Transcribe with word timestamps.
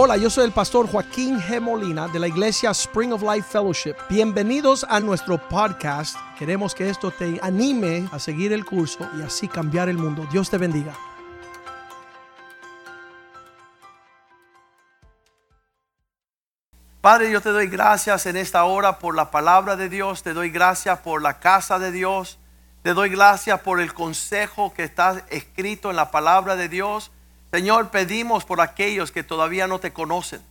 Hola, 0.00 0.16
yo 0.16 0.30
soy 0.30 0.44
el 0.44 0.52
pastor 0.52 0.88
Joaquín 0.88 1.40
G. 1.40 1.60
Molina 1.60 2.06
de 2.06 2.20
la 2.20 2.28
iglesia 2.28 2.70
Spring 2.70 3.12
of 3.12 3.20
Life 3.20 3.48
Fellowship. 3.50 3.96
Bienvenidos 4.08 4.86
a 4.88 5.00
nuestro 5.00 5.38
podcast. 5.48 6.16
Queremos 6.38 6.72
que 6.72 6.88
esto 6.88 7.10
te 7.10 7.40
anime 7.42 8.08
a 8.12 8.20
seguir 8.20 8.52
el 8.52 8.64
curso 8.64 9.10
y 9.18 9.22
así 9.22 9.48
cambiar 9.48 9.88
el 9.88 9.98
mundo. 9.98 10.24
Dios 10.30 10.50
te 10.50 10.56
bendiga. 10.56 10.94
Padre, 17.00 17.32
yo 17.32 17.40
te 17.40 17.50
doy 17.50 17.66
gracias 17.66 18.24
en 18.26 18.36
esta 18.36 18.62
hora 18.62 19.00
por 19.00 19.16
la 19.16 19.32
palabra 19.32 19.74
de 19.74 19.88
Dios. 19.88 20.22
Te 20.22 20.32
doy 20.32 20.50
gracias 20.50 21.00
por 21.00 21.22
la 21.22 21.40
casa 21.40 21.80
de 21.80 21.90
Dios. 21.90 22.38
Te 22.84 22.94
doy 22.94 23.08
gracias 23.08 23.58
por 23.62 23.80
el 23.80 23.92
consejo 23.92 24.72
que 24.72 24.84
está 24.84 25.24
escrito 25.30 25.90
en 25.90 25.96
la 25.96 26.12
palabra 26.12 26.54
de 26.54 26.68
Dios. 26.68 27.10
Señor, 27.50 27.90
pedimos 27.90 28.44
por 28.44 28.60
aquellos 28.60 29.10
que 29.10 29.22
todavía 29.22 29.66
no 29.66 29.78
te 29.78 29.92
conocen. 29.92 30.42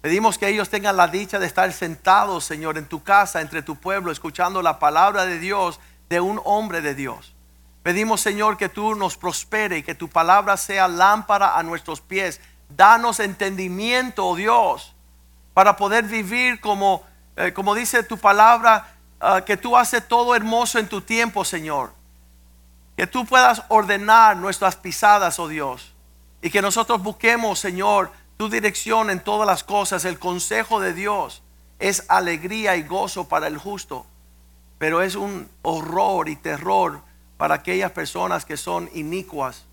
Pedimos 0.00 0.38
que 0.38 0.48
ellos 0.48 0.70
tengan 0.70 0.96
la 0.96 1.08
dicha 1.08 1.38
de 1.38 1.46
estar 1.46 1.72
sentados, 1.72 2.44
Señor, 2.44 2.78
en 2.78 2.86
tu 2.86 3.02
casa, 3.02 3.40
entre 3.40 3.62
tu 3.62 3.76
pueblo, 3.76 4.12
escuchando 4.12 4.62
la 4.62 4.78
palabra 4.78 5.26
de 5.26 5.38
Dios 5.38 5.80
de 6.08 6.20
un 6.20 6.40
hombre 6.44 6.80
de 6.80 6.94
Dios. 6.94 7.34
Pedimos, 7.82 8.20
Señor, 8.20 8.56
que 8.56 8.68
tú 8.68 8.94
nos 8.94 9.16
prospere 9.16 9.78
y 9.78 9.82
que 9.82 9.94
tu 9.94 10.08
palabra 10.08 10.56
sea 10.56 10.88
lámpara 10.88 11.58
a 11.58 11.62
nuestros 11.62 12.00
pies. 12.00 12.40
Danos 12.68 13.20
entendimiento, 13.20 14.26
oh 14.26 14.36
Dios, 14.36 14.94
para 15.54 15.76
poder 15.76 16.04
vivir 16.04 16.60
como, 16.60 17.04
eh, 17.36 17.52
como 17.52 17.74
dice 17.74 18.02
tu 18.02 18.16
palabra, 18.18 18.94
uh, 19.20 19.44
que 19.44 19.56
tú 19.56 19.76
haces 19.76 20.06
todo 20.06 20.34
hermoso 20.34 20.78
en 20.78 20.88
tu 20.88 21.00
tiempo, 21.00 21.44
Señor. 21.44 21.92
Que 22.96 23.06
tú 23.06 23.26
puedas 23.26 23.62
ordenar 23.68 24.36
nuestras 24.36 24.76
pisadas, 24.76 25.38
oh 25.38 25.48
Dios. 25.48 25.95
Y 26.42 26.50
que 26.50 26.62
nosotros 26.62 27.02
busquemos, 27.02 27.58
Señor, 27.58 28.10
tu 28.36 28.48
dirección 28.48 29.10
en 29.10 29.20
todas 29.20 29.46
las 29.46 29.64
cosas. 29.64 30.04
El 30.04 30.18
consejo 30.18 30.80
de 30.80 30.92
Dios 30.92 31.42
es 31.78 32.04
alegría 32.08 32.76
y 32.76 32.82
gozo 32.82 33.28
para 33.28 33.46
el 33.46 33.58
justo, 33.58 34.06
pero 34.78 35.02
es 35.02 35.14
un 35.14 35.48
horror 35.62 36.28
y 36.28 36.36
terror 36.36 37.00
para 37.36 37.56
aquellas 37.56 37.92
personas 37.92 38.44
que 38.44 38.56
son 38.56 38.88
inicuas, 38.94 39.64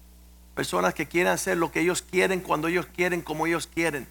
personas 0.56 0.94
que 0.94 1.08
quieren 1.08 1.34
hacer 1.34 1.58
lo 1.58 1.72
que 1.72 1.81
ellos 1.81 2.02
quieren, 2.02 2.41
cuando 2.41 2.67
ellos 2.67 2.88
quieren, 2.88 3.22
como 3.22 3.47
ellos 3.47 3.67
quieren. 3.67 4.08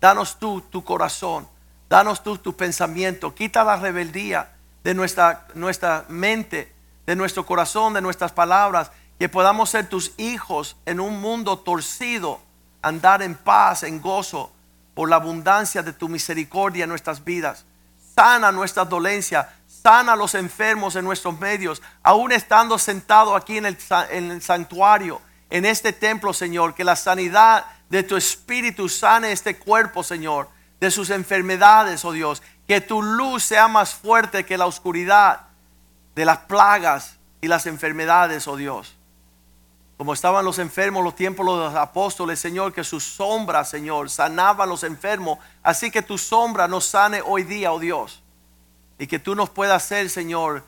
Danos 0.00 0.38
tú 0.38 0.60
tu 0.60 0.84
corazón, 0.84 1.48
danos 1.88 2.22
tú 2.22 2.38
tu 2.38 2.54
pensamiento, 2.56 3.34
quita 3.34 3.64
la 3.64 3.76
rebeldía 3.76 4.52
de 4.84 4.94
nuestra, 4.94 5.46
nuestra 5.54 6.04
mente, 6.08 6.72
de 7.06 7.16
nuestro 7.16 7.46
corazón, 7.46 7.94
de 7.94 8.00
nuestras 8.00 8.32
palabras 8.32 8.90
que 9.18 9.28
podamos 9.28 9.70
ser 9.70 9.88
tus 9.88 10.12
hijos 10.18 10.76
en 10.84 11.00
un 11.00 11.20
mundo 11.20 11.58
torcido, 11.58 12.40
andar 12.82 13.22
en 13.22 13.34
paz, 13.34 13.84
en 13.84 14.00
gozo, 14.00 14.52
por 14.94 15.08
la 15.08 15.16
abundancia 15.16 15.82
de 15.82 15.92
tu 15.92 16.08
misericordia 16.08 16.84
en 16.84 16.90
nuestras 16.90 17.24
vidas. 17.24 17.64
Sana 18.14 18.52
nuestra 18.52 18.84
dolencia, 18.84 19.48
sana 19.66 20.16
los 20.16 20.34
enfermos 20.34 20.96
en 20.96 21.04
nuestros 21.04 21.38
medios, 21.38 21.80
aún 22.02 22.32
estando 22.32 22.78
sentado 22.78 23.36
aquí 23.36 23.58
en 23.58 23.66
el 23.66 24.42
santuario, 24.42 25.20
en 25.50 25.64
este 25.66 25.92
templo, 25.92 26.32
Señor, 26.32 26.74
que 26.74 26.84
la 26.84 26.96
sanidad 26.96 27.64
de 27.88 28.02
tu 28.02 28.16
espíritu 28.16 28.88
sane 28.88 29.32
este 29.32 29.56
cuerpo, 29.56 30.02
Señor, 30.02 30.48
de 30.80 30.90
sus 30.90 31.10
enfermedades, 31.10 32.04
oh 32.04 32.12
Dios, 32.12 32.42
que 32.66 32.80
tu 32.80 33.02
luz 33.02 33.44
sea 33.44 33.68
más 33.68 33.94
fuerte 33.94 34.44
que 34.44 34.58
la 34.58 34.66
oscuridad 34.66 35.42
de 36.14 36.24
las 36.24 36.38
plagas 36.38 37.18
y 37.40 37.48
las 37.48 37.66
enfermedades, 37.66 38.48
oh 38.48 38.56
Dios 38.56 38.96
como 40.02 40.14
estaban 40.14 40.44
los 40.44 40.58
enfermos 40.58 41.04
los 41.04 41.14
tiempos 41.14 41.46
de 41.46 41.64
los 41.66 41.76
apóstoles, 41.76 42.40
Señor, 42.40 42.72
que 42.72 42.82
su 42.82 42.98
sombra, 42.98 43.64
Señor, 43.64 44.10
sanaba 44.10 44.64
a 44.64 44.66
los 44.66 44.82
enfermos. 44.82 45.38
Así 45.62 45.92
que 45.92 46.02
tu 46.02 46.18
sombra 46.18 46.66
nos 46.66 46.86
sane 46.86 47.22
hoy 47.24 47.44
día, 47.44 47.72
oh 47.72 47.78
Dios. 47.78 48.20
Y 48.98 49.06
que 49.06 49.20
tú 49.20 49.36
nos 49.36 49.48
puedas 49.48 49.80
hacer, 49.80 50.10
Señor, 50.10 50.64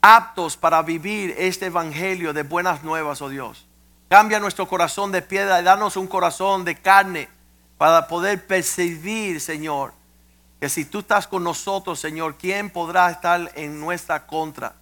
aptos 0.00 0.56
para 0.56 0.80
vivir 0.80 1.34
este 1.36 1.66
evangelio 1.66 2.32
de 2.32 2.42
buenas 2.42 2.82
nuevas, 2.82 3.20
oh 3.20 3.28
Dios. 3.28 3.66
Cambia 4.08 4.40
nuestro 4.40 4.66
corazón 4.66 5.12
de 5.12 5.20
piedra 5.20 5.60
y 5.60 5.64
danos 5.64 5.98
un 5.98 6.06
corazón 6.06 6.64
de 6.64 6.80
carne 6.80 7.28
para 7.76 8.08
poder 8.08 8.46
percibir, 8.46 9.42
Señor, 9.42 9.92
que 10.58 10.70
si 10.70 10.86
tú 10.86 11.00
estás 11.00 11.26
con 11.26 11.44
nosotros, 11.44 12.00
Señor, 12.00 12.36
¿quién 12.36 12.70
podrá 12.70 13.10
estar 13.10 13.52
en 13.56 13.78
nuestra 13.78 14.26
contra? 14.26 14.72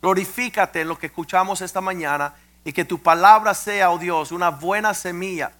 Glorifícate 0.00 0.82
en 0.82 0.86
lo 0.86 0.96
que 0.96 1.06
escuchamos 1.06 1.60
esta 1.60 1.80
mañana 1.80 2.34
y 2.68 2.72
que 2.74 2.84
tu 2.84 3.02
palabra 3.02 3.54
sea, 3.54 3.90
oh 3.90 3.98
Dios, 3.98 4.30
una 4.30 4.50
buena 4.50 4.92
semilla 4.92 5.52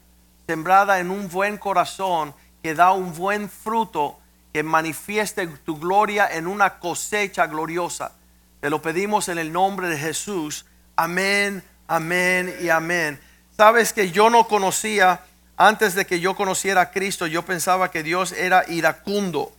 sembrada 0.46 1.00
en 1.00 1.10
un 1.10 1.30
buen 1.30 1.56
corazón 1.56 2.34
que 2.62 2.74
da 2.74 2.92
un 2.92 3.14
buen 3.14 3.48
fruto 3.48 4.19
que 4.52 4.62
manifieste 4.62 5.46
tu 5.46 5.78
gloria 5.78 6.28
en 6.30 6.46
una 6.46 6.78
cosecha 6.78 7.46
gloriosa. 7.46 8.12
Te 8.60 8.69
lo 8.69 8.82
pedimos 8.82 9.30
en 9.30 9.38
el 9.38 9.50
nombre 9.50 9.88
de 9.88 9.96
Jesús. 9.96 10.66
Amén, 10.96 11.64
amén 11.86 12.54
y 12.60 12.69
amén. 12.69 13.19
Sabes 13.56 13.94
que 13.94 14.10
yo 14.10 14.28
no 14.28 14.46
conocía, 14.46 15.22
antes 15.56 15.94
de 15.94 16.04
que 16.04 16.20
yo 16.20 16.36
conociera 16.36 16.82
a 16.82 16.90
Cristo, 16.90 17.26
yo 17.26 17.42
pensaba 17.42 17.90
que 17.90 18.02
Dios 18.02 18.32
era 18.32 18.66
iracundo 18.69 19.50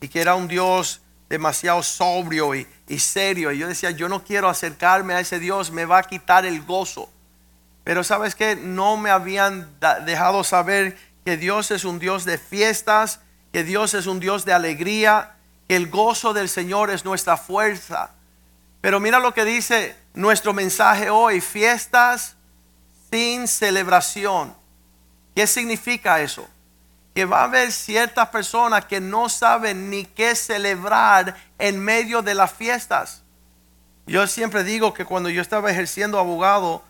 y 0.00 0.06
que 0.06 0.20
era 0.20 0.36
un 0.36 0.46
Dios 0.46 1.01
demasiado 1.32 1.82
sobrio 1.82 2.54
y, 2.54 2.66
serio. 2.98 3.52
Y 3.52 3.58
yo 3.58 3.66
decía, 3.66 3.90
yo 3.90 4.06
no 4.06 4.22
quiero 4.22 4.50
acercarme 4.50 5.14
a 5.14 5.20
ese 5.20 5.38
Dios, 5.38 5.70
me 5.70 5.86
va 5.86 5.96
a 5.96 6.02
quitar 6.02 6.44
el 6.44 6.62
gozo. 6.62 7.10
Pero 7.84 8.04
sabes 8.04 8.34
que 8.34 8.54
no 8.54 8.98
me 8.98 9.08
habían 9.08 9.66
dejado 10.04 10.44
saber 10.44 10.98
que 11.24 11.38
Dios 11.38 11.70
es 11.70 11.86
un 11.86 11.98
Dios 11.98 12.26
de 12.26 12.36
fiestas, 12.36 13.20
que 13.50 13.64
Dios 13.64 13.94
es 13.94 14.06
un 14.06 14.20
Dios 14.20 14.44
de 14.44 14.52
alegría, 14.52 15.36
que 15.68 15.76
el 15.76 15.88
gozo 15.88 16.34
del 16.34 16.50
Señor 16.50 16.90
es 16.90 17.06
nuestra 17.06 17.38
fuerza. 17.38 18.10
Pero 18.82 19.00
mira 19.00 19.18
lo 19.18 19.32
que 19.32 19.46
dice 19.46 19.96
nuestro 20.12 20.52
mensaje 20.52 21.08
hoy, 21.08 21.40
fiestas 21.40 22.36
sin 23.10 23.48
celebración. 23.48 24.54
¿Qué 25.34 25.46
significa 25.46 26.20
eso? 26.20 26.46
Que 27.14 27.24
va 27.24 27.40
a 27.40 27.44
haber 27.44 27.72
ciertas 27.72 28.28
personas 28.28 28.86
que 28.86 29.00
no 29.00 29.28
saben 29.28 29.90
ni 29.90 30.04
qué 30.04 30.34
celebrar 30.34 31.36
en 31.58 31.78
medio 31.78 32.22
de 32.22 32.34
las 32.34 32.52
fiestas. 32.52 33.22
Yo 34.06 34.26
siempre 34.26 34.64
digo 34.64 34.94
que 34.94 35.04
cuando 35.04 35.28
yo 35.28 35.42
estaba 35.42 35.70
ejerciendo 35.70 36.18
abogado, 36.18 36.82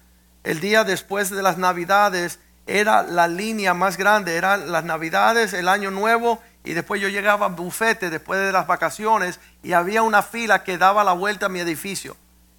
el 0.45 0.61
día 0.61 0.85
después 0.85 1.31
de 1.31 1.43
las 1.43 1.59
navidades 1.59 2.39
era 2.67 3.03
la 3.03 3.29
línea 3.29 3.75
más 3.75 3.97
grande, 3.97 4.37
eran 4.37 4.71
las 4.71 4.85
navidades, 4.85 5.53
el 5.53 5.69
año 5.69 5.91
nuevo 5.91 6.41
y 6.65 6.75
después 6.75 7.01
yo 7.01 7.09
llegaba 7.09 7.47
a 7.47 7.49
bufete 7.49 8.09
después 8.09 8.41
de 8.41 8.53
las 8.53 8.67
vacaciones 8.67 9.41
y 9.63 9.73
había 9.73 10.03
una 10.03 10.23
fila 10.23 10.63
que 10.63 10.79
daba 10.79 11.03
la 11.03 11.13
vuelta 11.13 11.47
a 11.47 11.49
mi 11.49 11.61
edificio. 11.61 12.17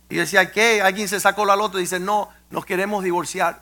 Y 0.09 0.17
decía, 0.17 0.51
¿qué? 0.51 0.81
Alguien 0.81 1.07
se 1.07 1.19
sacó 1.19 1.45
la 1.45 1.55
loto 1.55 1.79
y 1.79 1.83
dice, 1.83 1.99
no, 1.99 2.29
nos 2.49 2.65
queremos 2.65 3.03
divorciar. 3.03 3.61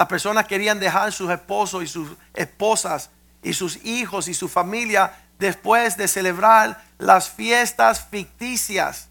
Las 0.00 0.08
personas 0.08 0.46
querían 0.46 0.80
dejar 0.80 1.12
sus 1.12 1.30
esposos 1.30 1.84
y 1.84 1.86
sus 1.86 2.08
esposas 2.32 3.10
y 3.42 3.52
sus 3.52 3.84
hijos 3.84 4.28
y 4.28 4.32
su 4.32 4.48
familia 4.48 5.12
después 5.38 5.98
de 5.98 6.08
celebrar 6.08 6.82
las 6.96 7.28
fiestas 7.28 8.06
ficticias 8.08 9.08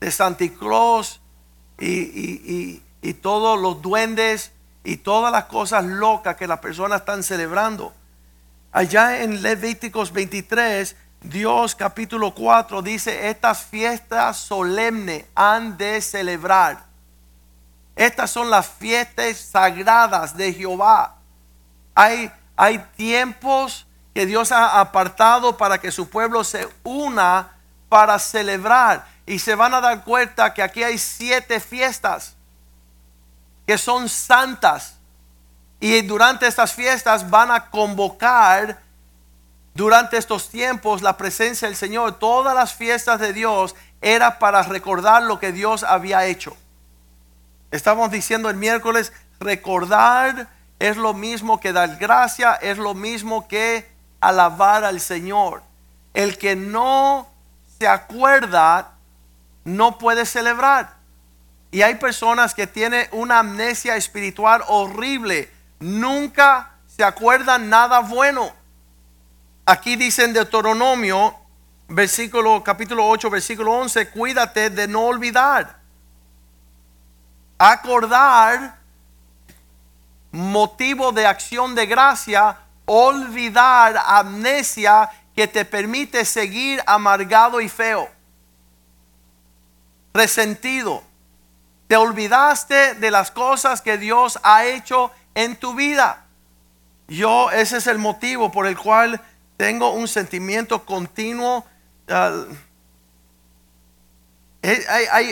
de 0.00 0.10
Santa 0.10 0.46
Claus 0.58 1.20
y, 1.78 2.80
y, 3.02 3.12
todos 3.20 3.60
los 3.60 3.82
duendes 3.82 4.52
y 4.84 4.96
todas 4.96 5.30
las 5.30 5.44
cosas 5.44 5.84
locas 5.84 6.36
que 6.36 6.46
las 6.46 6.60
personas 6.60 7.00
están 7.00 7.22
celebrando. 7.22 7.92
Allá 8.72 9.22
en 9.22 9.42
Levíticos 9.42 10.14
23, 10.14 10.96
Dios 11.20 11.74
capítulo 11.74 12.34
4 12.34 12.80
dice, 12.80 13.28
estas 13.28 13.64
fiestas 13.64 14.38
solemnes 14.38 15.26
han 15.34 15.76
de 15.76 16.00
celebrar 16.00 16.85
estas 17.96 18.30
son 18.30 18.50
las 18.50 18.68
fiestas 18.68 19.38
sagradas 19.38 20.36
de 20.36 20.52
Jehová. 20.52 21.16
Hay, 21.94 22.30
hay 22.54 22.78
tiempos 22.94 23.86
que 24.14 24.26
Dios 24.26 24.52
ha 24.52 24.80
apartado 24.80 25.56
para 25.56 25.78
que 25.78 25.90
su 25.90 26.08
pueblo 26.08 26.44
se 26.44 26.68
una 26.84 27.54
para 27.88 28.18
celebrar. 28.18 29.06
Y 29.24 29.38
se 29.38 29.54
van 29.54 29.72
a 29.74 29.80
dar 29.80 30.04
cuenta 30.04 30.52
que 30.52 30.62
aquí 30.62 30.82
hay 30.82 30.98
siete 30.98 31.58
fiestas 31.58 32.36
que 33.66 33.78
son 33.78 34.10
santas. 34.10 34.96
Y 35.80 36.02
durante 36.02 36.46
estas 36.46 36.74
fiestas 36.74 37.28
van 37.28 37.50
a 37.50 37.70
convocar 37.70 38.80
durante 39.74 40.18
estos 40.18 40.50
tiempos 40.50 41.00
la 41.00 41.16
presencia 41.16 41.66
del 41.66 41.76
Señor. 41.76 42.18
Todas 42.18 42.54
las 42.54 42.74
fiestas 42.74 43.20
de 43.20 43.32
Dios 43.32 43.74
era 44.02 44.38
para 44.38 44.62
recordar 44.62 45.22
lo 45.22 45.38
que 45.38 45.52
Dios 45.52 45.82
había 45.82 46.26
hecho. 46.26 46.56
Estamos 47.76 48.10
diciendo 48.10 48.48
el 48.48 48.56
miércoles, 48.56 49.12
recordar 49.38 50.48
es 50.78 50.96
lo 50.96 51.12
mismo 51.12 51.60
que 51.60 51.74
dar 51.74 51.96
gracia, 51.96 52.54
es 52.54 52.78
lo 52.78 52.94
mismo 52.94 53.46
que 53.48 53.86
alabar 54.18 54.82
al 54.82 54.98
Señor. 54.98 55.62
El 56.14 56.38
que 56.38 56.56
no 56.56 57.28
se 57.78 57.86
acuerda 57.86 58.94
no 59.64 59.98
puede 59.98 60.24
celebrar. 60.24 60.94
Y 61.70 61.82
hay 61.82 61.96
personas 61.96 62.54
que 62.54 62.66
tienen 62.66 63.06
una 63.12 63.40
amnesia 63.40 63.96
espiritual 63.96 64.62
horrible. 64.68 65.52
Nunca 65.78 66.70
se 66.86 67.04
acuerdan 67.04 67.68
nada 67.68 68.00
bueno. 68.00 68.54
Aquí 69.66 69.96
dice 69.96 70.24
en 70.24 70.32
Deuteronomio, 70.32 71.34
versículo, 71.88 72.64
capítulo 72.64 73.06
8, 73.06 73.28
versículo 73.28 73.72
11, 73.72 74.08
cuídate 74.08 74.70
de 74.70 74.88
no 74.88 75.02
olvidar. 75.02 75.84
Acordar, 77.58 78.78
motivo 80.30 81.12
de 81.12 81.26
acción 81.26 81.74
de 81.74 81.86
gracia, 81.86 82.58
olvidar, 82.84 83.96
amnesia, 84.06 85.10
que 85.34 85.46
te 85.46 85.64
permite 85.64 86.24
seguir 86.24 86.82
amargado 86.86 87.60
y 87.60 87.68
feo, 87.68 88.08
resentido. 90.14 91.02
Te 91.88 91.96
olvidaste 91.96 92.94
de 92.94 93.10
las 93.10 93.30
cosas 93.30 93.82
que 93.82 93.98
Dios 93.98 94.38
ha 94.42 94.64
hecho 94.64 95.12
en 95.34 95.56
tu 95.56 95.74
vida. 95.74 96.24
Yo, 97.06 97.50
ese 97.50 97.76
es 97.76 97.86
el 97.86 97.98
motivo 97.98 98.50
por 98.50 98.66
el 98.66 98.76
cual 98.76 99.20
tengo 99.56 99.92
un 99.92 100.08
sentimiento 100.08 100.84
continuo. 100.84 101.64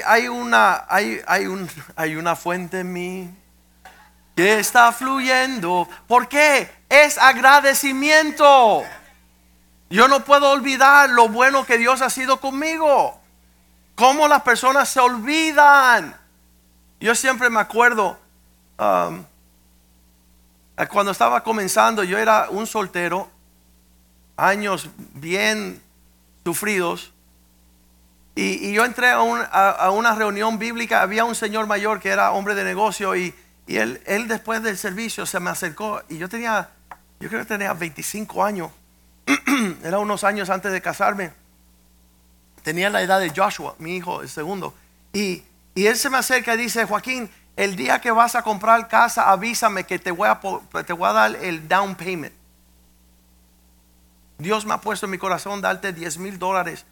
Hay, 0.07 0.29
una, 0.29 0.85
hay, 0.89 1.21
hay 1.27 2.17
una 2.17 2.37
fuente 2.37 2.81
en 2.81 2.93
mí 2.93 3.35
que 4.35 4.59
está 4.59 4.93
fluyendo. 4.93 5.89
¿Por 6.07 6.29
qué? 6.29 6.71
Es 6.89 7.19
agradecimiento. 7.19 8.83
Yo 9.91 10.09
no 10.09 10.25
puedo 10.25 10.51
olvidar 10.51 11.11
lo 11.11 11.29
bueno 11.29 11.65
que 11.65 11.79
Dios 11.79 12.03
ha 12.03 12.11
sido 12.11 12.41
conmigo. 12.41 13.21
Cómo 13.95 14.27
las 14.27 14.43
personas 14.43 14.89
se 14.89 15.01
olvidan. 15.01 16.17
Yo 17.01 17.15
siempre 17.15 17.49
me 17.51 17.61
acuerdo, 17.61 18.19
um, 18.79 19.25
cuando 20.91 21.13
estaba 21.13 21.43
comenzando, 21.45 22.03
yo 22.03 22.19
era 22.19 22.49
un 22.51 22.67
soltero, 22.67 23.31
años 24.37 24.89
bien 25.13 25.81
sufridos, 26.45 27.14
y, 28.37 28.73
yo 28.73 28.85
entré 28.85 29.11
a, 29.11 29.91
una 29.91 30.15
reunión 30.15 30.59
bíblica, 30.59 31.03
había 31.03 31.25
un 31.25 31.37
señor 31.37 31.67
mayor 31.67 32.01
que 32.01 32.09
era 32.09 32.33
hombre 32.33 32.55
de 32.55 32.65
negocio, 32.65 33.15
y, 33.15 33.35
él, 33.69 34.01
después 34.27 34.63
del 34.63 34.77
servicio 34.77 35.25
se 35.25 35.39
me 35.41 35.51
acercó, 35.51 36.03
y 36.09 36.19
yo 36.19 36.29
tenía, 36.29 36.71
yo 37.21 37.29
creo 37.29 37.43
que 37.43 37.47
tenía 37.47 37.73
25 37.73 38.45
años, 38.45 38.71
era 39.85 39.99
unos 40.01 40.25
años 40.25 40.51
antes 40.51 40.73
de 40.73 40.83
casarme, 40.83 41.33
tenía 42.63 42.91
la 42.91 43.03
edad 43.03 43.21
de 43.21 43.31
Joshua, 43.31 43.77
mi 43.79 43.97
hijo, 43.97 44.21
el 44.23 44.29
segundo, 44.29 44.75
y, 45.13 45.45
él 45.77 45.97
se 45.97 46.11
me 46.11 46.19
acerca 46.19 46.55
y 46.55 46.59
dice, 46.59 46.85
Joaquín, 46.87 47.31
el 47.57 47.77
día 47.77 48.01
que 48.01 48.11
vas 48.11 48.35
a 48.35 48.43
comprar 48.43 48.89
casa, 48.89 49.31
avísame 49.31 49.85
que 49.85 49.99
te 49.99 50.11
voy 50.11 50.29
a, 50.29 50.41
te 50.85 50.93
voy 50.93 51.09
a 51.09 51.13
dar 51.13 51.37
el 51.37 51.69
down 51.69 51.95
payment. 51.95 52.33
Dios 54.39 54.67
me 54.67 54.75
ha 54.75 54.81
puesto 54.81 55.07
en 55.07 55.11
mi 55.11 55.19
corazón 55.19 55.61
darte 55.61 55.93
10 55.93 56.19
mil 56.19 56.39
dólares 56.39 56.85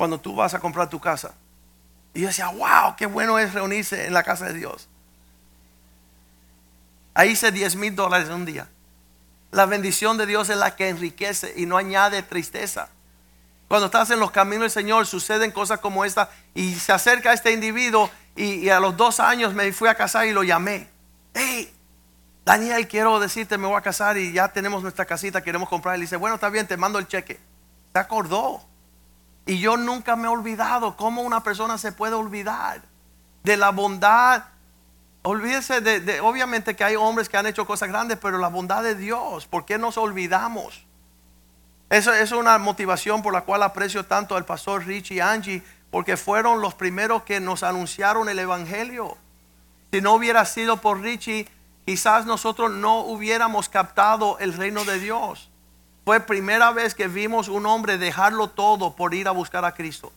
cuando 0.00 0.18
tú 0.18 0.34
vas 0.34 0.54
a 0.54 0.60
comprar 0.60 0.88
tu 0.88 0.98
casa. 0.98 1.34
Y 2.14 2.22
yo 2.22 2.28
decía, 2.28 2.48
wow, 2.48 2.96
qué 2.96 3.04
bueno 3.04 3.38
es 3.38 3.52
reunirse 3.52 4.06
en 4.06 4.14
la 4.14 4.22
casa 4.22 4.46
de 4.46 4.54
Dios. 4.54 4.88
Ahí 7.12 7.32
hice 7.32 7.52
10 7.52 7.76
mil 7.76 7.94
dólares 7.94 8.28
en 8.28 8.34
un 8.36 8.46
día. 8.46 8.66
La 9.50 9.66
bendición 9.66 10.16
de 10.16 10.24
Dios 10.24 10.48
es 10.48 10.56
la 10.56 10.74
que 10.74 10.88
enriquece 10.88 11.52
y 11.54 11.66
no 11.66 11.76
añade 11.76 12.22
tristeza. 12.22 12.88
Cuando 13.68 13.88
estás 13.88 14.10
en 14.10 14.20
los 14.20 14.30
caminos 14.30 14.62
del 14.62 14.70
Señor 14.70 15.06
suceden 15.06 15.50
cosas 15.50 15.80
como 15.80 16.06
esta 16.06 16.30
y 16.54 16.76
se 16.76 16.92
acerca 16.92 17.34
este 17.34 17.52
individuo 17.52 18.10
y, 18.34 18.70
a 18.70 18.80
los 18.80 18.96
dos 18.96 19.20
años 19.20 19.52
me 19.52 19.70
fui 19.70 19.90
a 19.90 19.96
casar 19.96 20.26
y 20.26 20.32
lo 20.32 20.44
llamé. 20.44 20.88
Hey, 21.34 21.70
Daniel, 22.46 22.88
quiero 22.88 23.20
decirte, 23.20 23.58
me 23.58 23.66
voy 23.66 23.76
a 23.76 23.82
casar 23.82 24.16
y 24.16 24.32
ya 24.32 24.48
tenemos 24.48 24.82
nuestra 24.82 25.04
casita, 25.04 25.42
queremos 25.42 25.68
comprar. 25.68 25.98
Y 25.98 26.00
dice, 26.00 26.16
bueno, 26.16 26.36
está 26.36 26.48
bien, 26.48 26.66
te 26.66 26.78
mando 26.78 26.98
el 26.98 27.06
cheque. 27.06 27.38
Se 27.92 27.98
acordó. 27.98 28.69
Y 29.46 29.58
yo 29.58 29.76
nunca 29.76 30.16
me 30.16 30.24
he 30.24 30.30
olvidado 30.30 30.96
cómo 30.96 31.22
una 31.22 31.42
persona 31.42 31.78
se 31.78 31.92
puede 31.92 32.14
olvidar 32.14 32.82
de 33.42 33.56
la 33.56 33.70
bondad. 33.70 34.44
Olvídese 35.22 35.80
de, 35.80 36.20
obviamente 36.20 36.76
que 36.76 36.84
hay 36.84 36.96
hombres 36.96 37.28
que 37.28 37.36
han 37.36 37.46
hecho 37.46 37.66
cosas 37.66 37.88
grandes, 37.88 38.18
pero 38.18 38.38
la 38.38 38.48
bondad 38.48 38.82
de 38.82 38.94
Dios, 38.94 39.46
¿por 39.46 39.64
qué 39.64 39.78
nos 39.78 39.98
olvidamos? 39.98 40.86
Eso, 41.90 42.12
es 42.12 42.30
una 42.32 42.56
motivación 42.58 43.20
por 43.20 43.32
la 43.32 43.42
cual 43.42 43.62
aprecio 43.62 44.06
tanto 44.06 44.36
al 44.36 44.44
pastor 44.44 44.86
Richie 44.86 45.16
y 45.16 45.20
Angie 45.20 45.62
porque 45.90 46.16
fueron 46.16 46.60
los 46.60 46.74
primeros 46.74 47.24
que 47.24 47.40
nos 47.40 47.62
anunciaron 47.62 48.28
el 48.28 48.38
Evangelio. 48.38 49.18
Si 49.92 50.00
no 50.00 50.14
hubiera 50.14 50.44
sido 50.44 50.76
por 50.76 51.00
Richie, 51.00 51.48
quizás 51.84 52.26
nosotros 52.26 52.70
no 52.70 53.00
hubiéramos 53.00 53.68
captado 53.68 54.38
el 54.38 54.52
reino 54.52 54.84
de 54.84 55.00
Dios. 55.00 55.49
Fue 56.10 56.18
primera 56.18 56.72
vez 56.72 56.96
que 56.96 57.06
vimos 57.06 57.46
un 57.46 57.66
hombre 57.66 57.96
dejarlo 57.96 58.50
todo 58.50 58.96
por 58.96 59.14
ir 59.14 59.28
a 59.28 59.30
buscar 59.30 59.64
a 59.64 59.74
Cristo. 59.74 60.12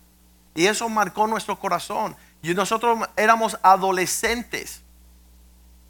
Y 0.56 0.66
eso 0.66 0.90
marcó 0.90 1.28
nuestro 1.28 1.60
corazón. 1.60 2.16
Y 2.42 2.56
nosotros 2.56 3.07
éramos 3.16 3.60
adolescentes. 3.62 4.81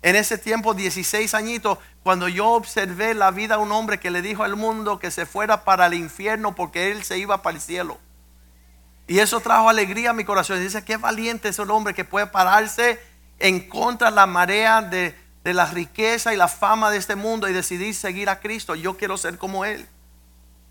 En 0.01 0.17
ese 0.17 0.37
tiempo, 0.37 0.73
16 0.73 1.33
añitos, 1.33 1.77
cuando 2.03 2.27
yo 2.27 2.49
observé 2.49 3.13
la 3.13 3.31
vida 3.31 3.55
de 3.55 3.63
un 3.63 3.71
hombre 3.71 4.01
que 4.01 4.11
le 4.11 4.21
dijo 4.21 4.43
al 4.43 4.57
mundo 4.57 4.99
que 4.99 5.09
se 5.09 5.25
fuera 5.25 5.63
para 5.63 5.85
el 5.85 5.93
infierno 5.93 6.53
porque 6.53 6.91
él 6.91 7.05
se 7.05 7.17
iba 7.17 7.41
para 7.41 7.55
el 7.55 7.61
cielo. 7.61 7.97
Y 9.07 9.19
eso 9.19 9.39
trajo 9.39 9.69
alegría 9.69 10.09
a 10.09 10.13
mi 10.13 10.25
corazón. 10.25 10.59
dice, 10.59 10.83
qué 10.83 10.97
valiente 10.97 11.47
es 11.47 11.59
el 11.59 11.71
hombre 11.71 11.93
que 11.93 12.03
puede 12.03 12.27
pararse 12.27 12.99
en 13.39 13.69
contra 13.69 14.09
de 14.09 14.17
la 14.17 14.25
marea 14.25 14.81
de, 14.81 15.17
de 15.45 15.53
la 15.53 15.65
riqueza 15.65 16.33
y 16.33 16.35
la 16.35 16.49
fama 16.49 16.91
de 16.91 16.97
este 16.97 17.15
mundo 17.15 17.47
y 17.47 17.53
decidir 17.53 17.95
seguir 17.95 18.27
a 18.27 18.41
Cristo. 18.41 18.75
Yo 18.75 18.97
quiero 18.97 19.15
ser 19.15 19.37
como 19.37 19.63
Él. 19.63 19.87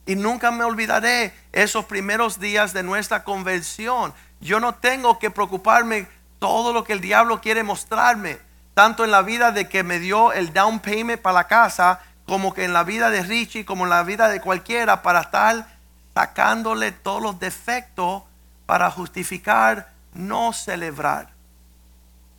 Y 0.07 0.17
nunca 0.17 0.51
me 0.51 0.65
olvidaré 0.65 1.33
esos 1.53 1.85
primeros 1.85 2.41
días 2.41 2.73
de 2.73 2.83
nuestra 2.83 3.23
conversión. 3.23 4.13
Yo 4.41 4.59
no 4.59 4.75
tengo 4.75 5.19
que 5.19 5.31
preocuparme 5.31 6.09
todo 6.39 6.73
lo 6.73 6.83
que 6.83 6.93
el 6.93 7.01
diablo 7.01 7.41
quiere 7.41 7.63
mostrarme, 7.63 8.39
tanto 8.75 9.05
en 9.05 9.13
la 9.13 9.23
vida 9.23 9.53
de 9.53 9.69
que 9.69 9.85
me 9.85 10.01
dio 10.01 10.33
el 10.33 10.53
down 10.53 10.81
payment 10.81 11.23
para 11.23 11.35
la 11.35 11.47
casa, 11.47 12.01
como 12.27 12.53
que 12.53 12.65
en 12.65 12.73
la 12.73 12.83
vida 12.83 13.11
de 13.11 13.23
Richie, 13.23 13.65
como 13.65 13.85
en 13.85 13.91
la 13.91 14.03
vida 14.03 14.29
de 14.29 14.41
cualquiera, 14.41 15.03
para 15.03 15.21
estar 15.21 15.67
sacándole 16.15 16.91
todos 16.93 17.23
los 17.23 17.39
defectos 17.39 18.25
para 18.67 18.91
justificar 18.91 19.93
no 20.15 20.53
celebrar. 20.53 21.29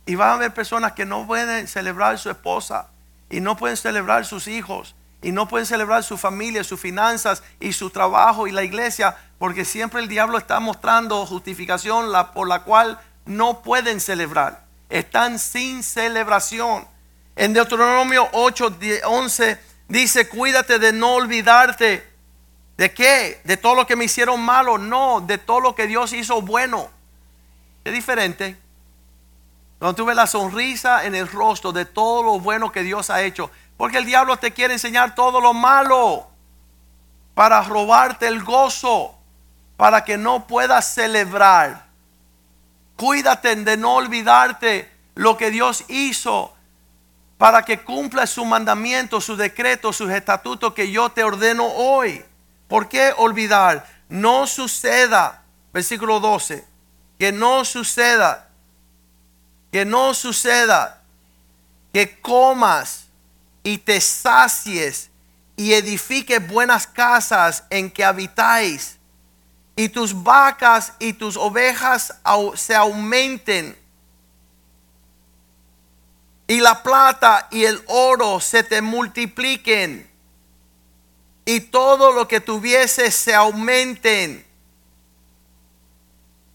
Y 0.06 0.16
va 0.16 0.30
a 0.30 0.34
haber 0.34 0.52
personas 0.52 0.92
que 0.92 1.06
no 1.06 1.26
pueden 1.26 1.66
celebrar 1.66 2.18
su 2.18 2.30
esposa 2.30 2.88
y 3.30 3.40
no 3.40 3.56
pueden 3.56 3.76
celebrar 3.76 4.26
sus 4.26 4.48
hijos 4.48 4.94
y 5.24 5.32
no 5.32 5.48
pueden 5.48 5.66
celebrar 5.66 6.04
su 6.04 6.16
familia, 6.16 6.62
sus 6.62 6.78
finanzas 6.78 7.42
y 7.58 7.72
su 7.72 7.90
trabajo 7.90 8.46
y 8.46 8.52
la 8.52 8.62
iglesia 8.62 9.16
porque 9.38 9.64
siempre 9.64 10.00
el 10.00 10.08
diablo 10.08 10.38
está 10.38 10.60
mostrando 10.60 11.26
justificación 11.26 12.12
la, 12.12 12.32
por 12.32 12.46
la 12.46 12.62
cual 12.62 13.00
no 13.24 13.62
pueden 13.62 14.00
celebrar. 14.00 14.64
Están 14.88 15.38
sin 15.38 15.82
celebración. 15.82 16.86
En 17.36 17.52
Deuteronomio 17.52 18.28
8, 18.32 18.78
11 19.04 19.60
dice, 19.88 20.28
cuídate 20.28 20.78
de 20.78 20.92
no 20.92 21.14
olvidarte 21.14 22.14
¿De 22.76 22.92
qué? 22.92 23.40
¿De 23.44 23.56
todo 23.56 23.74
lo 23.74 23.86
que 23.86 23.96
me 23.96 24.04
hicieron 24.04 24.40
malo? 24.40 24.78
No, 24.78 25.20
de 25.20 25.38
todo 25.38 25.60
lo 25.60 25.74
que 25.74 25.86
Dios 25.86 26.12
hizo 26.12 26.42
bueno. 26.42 26.90
Es 27.84 27.92
diferente. 27.92 28.56
Cuando 29.78 29.94
tuve 29.94 30.14
la 30.14 30.26
sonrisa 30.26 31.04
en 31.04 31.14
el 31.14 31.28
rostro 31.28 31.72
de 31.72 31.84
todo 31.84 32.22
lo 32.22 32.40
bueno 32.40 32.72
que 32.72 32.82
Dios 32.82 33.10
ha 33.10 33.22
hecho. 33.22 33.50
Porque 33.76 33.98
el 33.98 34.06
diablo 34.06 34.36
te 34.36 34.52
quiere 34.52 34.74
enseñar 34.74 35.14
todo 35.14 35.40
lo 35.40 35.52
malo 35.52 36.28
para 37.34 37.62
robarte 37.62 38.26
el 38.26 38.42
gozo, 38.42 39.14
para 39.76 40.04
que 40.04 40.16
no 40.16 40.46
puedas 40.46 40.94
celebrar. 40.94 41.86
Cuídate 42.96 43.56
de 43.56 43.76
no 43.76 43.96
olvidarte 43.96 44.90
lo 45.14 45.36
que 45.36 45.50
Dios 45.50 45.84
hizo 45.88 46.54
para 47.38 47.64
que 47.64 47.82
cumpla 47.82 48.26
su 48.26 48.44
mandamiento, 48.44 49.20
su 49.20 49.36
decreto, 49.36 49.92
sus 49.92 50.10
estatutos 50.10 50.72
que 50.72 50.90
yo 50.90 51.10
te 51.10 51.24
ordeno 51.24 51.66
hoy. 51.66 52.24
¿Por 52.68 52.88
qué 52.88 53.12
olvidar? 53.16 53.86
No 54.08 54.46
suceda, 54.46 55.42
versículo 55.72 56.20
12, 56.20 56.64
que 57.18 57.32
no 57.32 57.64
suceda, 57.64 58.48
que 59.72 59.84
no 59.84 60.14
suceda 60.14 61.02
que 61.92 62.20
comas 62.20 63.03
y 63.64 63.78
te 63.78 64.00
sacies 64.00 65.10
y 65.56 65.72
edifiques 65.72 66.46
buenas 66.46 66.86
casas 66.86 67.64
en 67.70 67.90
que 67.90 68.04
habitáis 68.04 68.98
y 69.74 69.88
tus 69.88 70.22
vacas 70.22 70.92
y 71.00 71.14
tus 71.14 71.36
ovejas 71.36 72.14
se 72.54 72.74
aumenten 72.76 73.76
y 76.46 76.60
la 76.60 76.82
plata 76.82 77.48
y 77.50 77.64
el 77.64 77.82
oro 77.88 78.38
se 78.38 78.62
te 78.62 78.82
multipliquen 78.82 80.08
y 81.46 81.60
todo 81.60 82.12
lo 82.12 82.28
que 82.28 82.40
tuviese 82.40 83.10
se 83.10 83.34
aumenten. 83.34 84.46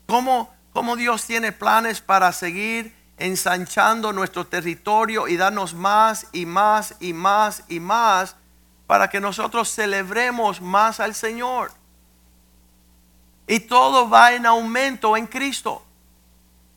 ¿Cómo, 0.07 0.53
¿Cómo, 0.73 0.95
Dios 0.95 1.25
tiene 1.25 1.51
planes 1.51 2.01
para 2.01 2.31
seguir 2.31 2.95
ensanchando 3.19 4.11
nuestro 4.13 4.47
territorio 4.47 5.27
y 5.27 5.38
darnos 5.38 5.73
más 5.73 6.27
y 6.31 6.45
más 6.45 6.95
y 6.99 7.13
más 7.13 7.63
y 7.67 7.79
más 7.79 8.35
para 8.88 9.09
que 9.09 9.19
nosotros 9.19 9.73
celebremos 9.73 10.61
más 10.61 10.99
al 10.99 11.13
Señor. 11.13 11.71
Y 13.45 13.59
todo 13.59 14.09
va 14.09 14.33
en 14.33 14.45
aumento 14.45 15.15
en 15.15 15.27
Cristo. 15.27 15.83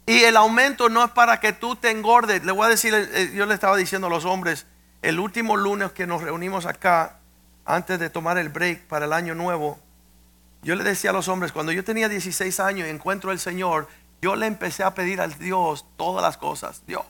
Y 0.05 0.25
el 0.25 0.37
aumento 0.37 0.89
no 0.89 1.05
es 1.05 1.11
para 1.13 1.39
que 1.41 1.53
tú 1.53 1.77
te 1.77 1.91
engordes. 1.91 2.45
Le 2.45 2.53
voy 2.53 2.67
a 2.67 2.69
decir, 2.69 2.93
eh, 2.95 3.33
yo 3.35 3.47
le 3.47 3.55
estaba 3.55 3.77
diciendo 3.77 4.09
a 4.09 4.11
los 4.11 4.25
hombres, 4.25 4.67
el 5.01 5.21
último 5.21 5.57
lunes 5.57 5.93
que 5.93 6.07
nos 6.07 6.23
reunimos 6.23 6.67
acá, 6.67 7.19
antes 7.65 7.99
de 7.99 8.11
tomar 8.11 8.39
el 8.39 8.49
break 8.49 8.87
para 8.89 9.05
el 9.05 9.13
año 9.13 9.35
nuevo, 9.35 9.79
yo 10.63 10.77
le 10.77 10.85
decía 10.85 11.11
a 11.11 11.13
los 11.13 11.29
hombres, 11.29 11.53
cuando 11.53 11.73
yo 11.73 11.85
tenía 11.85 12.09
16 12.09 12.61
años 12.61 12.87
y 12.87 12.91
encuentro 12.91 13.31
al 13.31 13.39
Señor, 13.39 13.89
yo 14.23 14.37
le 14.37 14.47
empecé 14.47 14.85
a 14.85 14.95
pedir 14.95 15.21
al 15.21 15.37
Dios 15.37 15.85
todas 15.97 16.23
las 16.23 16.37
cosas. 16.37 16.87
Dios, 16.87 17.05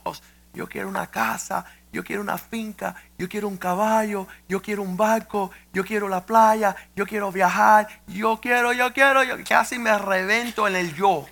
yo 0.54 0.66
quiero 0.66 0.88
una 0.88 1.08
casa, 1.08 1.66
yo 1.92 2.02
quiero 2.02 2.22
una 2.22 2.38
finca, 2.38 2.96
yo 3.18 3.28
quiero 3.28 3.48
un 3.48 3.58
caballo, 3.58 4.26
yo 4.48 4.62
quiero 4.62 4.82
un 4.82 4.96
barco, 4.96 5.50
yo 5.74 5.84
quiero 5.84 6.08
la 6.08 6.24
playa, 6.24 6.74
yo 6.96 7.06
quiero 7.06 7.30
viajar, 7.30 7.86
yo 8.06 8.40
quiero, 8.40 8.72
yo 8.72 8.94
quiero, 8.94 9.22
yo 9.24 9.36
casi 9.46 9.78
me 9.78 9.96
revento 9.98 10.66
en 10.66 10.74
el 10.74 10.94
yo. 10.94 11.26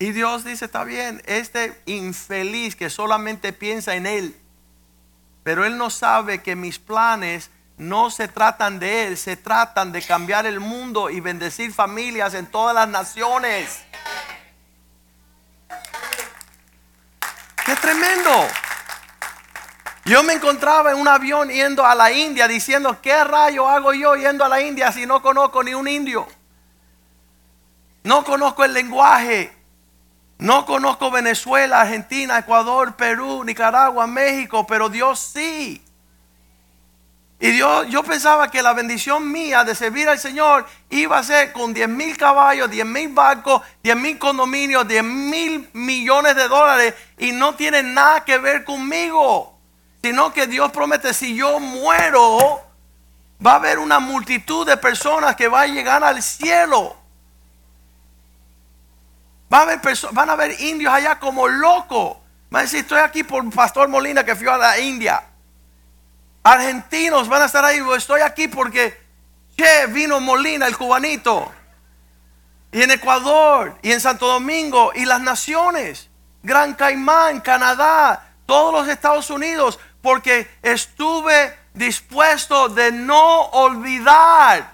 Y 0.00 0.10
Dios 0.10 0.44
dice, 0.44 0.64
está 0.64 0.82
bien, 0.82 1.22
este 1.26 1.80
infeliz 1.86 2.74
que 2.74 2.90
solamente 2.90 3.52
piensa 3.52 3.94
en 3.94 4.06
Él, 4.06 4.36
pero 5.44 5.64
Él 5.64 5.78
no 5.78 5.88
sabe 5.88 6.42
que 6.42 6.56
mis 6.56 6.80
planes 6.80 7.50
no 7.80 8.10
se 8.10 8.28
tratan 8.28 8.78
de 8.78 9.06
Él, 9.06 9.16
se 9.16 9.38
tratan 9.38 9.90
de 9.90 10.02
cambiar 10.02 10.44
el 10.44 10.60
mundo 10.60 11.08
y 11.08 11.20
bendecir 11.20 11.72
familias 11.72 12.34
en 12.34 12.46
todas 12.46 12.74
las 12.74 12.86
naciones. 12.86 13.82
¡Qué 17.64 17.74
tremendo! 17.76 18.46
Yo 20.04 20.22
me 20.22 20.34
encontraba 20.34 20.90
en 20.90 20.98
un 20.98 21.08
avión 21.08 21.48
yendo 21.48 21.86
a 21.86 21.94
la 21.94 22.12
India 22.12 22.46
diciendo, 22.46 23.00
¿qué 23.00 23.24
rayo 23.24 23.66
hago 23.66 23.94
yo 23.94 24.14
yendo 24.14 24.44
a 24.44 24.48
la 24.50 24.60
India 24.60 24.92
si 24.92 25.06
no 25.06 25.22
conozco 25.22 25.62
ni 25.62 25.72
un 25.72 25.88
indio? 25.88 26.28
No 28.02 28.24
conozco 28.24 28.62
el 28.62 28.74
lenguaje. 28.74 29.56
No 30.36 30.66
conozco 30.66 31.10
Venezuela, 31.10 31.80
Argentina, 31.80 32.38
Ecuador, 32.38 32.94
Perú, 32.96 33.42
Nicaragua, 33.42 34.06
México, 34.06 34.66
pero 34.66 34.90
Dios 34.90 35.18
sí. 35.18 35.82
Y 37.42 37.56
yo 37.56 38.02
pensaba 38.06 38.50
que 38.50 38.60
la 38.60 38.74
bendición 38.74 39.32
mía 39.32 39.64
de 39.64 39.74
servir 39.74 40.06
al 40.06 40.18
Señor 40.18 40.66
iba 40.90 41.16
a 41.16 41.24
ser 41.24 41.52
con 41.52 41.72
10 41.72 41.88
mil 41.88 42.14
caballos, 42.18 42.70
10 42.70 42.84
mil 42.84 43.08
barcos, 43.08 43.62
10 43.82 43.96
mil 43.96 44.18
condominios, 44.18 44.86
10 44.86 45.02
mil 45.02 45.70
millones 45.72 46.36
de 46.36 46.48
dólares. 46.48 46.94
Y 47.16 47.32
no 47.32 47.54
tiene 47.54 47.82
nada 47.82 48.26
que 48.26 48.36
ver 48.36 48.62
conmigo. 48.62 49.58
Sino 50.02 50.34
que 50.34 50.46
Dios 50.46 50.70
promete, 50.70 51.14
si 51.14 51.34
yo 51.34 51.58
muero, 51.60 52.60
va 53.44 53.52
a 53.52 53.56
haber 53.56 53.78
una 53.78 54.00
multitud 54.00 54.66
de 54.66 54.76
personas 54.76 55.34
que 55.34 55.48
va 55.48 55.62
a 55.62 55.66
llegar 55.66 56.04
al 56.04 56.22
cielo. 56.22 56.94
Va 59.50 59.60
a 59.60 59.62
haber 59.62 59.80
van 60.12 60.28
a 60.28 60.34
haber 60.34 60.60
indios 60.60 60.92
allá 60.92 61.18
como 61.18 61.48
locos. 61.48 62.18
Va 62.54 62.58
a 62.58 62.62
decir, 62.62 62.80
estoy 62.80 63.00
aquí 63.00 63.24
por 63.24 63.48
Pastor 63.50 63.88
Molina 63.88 64.24
que 64.24 64.36
fui 64.36 64.46
a 64.46 64.58
la 64.58 64.78
India. 64.78 65.29
Argentinos 66.42 67.28
van 67.28 67.42
a 67.42 67.46
estar 67.46 67.64
ahí. 67.64 67.80
Estoy 67.96 68.22
aquí 68.22 68.48
porque 68.48 68.98
che, 69.56 69.86
vino 69.88 70.20
Molina, 70.20 70.66
el 70.66 70.76
cubanito. 70.76 71.52
Y 72.72 72.82
en 72.82 72.92
Ecuador, 72.92 73.76
y 73.82 73.92
en 73.92 74.00
Santo 74.00 74.26
Domingo, 74.26 74.92
y 74.94 75.04
las 75.04 75.20
naciones. 75.20 76.08
Gran 76.42 76.74
Caimán, 76.74 77.40
Canadá, 77.40 78.32
todos 78.46 78.72
los 78.72 78.88
Estados 78.88 79.28
Unidos. 79.28 79.78
Porque 80.00 80.50
estuve 80.62 81.58
dispuesto 81.74 82.68
de 82.68 82.90
no 82.90 83.42
olvidar 83.50 84.72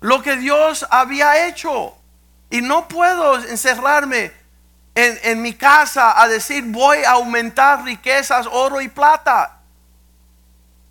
lo 0.00 0.22
que 0.22 0.36
Dios 0.36 0.86
había 0.90 1.46
hecho. 1.46 1.96
Y 2.50 2.60
no 2.60 2.88
puedo 2.88 3.36
encerrarme 3.36 4.32
en, 4.94 5.18
en, 5.22 5.42
mi 5.42 5.54
casa 5.54 6.20
a 6.20 6.28
decir 6.28 6.62
voy 6.66 6.98
a 6.98 7.12
aumentar 7.12 7.84
riquezas, 7.84 8.46
oro 8.50 8.82
y 8.82 8.88
plata. 8.88 9.60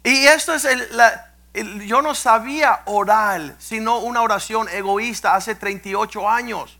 Y 0.03 0.25
esto 0.25 0.53
es 0.53 0.65
el, 0.65 1.81
yo 1.85 2.01
no 2.01 2.13
sabía 2.13 2.81
orar, 2.85 3.55
sino 3.59 3.99
una 3.99 4.21
oración 4.21 4.67
egoísta 4.69 5.35
hace 5.35 5.55
38 5.55 6.29
años. 6.29 6.77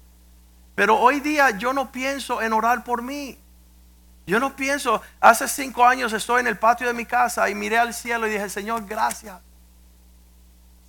Pero 0.75 0.99
hoy 0.99 1.19
día 1.19 1.51
yo 1.51 1.71
no 1.73 1.91
pienso 1.91 2.41
en 2.41 2.53
orar 2.53 2.83
por 2.83 3.01
mí. 3.01 3.37
Yo 4.25 4.39
no 4.39 4.55
pienso, 4.55 5.01
hace 5.19 5.47
cinco 5.47 5.85
años 5.85 6.13
estoy 6.13 6.41
en 6.41 6.47
el 6.47 6.57
patio 6.57 6.87
de 6.87 6.93
mi 6.93 7.05
casa 7.05 7.49
y 7.49 7.55
miré 7.55 7.77
al 7.77 7.93
cielo 7.93 8.27
y 8.27 8.31
dije, 8.31 8.49
Señor, 8.49 8.85
gracias. 8.85 9.39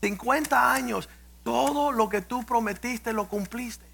50 0.00 0.72
años, 0.72 1.08
todo 1.42 1.92
lo 1.92 2.08
que 2.08 2.20
tú 2.20 2.44
prometiste 2.44 3.12
lo 3.12 3.28
cumpliste. 3.28 3.84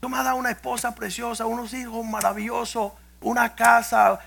Tú 0.00 0.08
me 0.08 0.16
has 0.16 0.24
dado 0.24 0.36
una 0.36 0.50
esposa 0.50 0.94
preciosa, 0.94 1.46
unos 1.46 1.74
hijos 1.74 2.04
maravillosos, 2.04 2.92
una 3.20 3.54
casa, 3.54 4.20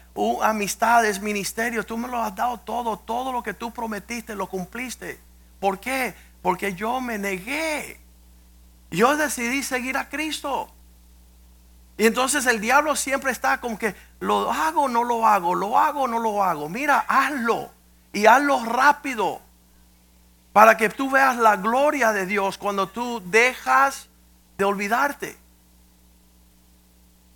amistades, 0.43 1.21
ministerios. 1.21 1.85
Tú 1.85 1.97
me 1.97 2.07
lo 2.07 2.21
has 2.21 2.35
dado 2.35 2.59
todo, 2.59 2.97
todo 2.97 3.31
lo 3.31 3.41
que 3.43 3.53
tú 3.53 3.71
prometiste 3.71 4.35
lo 4.35 4.47
cumpliste. 4.47 5.19
¿Por 5.59 5.79
qué? 5.79 6.13
Porque 6.41 6.73
yo 6.73 6.99
me 7.01 7.17
negué. 7.17 7.99
Yo 8.89 9.15
decidí 9.15 9.63
seguir 9.63 9.97
a 9.97 10.09
Cristo. 10.09 10.69
Y 11.97 12.05
entonces 12.05 12.45
el 12.45 12.59
diablo 12.59 12.95
siempre 12.95 13.31
está 13.31 13.59
como 13.59 13.77
que 13.77 13.95
lo 14.19 14.51
hago 14.51 14.87
no 14.87 15.03
lo 15.03 15.25
hago, 15.25 15.55
lo 15.55 15.77
hago 15.77 16.07
no 16.07 16.19
lo 16.19 16.43
hago. 16.43 16.67
Mira, 16.67 17.05
hazlo 17.07 17.69
y 18.11 18.25
hazlo 18.25 18.65
rápido 18.65 19.41
para 20.51 20.77
que 20.77 20.89
tú 20.89 21.09
veas 21.09 21.37
la 21.37 21.55
gloria 21.55 22.11
de 22.11 22.25
Dios 22.25 22.57
cuando 22.57 22.87
tú 22.87 23.21
dejas 23.25 24.09
de 24.57 24.65
olvidarte. 24.65 25.37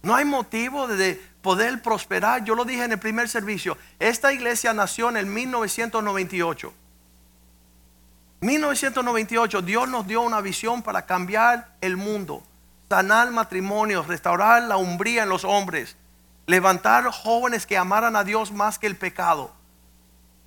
No 0.01 0.15
hay 0.15 0.25
motivo 0.25 0.88
de 0.88 1.21
poder 1.45 1.79
prosperar. 1.79 2.43
Yo 2.43 2.55
lo 2.55 2.65
dije 2.65 2.85
en 2.85 2.93
el 2.93 2.97
primer 2.97 3.29
servicio. 3.29 3.77
Esta 3.99 4.33
iglesia 4.33 4.73
nació 4.73 5.09
en 5.09 5.17
el 5.17 5.27
1998. 5.27 6.73
1998 8.41 9.61
Dios 9.61 9.87
nos 9.87 10.07
dio 10.07 10.23
una 10.23 10.41
visión 10.41 10.81
para 10.81 11.05
cambiar 11.05 11.75
el 11.81 11.97
mundo, 11.97 12.41
sanar 12.89 13.29
matrimonios, 13.29 14.07
restaurar 14.07 14.63
la 14.63 14.77
umbría 14.77 15.21
en 15.21 15.29
los 15.29 15.45
hombres, 15.45 15.95
levantar 16.47 17.11
jóvenes 17.11 17.67
que 17.67 17.77
amaran 17.77 18.15
a 18.15 18.23
Dios 18.23 18.51
más 18.51 18.79
que 18.79 18.87
el 18.87 18.95
pecado. 18.95 19.53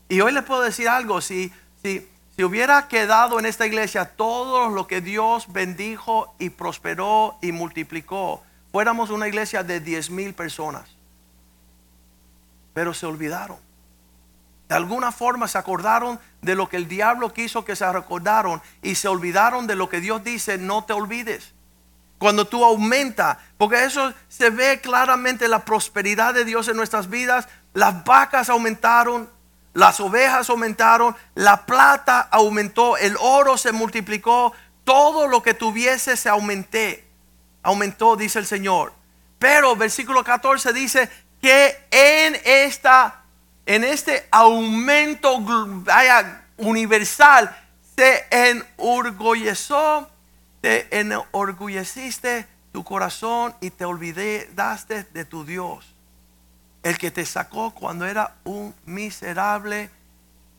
Y 0.08 0.20
hoy 0.20 0.32
les 0.32 0.42
puedo 0.42 0.62
decir 0.62 0.88
algo, 0.88 1.20
si, 1.20 1.52
si, 1.80 2.08
si 2.34 2.42
hubiera 2.42 2.88
quedado 2.88 3.38
en 3.38 3.46
esta 3.46 3.68
iglesia 3.68 4.16
todo 4.16 4.68
lo 4.68 4.88
que 4.88 5.00
Dios 5.00 5.52
bendijo 5.52 6.34
y 6.40 6.50
prosperó 6.50 7.38
y 7.40 7.52
multiplicó, 7.52 8.42
fuéramos 8.72 9.10
una 9.10 9.28
iglesia 9.28 9.62
de 9.62 9.80
10 9.80 10.10
mil 10.10 10.34
personas. 10.34 10.88
Pero 12.74 12.94
se 12.94 13.06
olvidaron. 13.06 13.58
De 14.68 14.74
alguna 14.74 15.12
forma 15.12 15.48
se 15.48 15.56
acordaron 15.56 16.20
de 16.42 16.54
lo 16.54 16.68
que 16.68 16.76
el 16.76 16.88
diablo 16.88 17.32
quiso 17.32 17.64
que 17.64 17.74
se 17.74 17.90
recordaron 17.90 18.60
y 18.82 18.96
se 18.96 19.08
olvidaron 19.08 19.66
de 19.66 19.74
lo 19.74 19.88
que 19.88 20.00
Dios 20.00 20.22
dice, 20.22 20.58
no 20.58 20.84
te 20.84 20.92
olvides. 20.92 21.54
Cuando 22.18 22.46
tú 22.46 22.64
aumentas, 22.64 23.38
porque 23.56 23.84
eso 23.84 24.12
se 24.28 24.50
ve 24.50 24.80
claramente 24.80 25.48
la 25.48 25.64
prosperidad 25.64 26.34
de 26.34 26.44
Dios 26.44 26.68
en 26.68 26.76
nuestras 26.76 27.08
vidas, 27.08 27.48
las 27.72 28.04
vacas 28.04 28.50
aumentaron, 28.50 29.30
las 29.72 30.00
ovejas 30.00 30.50
aumentaron, 30.50 31.16
la 31.34 31.64
plata 31.64 32.20
aumentó, 32.20 32.96
el 32.98 33.16
oro 33.20 33.56
se 33.56 33.72
multiplicó, 33.72 34.52
todo 34.84 35.28
lo 35.28 35.42
que 35.42 35.54
tuviese 35.54 36.16
se 36.16 36.28
aumenté 36.28 37.07
aumentó, 37.62 38.16
dice 38.16 38.38
el 38.38 38.46
Señor. 38.46 38.92
Pero 39.38 39.76
versículo 39.76 40.24
14 40.24 40.72
dice 40.72 41.08
que 41.40 41.86
en 41.90 42.36
esta 42.44 43.22
en 43.68 43.84
este 43.84 44.26
aumento 44.30 45.44
universal 46.56 47.54
se 47.94 48.24
enorgulleció, 48.30 50.08
te 50.62 50.98
enorgulleciste 50.98 52.48
tu 52.72 52.82
corazón 52.82 53.54
y 53.60 53.68
te 53.68 53.84
olvidaste 53.84 55.04
de 55.12 55.24
tu 55.26 55.44
Dios, 55.44 55.84
el 56.82 56.96
que 56.96 57.10
te 57.10 57.26
sacó 57.26 57.72
cuando 57.72 58.06
era 58.06 58.36
un 58.44 58.74
miserable 58.86 59.90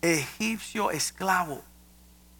egipcio 0.03 0.91
esclavo. 0.91 1.63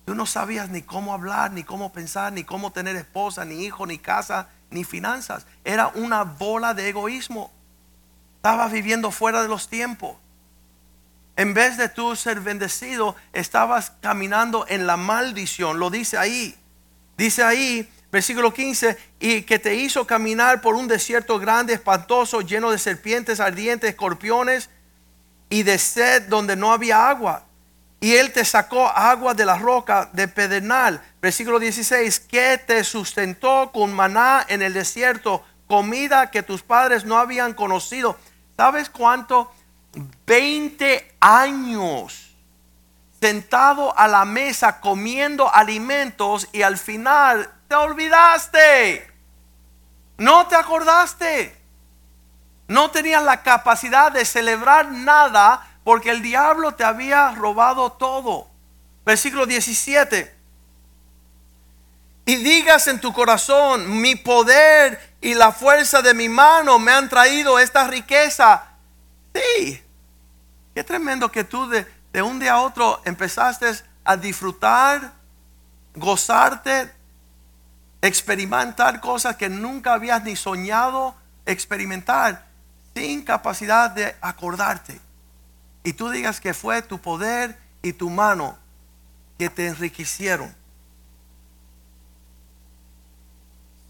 Tú 0.10 0.16
no 0.16 0.26
sabías 0.26 0.72
ni 0.72 0.82
cómo 0.82 1.14
hablar, 1.14 1.52
ni 1.52 1.64
cómo 1.64 1.94
pensar, 1.94 2.34
ni 2.34 2.44
cómo 2.44 2.72
tener 2.72 2.96
esposa, 2.96 3.46
ni 3.46 3.64
hijo, 3.64 3.86
ni 3.86 4.00
casa, 4.00 4.48
ni 4.72 4.84
finanzas. 4.84 5.46
Era 5.64 5.90
una 5.90 6.24
bola 6.24 6.74
de 6.74 6.90
egoísmo. 6.90 7.52
Estabas 8.38 8.72
viviendo 8.72 9.12
fuera 9.12 9.44
de 9.44 9.48
los 9.48 9.70
tiempos. 9.70 10.18
En 11.36 11.54
vez 11.54 11.78
de 11.78 11.90
tú 11.90 12.16
ser 12.16 12.40
bendecido, 12.40 13.16
estabas 13.34 13.92
caminando 14.02 14.66
en 14.68 14.88
la 14.88 14.98
maldición. 14.98 15.78
Lo 15.78 15.92
dice 15.92 16.18
ahí. 16.18 16.58
Dice 17.16 17.44
ahí, 17.44 17.88
versículo 18.12 18.52
15, 18.52 18.98
y 19.20 19.44
que 19.44 19.60
te 19.60 19.76
hizo 19.76 20.08
caminar 20.08 20.62
por 20.62 20.74
un 20.74 20.88
desierto 20.88 21.38
grande, 21.38 21.76
espantoso, 21.76 22.42
lleno 22.42 22.72
de 22.72 22.80
serpientes 22.80 23.40
ardientes, 23.40 23.92
escorpiones 23.92 24.72
y 25.52 25.62
de 25.62 25.78
sed 25.78 26.24
donde 26.30 26.56
no 26.56 26.74
había 26.74 27.08
agua. 27.08 27.46
Y 28.00 28.16
él 28.16 28.32
te 28.32 28.46
sacó 28.46 28.88
agua 28.88 29.34
de 29.34 29.46
la 29.46 29.58
roca 29.58 30.10
de 30.14 30.28
pedernal. 30.28 31.02
Versículo 31.22 31.60
16, 31.60 32.20
que 32.22 32.58
te 32.58 32.84
sustentó 32.84 33.72
con 33.74 33.94
maná 33.94 34.46
en 34.48 34.62
el 34.62 34.74
desierto, 34.74 35.44
comida 35.68 36.32
que 36.32 36.44
tus 36.44 36.64
padres 36.64 37.04
no 37.04 37.18
habían 37.18 37.54
conocido. 37.54 38.18
¿Sabes 38.56 38.90
cuánto? 38.90 39.52
20 40.26 41.16
años 41.20 42.30
sentado 43.20 43.98
a 43.98 44.08
la 44.08 44.24
mesa 44.26 44.80
comiendo 44.80 45.54
alimentos 45.54 46.48
y 46.54 46.62
al 46.62 46.78
final 46.78 47.52
te 47.68 47.76
olvidaste. 47.76 49.12
No 50.18 50.48
te 50.48 50.56
acordaste. 50.56 51.58
No 52.68 52.92
tenías 52.92 53.24
la 53.24 53.42
capacidad 53.42 54.12
de 54.12 54.26
celebrar 54.26 54.92
nada 54.92 55.68
porque 55.90 56.12
el 56.12 56.22
diablo 56.22 56.76
te 56.76 56.84
había 56.84 57.32
robado 57.32 57.94
todo. 57.94 58.48
Versículo 59.04 59.48
17. 59.48 60.36
Y 62.28 62.36
digas 62.36 62.88
en 62.88 63.02
tu 63.02 63.12
corazón, 63.12 64.00
mi 64.00 64.14
poder 64.16 65.16
y 65.20 65.34
la 65.34 65.52
fuerza 65.52 66.04
de 66.04 66.14
mi 66.14 66.30
mano 66.30 66.78
me 66.78 66.92
han 66.92 67.10
traído 67.10 67.58
esta 67.58 67.88
riqueza. 67.88 68.66
Sí, 69.34 69.84
qué 70.76 70.84
tremendo 70.84 71.32
que 71.32 71.44
tú 71.44 71.68
de, 71.68 71.92
de 72.14 72.22
un 72.22 72.38
día 72.38 72.54
a 72.54 72.62
otro 72.62 73.02
empezaste 73.04 73.72
a 74.04 74.16
disfrutar, 74.16 75.14
gozarte, 75.96 76.94
experimentar 78.00 79.02
cosas 79.02 79.38
que 79.38 79.50
nunca 79.50 79.94
habías 79.94 80.24
ni 80.24 80.36
soñado 80.36 81.16
experimentar 81.48 82.46
sin 82.94 83.24
capacidad 83.24 83.90
de 83.90 84.16
acordarte. 84.22 85.09
Y 85.84 85.94
tú 85.94 86.10
digas 86.10 86.40
que 86.42 86.54
fue 86.54 86.82
tu 86.82 87.00
poder 87.00 87.58
y 87.82 87.94
tu 87.94 88.10
mano 88.10 88.58
que 89.38 89.50
te 89.50 89.68
enriquecieron. 89.68 90.54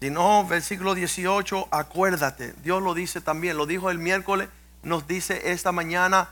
Si 0.00 0.08
no, 0.08 0.46
versículo 0.46 0.94
18, 0.94 1.68
acuérdate. 1.70 2.54
Dios 2.62 2.82
lo 2.82 2.94
dice 2.94 3.20
también, 3.20 3.58
lo 3.58 3.66
dijo 3.66 3.90
el 3.90 3.98
miércoles, 3.98 4.48
nos 4.82 5.06
dice 5.06 5.52
esta 5.52 5.72
mañana. 5.72 6.30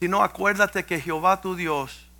Si 0.00 0.08
no, 0.08 0.22
acuérdate 0.22 0.84
que 0.84 1.00
Jehová 1.00 1.40
tu 1.40 1.56
Dios, 1.56 2.10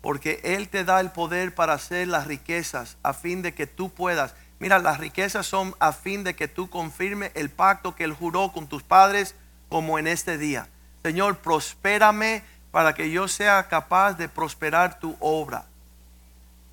porque 0.00 0.40
Él 0.42 0.68
te 0.68 0.84
da 0.84 0.98
el 0.98 1.12
poder 1.12 1.54
para 1.54 1.74
hacer 1.74 2.08
las 2.08 2.26
riquezas 2.26 2.96
a 3.04 3.12
fin 3.12 3.42
de 3.42 3.54
que 3.54 3.68
tú 3.68 3.90
puedas. 3.90 4.34
Mira, 4.58 4.80
las 4.80 4.98
riquezas 4.98 5.46
son 5.46 5.76
a 5.78 5.92
fin 5.92 6.24
de 6.24 6.34
que 6.34 6.48
tú 6.48 6.68
confirme 6.68 7.30
el 7.34 7.50
pacto 7.50 7.94
que 7.94 8.02
Él 8.02 8.12
juró 8.12 8.50
con 8.50 8.66
tus 8.66 8.82
padres 8.82 9.36
como 9.68 10.00
en 10.00 10.08
este 10.08 10.36
día. 10.36 10.68
Señor, 11.02 11.38
prospérame 11.38 12.44
para 12.70 12.94
que 12.94 13.10
yo 13.10 13.28
sea 13.28 13.68
capaz 13.68 14.14
de 14.14 14.28
prosperar 14.28 14.98
tu 14.98 15.16
obra. 15.20 15.66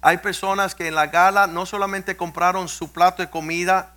Hay 0.01 0.17
personas 0.17 0.75
que 0.75 0.87
en 0.87 0.95
la 0.95 1.07
gala 1.07 1.47
no 1.47 1.65
solamente 1.65 2.15
compraron 2.15 2.69
su 2.69 2.91
plato 2.91 3.21
de 3.21 3.29
comida, 3.29 3.93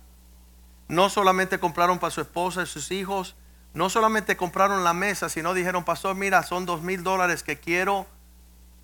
no 0.89 1.09
solamente 1.09 1.59
compraron 1.59 1.97
para 1.97 2.11
su 2.11 2.21
esposa 2.21 2.63
y 2.63 2.65
sus 2.65 2.91
hijos, 2.91 3.35
no 3.73 3.89
solamente 3.89 4.35
compraron 4.35 4.83
la 4.83 4.93
mesa, 4.93 5.29
sino 5.29 5.53
dijeron, 5.53 5.83
pastor, 5.83 6.15
mira, 6.15 6.43
son 6.43 6.65
dos 6.65 6.81
mil 6.81 7.03
dólares 7.03 7.41
que 7.41 7.57
quiero 7.57 8.05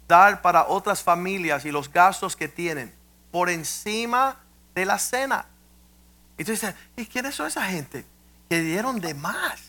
dar 0.08 0.42
para 0.42 0.66
otras 0.68 1.04
familias 1.04 1.66
y 1.66 1.72
los 1.72 1.92
gastos 1.92 2.36
que 2.36 2.48
tienen 2.48 2.94
por 3.32 3.50
encima 3.50 4.38
de 4.74 4.86
la 4.86 4.98
cena. 4.98 5.46
Y 6.38 6.46
tú 6.46 6.52
dices, 6.52 6.74
¿y 6.96 7.06
quiénes 7.06 7.36
son 7.36 7.48
esa 7.48 7.66
gente 7.66 8.06
que 8.50 8.62
dieron 8.62 9.00
de 9.00 9.14
más? 9.14 9.69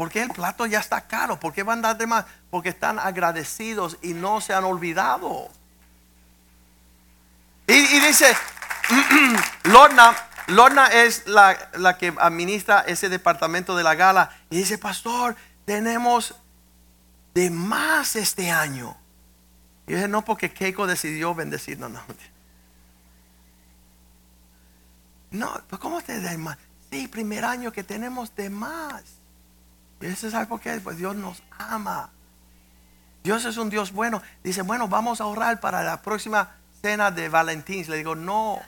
Porque 0.00 0.22
el 0.22 0.30
plato 0.30 0.64
ya 0.64 0.80
está 0.80 1.02
caro. 1.02 1.38
¿Por 1.38 1.52
qué 1.52 1.62
van 1.62 1.80
a 1.80 1.88
dar 1.88 1.98
de 1.98 2.06
más? 2.06 2.24
Porque 2.48 2.70
están 2.70 2.98
agradecidos 2.98 3.98
y 4.00 4.14
no 4.14 4.40
se 4.40 4.54
han 4.54 4.64
olvidado. 4.64 5.50
Y, 7.66 8.00
dice, 8.00 8.34
Lorna, 9.64 10.16
Lorna 10.46 10.86
es 10.86 11.26
la, 11.26 11.54
la, 11.74 11.98
que 11.98 12.14
administra 12.18 12.80
ese 12.86 13.10
departamento 13.10 13.76
de 13.76 13.82
la 13.82 13.94
gala. 13.94 14.34
Y 14.48 14.56
dice, 14.56 14.78
pastor, 14.78 15.36
tenemos 15.66 16.34
de 17.34 17.50
más 17.50 18.16
este 18.16 18.50
año. 18.50 18.96
Y 19.86 19.92
dice, 19.92 20.08
no, 20.08 20.24
porque 20.24 20.50
Keiko 20.50 20.86
decidió 20.86 21.34
bendecir. 21.34 21.78
No, 21.78 21.90
no. 21.90 22.00
No, 25.30 25.60
¿cómo 25.78 26.00
te 26.00 26.22
da 26.22 26.34
más? 26.38 26.56
Sí, 26.90 27.06
primer 27.06 27.44
año 27.44 27.70
que 27.70 27.84
tenemos 27.84 28.34
de 28.34 28.48
más. 28.48 29.19
Eso 30.00 30.30
sabe 30.30 30.46
por 30.46 30.60
qué? 30.60 30.80
Pues 30.82 30.96
Dios 30.96 31.14
nos 31.14 31.42
ama. 31.58 32.10
Dios 33.22 33.44
es 33.44 33.56
un 33.58 33.68
Dios 33.68 33.92
bueno. 33.92 34.22
Dice, 34.42 34.62
bueno, 34.62 34.88
vamos 34.88 35.20
a 35.20 35.24
ahorrar 35.24 35.60
para 35.60 35.82
la 35.82 36.00
próxima 36.00 36.56
cena 36.80 37.10
de 37.10 37.28
Valentín. 37.28 37.84
Le 37.88 37.98
digo, 37.98 38.14
no, 38.14 38.58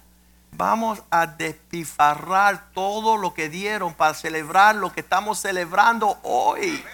vamos 0.52 1.02
a 1.10 1.26
despifarrar 1.26 2.70
todo 2.74 3.16
lo 3.16 3.32
que 3.32 3.48
dieron 3.48 3.94
para 3.94 4.14
celebrar 4.14 4.74
lo 4.74 4.92
que 4.92 5.00
estamos 5.00 5.40
celebrando 5.40 6.18
hoy. 6.22 6.84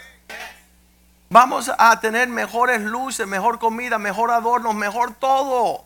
Vamos 1.30 1.70
a 1.76 1.98
tener 2.00 2.28
mejores 2.28 2.80
luces, 2.80 3.26
mejor 3.26 3.58
comida, 3.58 3.98
mejor 3.98 4.30
adornos, 4.30 4.74
mejor 4.74 5.14
todo. 5.14 5.84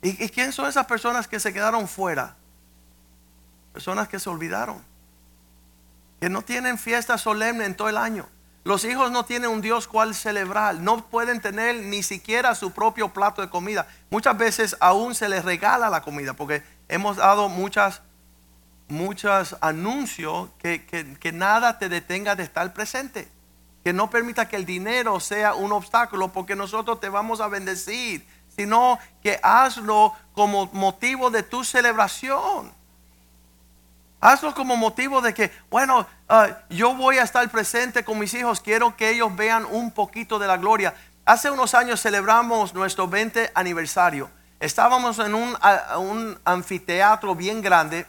¿Y, 0.00 0.24
¿Y, 0.24 0.28
quién 0.28 0.52
son 0.52 0.68
esas 0.68 0.86
personas 0.86 1.26
que 1.26 1.40
se 1.40 1.52
quedaron 1.52 1.88
fuera? 1.88 2.36
Personas 3.72 4.08
que 4.08 4.20
se 4.20 4.30
olvidaron. 4.30 4.87
Que 6.20 6.28
no 6.28 6.42
tienen 6.42 6.78
fiesta 6.78 7.18
solemne 7.18 7.64
en 7.64 7.76
todo 7.76 7.88
el 7.88 7.96
año. 7.96 8.28
Los 8.68 8.84
hijos 8.84 9.10
no 9.10 9.24
tienen 9.24 9.48
un 9.48 9.62
Dios 9.62 9.88
cual 9.88 10.14
celebrar, 10.14 10.74
no 10.74 11.06
pueden 11.06 11.40
tener 11.40 11.76
ni 11.86 12.02
siquiera 12.02 12.54
su 12.54 12.72
propio 12.72 13.08
plato 13.14 13.40
de 13.40 13.48
comida. 13.48 13.86
Muchas 14.10 14.36
veces 14.36 14.76
aún 14.80 15.14
se 15.14 15.28
les 15.30 15.42
regala 15.42 15.88
la 15.88 16.02
comida 16.02 16.34
porque 16.34 16.62
hemos 16.86 17.16
dado 17.16 17.48
muchas, 17.48 18.02
muchos 18.88 19.56
anuncios 19.62 20.50
que, 20.58 20.84
que 20.84 21.32
nada 21.32 21.78
te 21.78 21.88
detenga 21.88 22.34
de 22.34 22.42
estar 22.42 22.74
presente. 22.74 23.28
Que 23.84 23.94
no 23.94 24.10
permita 24.10 24.48
que 24.48 24.56
el 24.56 24.66
dinero 24.66 25.18
sea 25.18 25.54
un 25.54 25.72
obstáculo 25.72 26.30
porque 26.30 26.54
nosotros 26.54 27.00
te 27.00 27.08
vamos 27.08 27.40
a 27.40 27.48
bendecir, 27.48 28.26
sino 28.54 28.98
que 29.22 29.40
hazlo 29.42 30.12
como 30.34 30.66
motivo 30.74 31.30
de 31.30 31.42
tu 31.42 31.64
celebración. 31.64 32.74
Hazlo 34.20 34.52
como 34.52 34.76
motivo 34.76 35.20
de 35.20 35.32
que, 35.32 35.52
bueno, 35.70 36.06
ah, 36.28 36.48
yo 36.70 36.94
voy 36.94 37.18
a 37.18 37.22
estar 37.22 37.48
presente 37.50 38.04
con 38.04 38.18
mis 38.18 38.34
hijos, 38.34 38.60
quiero 38.60 38.96
que 38.96 39.10
ellos 39.10 39.34
vean 39.36 39.64
un 39.70 39.92
poquito 39.92 40.38
de 40.38 40.48
la 40.48 40.56
gloria. 40.56 40.94
Hace 41.24 41.50
unos 41.50 41.74
años 41.74 42.00
celebramos 42.00 42.74
nuestro 42.74 43.06
20 43.06 43.52
aniversario. 43.54 44.30
Estábamos 44.58 45.20
en 45.20 45.34
un, 45.34 46.38
anfiteatro 46.44 47.36
bien 47.36 47.62
grande 47.62 48.06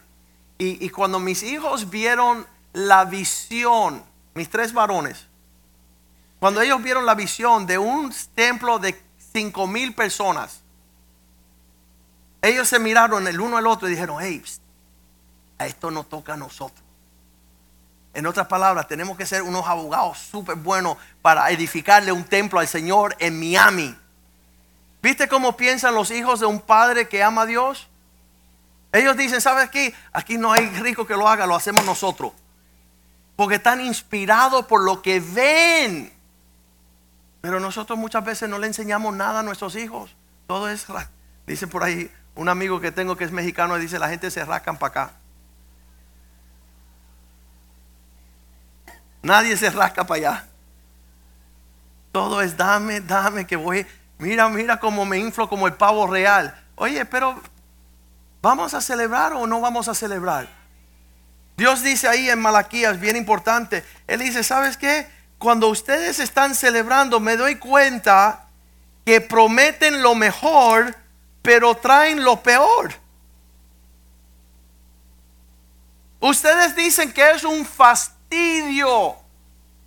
y, 0.57 0.83
y, 0.83 0.89
cuando 0.89 1.19
mis 1.19 1.43
hijos 1.43 1.91
vieron 1.91 2.47
la 2.73 3.05
visión, 3.05 4.03
mis 4.33 4.49
tres 4.49 4.73
varones, 4.73 5.27
cuando 6.39 6.61
ellos 6.61 6.81
vieron 6.81 7.05
la 7.05 7.13
visión 7.13 7.67
de 7.67 7.77
un 7.77 8.11
templo 8.33 8.79
de 8.79 8.99
cinco 9.31 9.67
mil 9.67 9.93
personas, 9.93 10.63
ellos 12.41 12.67
se 12.67 12.79
miraron 12.79 13.27
el 13.27 13.39
uno 13.39 13.57
al 13.57 13.67
otro 13.67 13.87
y 13.87 13.91
dijeron, 13.91 14.17
hey, 14.21 14.41
a 15.59 15.67
esto 15.67 15.91
no 15.91 16.03
toca 16.03 16.33
a 16.33 16.37
nosotros. 16.37 16.83
En 18.13 18.25
otras 18.25 18.47
palabras, 18.47 18.87
tenemos 18.87 19.15
que 19.17 19.25
ser 19.25 19.43
unos 19.43 19.67
abogados 19.67 20.17
súper 20.17 20.55
buenos 20.55 20.97
para 21.21 21.51
edificarle 21.51 22.11
un 22.11 22.23
templo 22.23 22.59
al 22.59 22.67
Señor 22.67 23.15
en 23.19 23.39
Miami. 23.39 23.95
¿Viste 25.01 25.27
cómo 25.27 25.55
piensan 25.55 25.93
los 25.93 26.09
hijos 26.09 26.39
de 26.39 26.47
un 26.47 26.59
padre 26.59 27.07
que 27.07 27.21
ama 27.21 27.43
a 27.43 27.45
Dios? 27.45 27.87
Ellos 28.91 29.15
dicen, 29.15 29.39
¿sabes 29.39 29.69
qué? 29.69 29.93
Aquí 30.11 30.37
no 30.37 30.51
hay 30.51 30.65
rico 30.65 31.05
que 31.05 31.15
lo 31.15 31.27
haga, 31.27 31.45
lo 31.45 31.55
hacemos 31.55 31.85
nosotros. 31.85 32.33
Porque 33.35 33.55
están 33.55 33.79
inspirados 33.79 34.65
por 34.65 34.83
lo 34.83 35.01
que 35.01 35.19
ven. 35.19 36.11
Pero 37.41 37.59
nosotros 37.59 37.97
muchas 37.97 38.25
veces 38.25 38.49
no 38.49 38.57
le 38.57 38.67
enseñamos 38.67 39.15
nada 39.15 39.41
a 39.41 39.43
nuestros 39.43 39.75
hijos. 39.75 40.15
Todo 40.47 40.67
es, 40.67 40.87
dice 41.45 41.67
por 41.67 41.83
ahí 41.83 42.11
un 42.35 42.49
amigo 42.49 42.81
que 42.81 42.91
tengo 42.91 43.15
que 43.15 43.25
es 43.25 43.31
mexicano, 43.31 43.77
dice, 43.77 43.99
la 43.99 44.09
gente 44.09 44.31
se 44.31 44.43
rascan 44.43 44.77
para 44.77 44.89
acá. 44.89 45.13
Nadie 49.21 49.57
se 49.57 49.69
rasca 49.69 50.05
para 50.05 50.17
allá. 50.17 50.45
Todo 52.11 52.41
es 52.41 52.55
dame, 52.55 53.01
dame, 53.01 53.45
que 53.45 53.55
voy. 53.55 53.85
Mira, 54.17 54.49
mira 54.49 54.79
cómo 54.79 55.05
me 55.05 55.17
inflo 55.17 55.47
como 55.49 55.67
el 55.67 55.73
pavo 55.73 56.07
real. 56.07 56.55
Oye, 56.75 57.05
pero 57.05 57.41
¿vamos 58.41 58.73
a 58.73 58.81
celebrar 58.81 59.33
o 59.33 59.45
no 59.45 59.61
vamos 59.61 59.87
a 59.87 59.93
celebrar? 59.93 60.47
Dios 61.57 61.83
dice 61.83 62.07
ahí 62.07 62.29
en 62.29 62.41
Malaquías, 62.41 62.99
bien 62.99 63.15
importante. 63.15 63.85
Él 64.07 64.21
dice, 64.21 64.43
¿sabes 64.43 64.77
qué? 64.77 65.09
Cuando 65.37 65.67
ustedes 65.67 66.19
están 66.19 66.55
celebrando, 66.55 67.19
me 67.19 67.35
doy 67.35 67.55
cuenta 67.55 68.47
que 69.05 69.21
prometen 69.21 70.01
lo 70.01 70.15
mejor, 70.15 70.95
pero 71.41 71.75
traen 71.75 72.23
lo 72.23 72.41
peor. 72.41 72.93
Ustedes 76.21 76.75
dicen 76.75 77.11
que 77.11 77.31
es 77.31 77.43
un 77.43 77.65
fastidio 77.65 78.18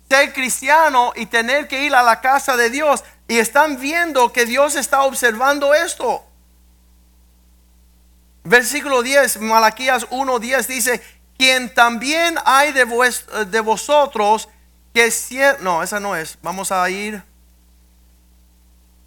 ser 0.09 0.33
cristiano 0.33 1.11
y 1.15 1.25
tener 1.25 1.67
que 1.67 1.83
ir 1.83 1.95
a 1.95 2.03
la 2.03 2.21
casa 2.21 2.55
de 2.55 2.69
Dios 2.69 3.03
y 3.27 3.39
están 3.39 3.79
viendo 3.79 4.31
que 4.31 4.45
Dios 4.45 4.75
está 4.75 5.03
observando 5.03 5.73
esto. 5.73 6.23
Versículo 8.43 9.01
10, 9.01 9.39
Malaquías 9.39 10.07
1:10 10.09 10.67
dice, 10.67 11.01
quien 11.37 11.73
también 11.73 12.35
hay 12.45 12.71
de, 12.73 12.83
vosotros 13.61 14.49
que 14.93 15.11
no, 15.61 15.81
esa 15.81 15.99
no 15.99 16.15
es. 16.15 16.37
Vamos 16.41 16.71
a 16.71 16.87
ir 16.89 17.23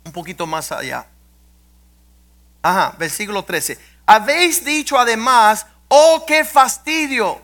un 0.05 0.13
poquito 0.13 0.47
más 0.47 0.73
allá. 0.73 1.07
Ajá, 2.63 2.95
versículo 2.99 3.45
13. 3.45 3.79
Habéis 4.07 4.65
dicho 4.65 4.99
además, 4.99 5.67
oh, 5.89 6.25
qué 6.27 6.45
fastidio 6.45 7.41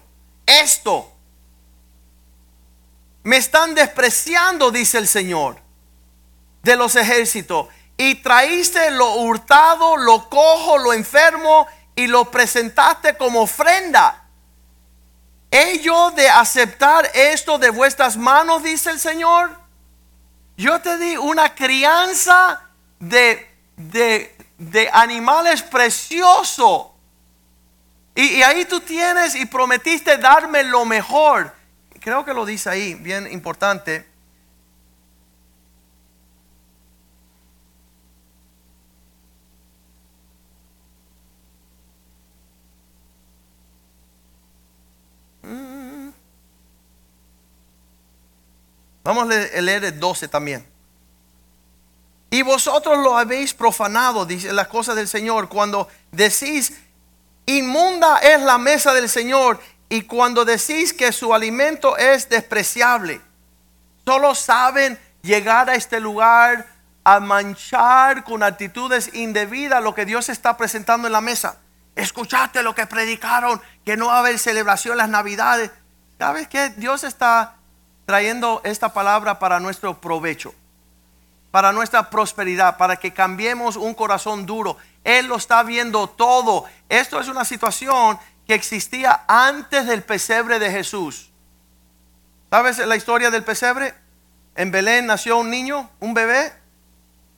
esto. 0.46 1.11
Me 3.22 3.36
están 3.36 3.74
despreciando, 3.74 4.70
dice 4.70 4.98
el 4.98 5.08
Señor 5.08 5.62
de 6.62 6.76
los 6.76 6.96
ejércitos. 6.96 7.68
Y 7.96 8.16
traíste 8.16 8.90
lo 8.90 9.14
hurtado, 9.16 9.96
lo 9.96 10.28
cojo, 10.28 10.78
lo 10.78 10.92
enfermo 10.92 11.66
y 11.94 12.06
lo 12.06 12.30
presentaste 12.30 13.16
como 13.16 13.42
ofrenda. 13.42 14.24
Ello 15.50 16.10
de 16.12 16.28
aceptar 16.30 17.10
esto 17.14 17.58
de 17.58 17.70
vuestras 17.70 18.16
manos, 18.16 18.62
dice 18.62 18.90
el 18.90 18.98
Señor. 18.98 19.60
Yo 20.56 20.80
te 20.80 20.96
di 20.96 21.16
una 21.16 21.54
crianza 21.54 22.62
de, 22.98 23.50
de, 23.76 24.34
de 24.58 24.88
animales 24.92 25.62
preciosos. 25.62 26.86
Y, 28.14 28.38
y, 28.38 28.42
ahí 28.42 28.64
tú 28.64 28.80
tienes 28.80 29.34
y 29.34 29.46
prometiste 29.46 30.16
darme 30.16 30.62
lo 30.64 30.84
mejor. 30.84 31.54
Creo 32.02 32.24
que 32.24 32.34
lo 32.34 32.44
dice 32.44 32.68
ahí, 32.68 32.94
bien 32.94 33.30
importante. 33.30 34.12
Vamos 49.04 49.24
a 49.24 49.60
leer 49.60 49.84
el 49.84 49.98
12 49.98 50.28
también. 50.28 50.66
Y 52.30 52.42
vosotros 52.42 52.98
lo 52.98 53.16
habéis 53.16 53.52
profanado, 53.52 54.24
dice 54.24 54.52
la 54.52 54.68
cosa 54.68 54.94
del 54.94 55.06
Señor, 55.06 55.48
cuando 55.48 55.88
decís, 56.10 56.72
inmunda 57.46 58.18
es 58.18 58.40
la 58.40 58.58
mesa 58.58 58.94
del 58.94 59.08
Señor, 59.08 59.60
y 59.92 60.04
cuando 60.04 60.46
decís 60.46 60.94
que 60.94 61.12
su 61.12 61.34
alimento 61.34 61.98
es 61.98 62.30
despreciable. 62.30 63.20
Solo 64.06 64.34
saben 64.34 64.98
llegar 65.20 65.68
a 65.68 65.74
este 65.74 66.00
lugar 66.00 66.66
a 67.04 67.20
manchar 67.20 68.24
con 68.24 68.42
actitudes 68.42 69.12
indebidas 69.12 69.84
lo 69.84 69.94
que 69.94 70.06
Dios 70.06 70.30
está 70.30 70.56
presentando 70.56 71.08
en 71.08 71.12
la 71.12 71.20
mesa. 71.20 71.58
Escuchaste 71.94 72.62
lo 72.62 72.74
que 72.74 72.86
predicaron, 72.86 73.60
que 73.84 73.98
no 73.98 74.06
va 74.06 74.16
a 74.16 74.18
haber 74.20 74.38
celebración 74.38 74.96
las 74.96 75.10
navidades. 75.10 75.70
¿Sabes 76.18 76.48
qué? 76.48 76.70
Dios 76.70 77.04
está 77.04 77.56
trayendo 78.06 78.62
esta 78.64 78.94
palabra 78.94 79.38
para 79.38 79.60
nuestro 79.60 80.00
provecho, 80.00 80.54
para 81.50 81.70
nuestra 81.70 82.08
prosperidad, 82.08 82.78
para 82.78 82.96
que 82.96 83.12
cambiemos 83.12 83.76
un 83.76 83.92
corazón 83.92 84.46
duro. 84.46 84.78
Él 85.04 85.26
lo 85.26 85.36
está 85.36 85.62
viendo 85.62 86.06
todo. 86.06 86.64
Esto 86.88 87.20
es 87.20 87.28
una 87.28 87.44
situación 87.44 88.18
existía 88.54 89.24
antes 89.28 89.86
del 89.86 90.02
pesebre 90.02 90.58
de 90.58 90.70
Jesús. 90.70 91.30
¿Sabes 92.50 92.78
la 92.78 92.96
historia 92.96 93.30
del 93.30 93.44
pesebre? 93.44 93.94
En 94.54 94.70
Belén 94.70 95.06
nació 95.06 95.38
un 95.38 95.50
niño, 95.50 95.90
un 96.00 96.14
bebé. 96.14 96.52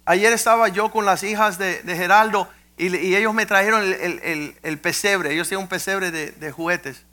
Ayer 0.05 0.33
estaba 0.33 0.69
yo 0.69 0.91
con 0.91 1.05
las 1.05 1.23
hijas 1.23 1.59
de, 1.59 1.83
Geraldo 1.85 2.49
y, 2.77 3.15
ellos 3.15 3.33
me 3.33 3.47
trajeron 3.47 3.83
el, 3.85 4.79
pesebre. 4.81 5.33
Ellos 5.33 5.49
tienen 5.49 5.65
un 5.65 5.69
pesebre 5.69 6.11
de 6.11 6.53
juguetes. 6.53 7.05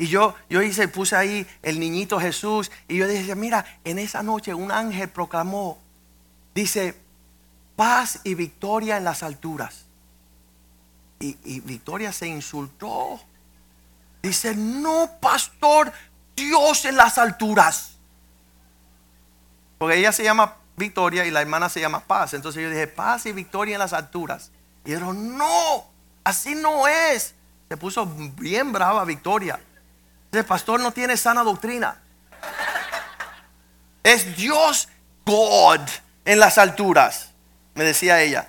Y 0.00 0.06
yo, 0.06 0.34
yo 0.48 0.62
hice, 0.62 0.88
puse 0.88 1.14
ahí 1.14 1.46
el 1.62 1.78
niñito 1.78 2.18
Jesús. 2.18 2.72
Y 2.88 2.96
yo 2.96 3.06
dije, 3.06 3.34
mira, 3.34 3.66
en 3.84 3.98
esa 3.98 4.22
noche 4.22 4.54
un 4.54 4.72
ángel 4.72 5.10
proclamó, 5.10 5.78
dice, 6.54 6.94
paz 7.76 8.20
y 8.24 8.34
victoria 8.34 8.96
en 8.96 9.04
las 9.04 9.22
alturas. 9.22 9.84
Y, 11.18 11.36
y 11.44 11.60
Victoria 11.60 12.14
se 12.14 12.26
insultó. 12.26 13.20
Dice, 14.22 14.54
no, 14.54 15.10
pastor, 15.20 15.92
Dios 16.36 16.84
en 16.84 16.96
las 16.96 17.18
alturas. 17.18 17.96
Porque 19.78 19.96
ella 19.96 20.12
se 20.12 20.24
llama 20.24 20.56
Victoria 20.76 21.24
y 21.24 21.30
la 21.30 21.40
hermana 21.40 21.68
se 21.68 21.80
llama 21.80 22.00
Paz. 22.00 22.34
Entonces 22.34 22.62
yo 22.62 22.70
dije, 22.70 22.86
paz 22.86 23.26
y 23.26 23.32
victoria 23.32 23.74
en 23.74 23.78
las 23.78 23.92
alturas. 23.92 24.50
Y 24.84 24.90
dijeron, 24.90 25.36
no, 25.36 25.86
así 26.24 26.54
no 26.54 26.86
es. 26.86 27.34
Se 27.68 27.76
puso 27.76 28.06
bien 28.06 28.72
brava 28.72 29.04
Victoria. 29.04 29.60
El 30.32 30.44
pastor 30.44 30.80
no 30.80 30.92
tiene 30.92 31.16
sana 31.16 31.42
doctrina. 31.42 31.96
Es 34.02 34.36
Dios 34.36 34.88
God 35.24 35.80
en 36.24 36.38
las 36.38 36.58
alturas, 36.58 37.30
me 37.74 37.84
decía 37.84 38.20
ella. 38.20 38.48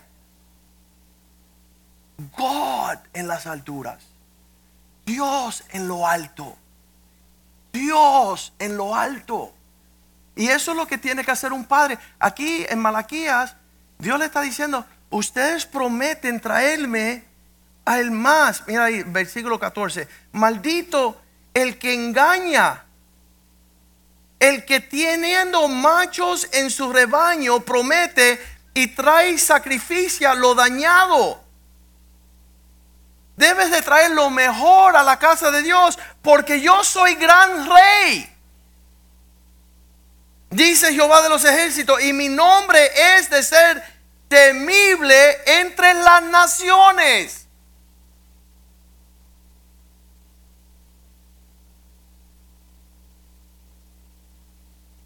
God 2.38 2.98
en 3.14 3.28
las 3.28 3.48
alturas. 3.48 4.11
Dios 5.12 5.66
en 5.72 5.90
lo 5.90 6.08
alto. 6.08 6.58
Dios 7.74 8.54
en 8.60 8.78
lo 8.78 8.96
alto. 8.96 9.54
Y 10.38 10.48
eso 10.48 10.72
es 10.72 10.78
lo 10.78 10.88
que 10.88 10.98
tiene 10.98 11.26
que 11.26 11.32
hacer 11.32 11.52
un 11.52 11.66
padre. 11.66 11.98
Aquí 12.18 12.66
en 12.70 12.80
Malaquías, 12.80 13.56
Dios 14.00 14.18
le 14.18 14.26
está 14.26 14.42
diciendo, 14.42 14.86
ustedes 15.10 15.66
prometen 15.66 16.40
traerme 16.40 17.26
al 17.84 18.10
más. 18.12 18.64
Mira 18.68 18.86
ahí, 18.86 19.04
versículo 19.04 19.60
14. 19.60 20.08
Maldito 20.32 21.22
el 21.54 21.78
que 21.78 21.94
engaña, 21.94 22.86
el 24.40 24.64
que 24.64 24.80
teniendo 24.80 25.68
machos 25.68 26.48
en 26.54 26.72
su 26.72 26.92
rebaño 26.92 27.60
promete 27.60 28.42
y 28.74 28.88
trae 28.88 29.38
sacrificio 29.38 30.34
lo 30.36 30.56
dañado. 30.56 31.51
Debes 33.36 33.72
de 33.72 33.82
traer 33.82 34.12
lo 34.12 34.30
mejor 34.30 34.96
a 34.96 35.04
la 35.04 35.18
casa 35.18 35.52
de 35.52 35.62
Dios 35.62 35.98
porque 36.22 36.62
yo 36.62 36.84
soy 36.84 37.16
gran 37.16 37.70
rey. 37.70 38.28
Dice 40.50 40.94
Jehová 40.94 41.22
de 41.22 41.30
los 41.30 41.46
ejércitos, 41.46 42.04
y 42.04 42.12
mi 42.12 42.28
nombre 42.28 42.90
es 43.18 43.30
de 43.30 43.42
ser 43.42 43.84
temible 44.28 45.38
entre 45.46 45.94
las 45.94 46.24
naciones. 46.24 47.48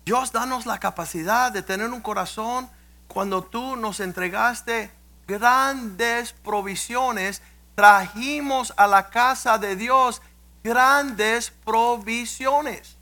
Dios, 0.06 0.32
danos 0.32 0.68
la 0.68 0.80
capacidad 0.80 1.52
de 1.52 1.64
tener 1.64 1.90
un 1.90 2.02
corazón 2.02 2.70
cuando 3.08 3.44
tú 3.44 3.76
nos 3.76 4.00
entregaste 4.00 4.92
grandes 5.28 6.34
provisiones, 6.34 7.42
trajimos 7.76 8.74
a 8.78 8.88
la 8.88 9.10
casa 9.10 9.58
de 9.58 9.76
Dios 9.76 10.22
grandes 10.64 11.52
provisiones. 11.64 12.98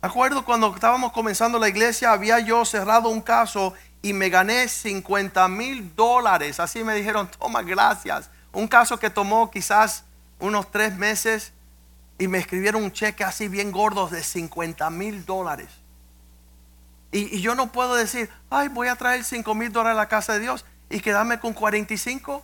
Acuerdo 0.00 0.44
cuando 0.44 0.74
estábamos 0.74 1.12
comenzando 1.12 1.58
la 1.58 1.68
iglesia, 1.68 2.12
había 2.12 2.40
yo 2.40 2.64
cerrado 2.64 3.08
un 3.08 3.20
caso 3.20 3.74
y 4.02 4.12
me 4.12 4.30
gané 4.30 4.66
50 4.68 5.46
mil 5.48 5.94
dólares. 5.94 6.58
Así 6.58 6.82
me 6.82 6.94
dijeron, 6.94 7.28
toma, 7.38 7.62
gracias. 7.62 8.30
Un 8.52 8.66
caso 8.66 8.98
que 8.98 9.10
tomó 9.10 9.50
quizás 9.50 10.04
unos 10.40 10.70
tres 10.70 10.96
meses 10.96 11.52
y 12.18 12.26
me 12.28 12.38
escribieron 12.38 12.82
un 12.82 12.92
cheque 12.92 13.22
así 13.24 13.48
bien 13.48 13.70
gordo 13.70 14.08
de 14.08 14.22
50 14.22 14.90
mil 14.90 15.24
dólares. 15.24 15.68
Y, 17.12 17.40
yo 17.40 17.54
no 17.54 17.70
puedo 17.70 17.94
decir, 17.94 18.30
ay, 18.50 18.68
voy 18.68 18.88
a 18.88 18.96
traer 18.96 19.22
5 19.22 19.54
mil 19.54 19.70
dólares 19.70 19.96
a 19.96 20.02
la 20.02 20.08
casa 20.08 20.32
de 20.32 20.40
Dios 20.40 20.64
y 20.90 21.00
quedarme 21.00 21.38
con 21.38 21.52
45. 21.52 22.42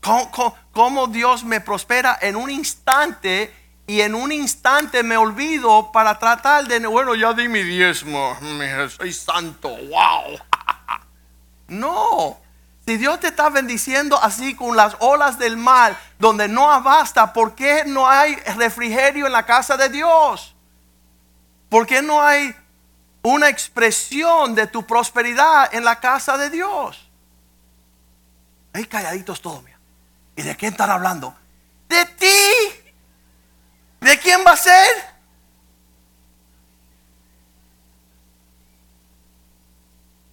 ¿Cómo, 0.00 1.06
Dios 1.08 1.44
me 1.44 1.60
prospera 1.60 2.18
en 2.20 2.36
un 2.36 2.50
instante 2.50 3.54
y 3.86 4.00
en 4.00 4.14
un 4.14 4.32
instante 4.32 5.02
me 5.02 5.16
olvido 5.16 5.90
para 5.92 6.18
tratar 6.18 6.66
de, 6.66 6.86
bueno, 6.86 7.14
ya 7.14 7.32
di 7.32 7.48
mi 7.48 7.62
diezmo, 7.62 8.36
soy 8.96 9.12
santo, 9.12 9.68
wow. 9.68 10.38
No, 11.68 12.38
si 12.86 12.96
Dios 12.96 13.20
te 13.20 13.26
está 13.28 13.50
bendiciendo 13.50 14.18
así 14.22 14.54
con 14.54 14.74
las 14.74 14.96
olas 15.00 15.38
del 15.38 15.58
mar, 15.58 15.98
donde 16.18 16.48
no 16.48 16.70
abasta, 16.70 17.34
¿por 17.34 17.54
qué 17.54 17.84
no 17.84 18.08
hay 18.08 18.34
refrigerio 18.56 19.26
en 19.26 19.32
la 19.32 19.44
casa 19.44 19.76
de 19.76 19.90
Dios? 19.90 20.54
¿Por 21.68 21.86
qué 21.86 22.00
no 22.00 22.22
hay 22.22 22.54
una 23.22 23.50
expresión 23.50 24.54
de 24.54 24.66
tu 24.66 24.86
prosperidad 24.86 25.74
en 25.74 25.84
la 25.84 26.00
casa 26.00 26.38
de 26.38 26.48
Dios? 26.48 27.10
Hay 28.72 28.86
calladitos 28.86 29.42
todos, 29.42 29.62
mira. 29.62 29.77
¿Y 30.38 30.42
de 30.42 30.54
quién 30.54 30.70
están 30.70 30.88
hablando? 30.88 31.34
De 31.88 32.04
ti. 32.16 32.92
¿De 34.00 34.16
quién 34.20 34.44
va 34.46 34.52
a 34.52 34.56
ser? 34.56 34.96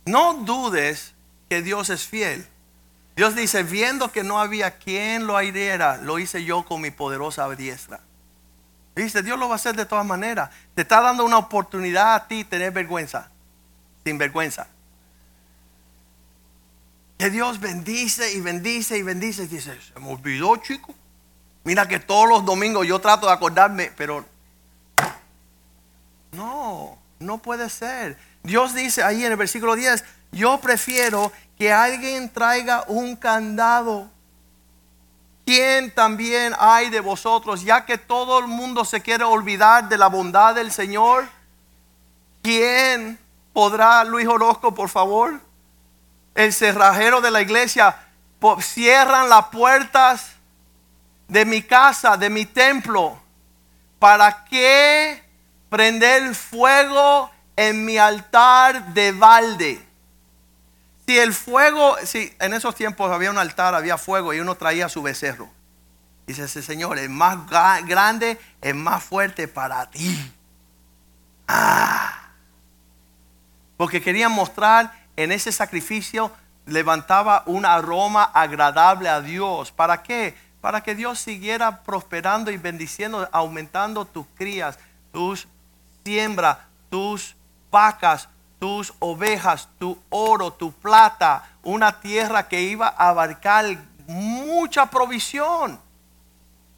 No 0.05 0.35
dudes 0.35 1.15
que 1.49 1.63
Dios 1.63 1.89
es 1.89 2.05
fiel. 2.05 2.47
Dios 3.15 3.33
dice, 3.33 3.63
viendo 3.63 4.11
que 4.11 4.23
no 4.23 4.39
había 4.39 4.77
quien 4.77 5.25
lo 5.25 5.37
airera, 5.37 5.97
lo 5.97 6.19
hice 6.19 6.43
yo 6.43 6.63
con 6.65 6.81
mi 6.81 6.91
poderosa 6.91 7.49
diestra. 7.55 7.99
Dice, 8.95 9.23
Dios 9.23 9.39
lo 9.39 9.47
va 9.47 9.53
a 9.53 9.55
hacer 9.55 9.75
de 9.75 9.87
todas 9.87 10.05
maneras. 10.05 10.51
Te 10.75 10.83
está 10.83 11.01
dando 11.01 11.25
una 11.25 11.39
oportunidad 11.39 12.13
a 12.13 12.27
ti 12.27 12.43
tener 12.43 12.71
vergüenza, 12.71 13.31
sin 14.03 14.19
vergüenza. 14.19 14.67
Que 17.17 17.29
Dios 17.29 17.59
bendice 17.59 18.33
y 18.33 18.41
bendice 18.41 18.97
y 18.97 19.03
bendice. 19.03 19.43
Y 19.43 19.47
dice, 19.47 19.79
se 19.81 19.99
me 19.99 20.09
olvidó, 20.09 20.57
chico. 20.57 20.93
Mira 21.63 21.87
que 21.87 21.99
todos 21.99 22.29
los 22.29 22.45
domingos 22.45 22.85
yo 22.85 22.99
trato 22.99 23.25
de 23.27 23.33
acordarme, 23.33 23.91
pero 23.97 24.25
no, 26.31 26.97
no 27.19 27.37
puede 27.39 27.69
ser. 27.69 28.17
Dios 28.43 28.75
dice 28.75 29.01
ahí 29.03 29.25
en 29.25 29.31
el 29.31 29.37
versículo 29.37 29.75
10, 29.75 30.03
yo 30.31 30.59
prefiero 30.59 31.31
que 31.57 31.71
alguien 31.71 32.29
traiga 32.29 32.83
un 32.87 33.15
candado. 33.15 34.09
¿Quién 35.45 35.91
también 35.91 36.53
hay 36.59 36.89
de 36.89 36.99
vosotros, 36.99 37.63
ya 37.63 37.85
que 37.85 37.97
todo 37.97 38.39
el 38.39 38.47
mundo 38.47 38.83
se 38.83 39.01
quiere 39.01 39.23
olvidar 39.23 39.87
de 39.89 39.97
la 39.97 40.07
bondad 40.07 40.55
del 40.55 40.71
Señor? 40.71 41.25
¿Quién 42.41 43.17
podrá, 43.53 44.03
Luis 44.03 44.27
Orozco, 44.27 44.73
por 44.73 44.89
favor? 44.89 45.39
El 46.35 46.53
cerrajero 46.53 47.21
de 47.21 47.31
la 47.31 47.41
iglesia, 47.41 47.97
cierran 48.61 49.29
las 49.29 49.45
puertas 49.47 50.33
de 51.27 51.45
mi 51.45 51.61
casa, 51.61 52.17
de 52.17 52.29
mi 52.29 52.45
templo. 52.45 53.19
¿Para 53.99 54.45
qué 54.45 55.23
prender 55.69 56.35
fuego 56.35 57.31
en 57.55 57.85
mi 57.85 57.97
altar 57.97 58.93
de 58.93 59.11
balde? 59.11 59.83
Si 61.07 61.17
el 61.17 61.33
fuego, 61.33 61.95
si 62.03 62.33
en 62.39 62.53
esos 62.53 62.75
tiempos 62.75 63.11
había 63.11 63.31
un 63.31 63.37
altar, 63.37 63.75
había 63.75 63.97
fuego 63.97 64.33
y 64.33 64.39
uno 64.39 64.55
traía 64.55 64.89
su 64.89 65.01
becerro. 65.01 65.49
Dice 66.27 66.43
ese 66.45 66.63
Señor, 66.63 66.97
es 66.97 67.09
más 67.09 67.47
grande, 67.47 68.39
es 68.61 68.75
más 68.75 69.03
fuerte 69.03 69.47
para 69.47 69.89
ti. 69.89 70.33
Ah. 71.47 72.29
Porque 73.77 74.01
querían 74.01 74.31
mostrar 74.31 75.04
en 75.15 75.31
ese 75.31 75.51
sacrificio, 75.51 76.31
levantaba 76.65 77.43
un 77.45 77.65
aroma 77.65 78.23
agradable 78.23 79.09
a 79.09 79.21
Dios. 79.21 79.71
¿Para 79.71 80.03
qué? 80.03 80.35
Para 80.61 80.81
que 80.81 80.95
Dios 80.95 81.19
siguiera 81.19 81.83
prosperando 81.83 82.51
y 82.51 82.57
bendiciendo, 82.57 83.27
aumentando 83.31 84.05
tus 84.05 84.25
crías, 84.35 84.79
tus 85.11 85.47
siembra, 86.03 86.67
tus 86.89 87.35
vacas, 87.71 88.29
tus 88.59 88.93
ovejas, 88.99 89.69
tu 89.77 89.97
oro, 90.09 90.51
tu 90.51 90.71
plata, 90.71 91.43
una 91.63 91.99
tierra 91.99 92.47
que 92.47 92.61
iba 92.61 92.87
a 92.87 93.09
abarcar 93.09 93.77
mucha 94.07 94.85
provisión. 94.87 95.79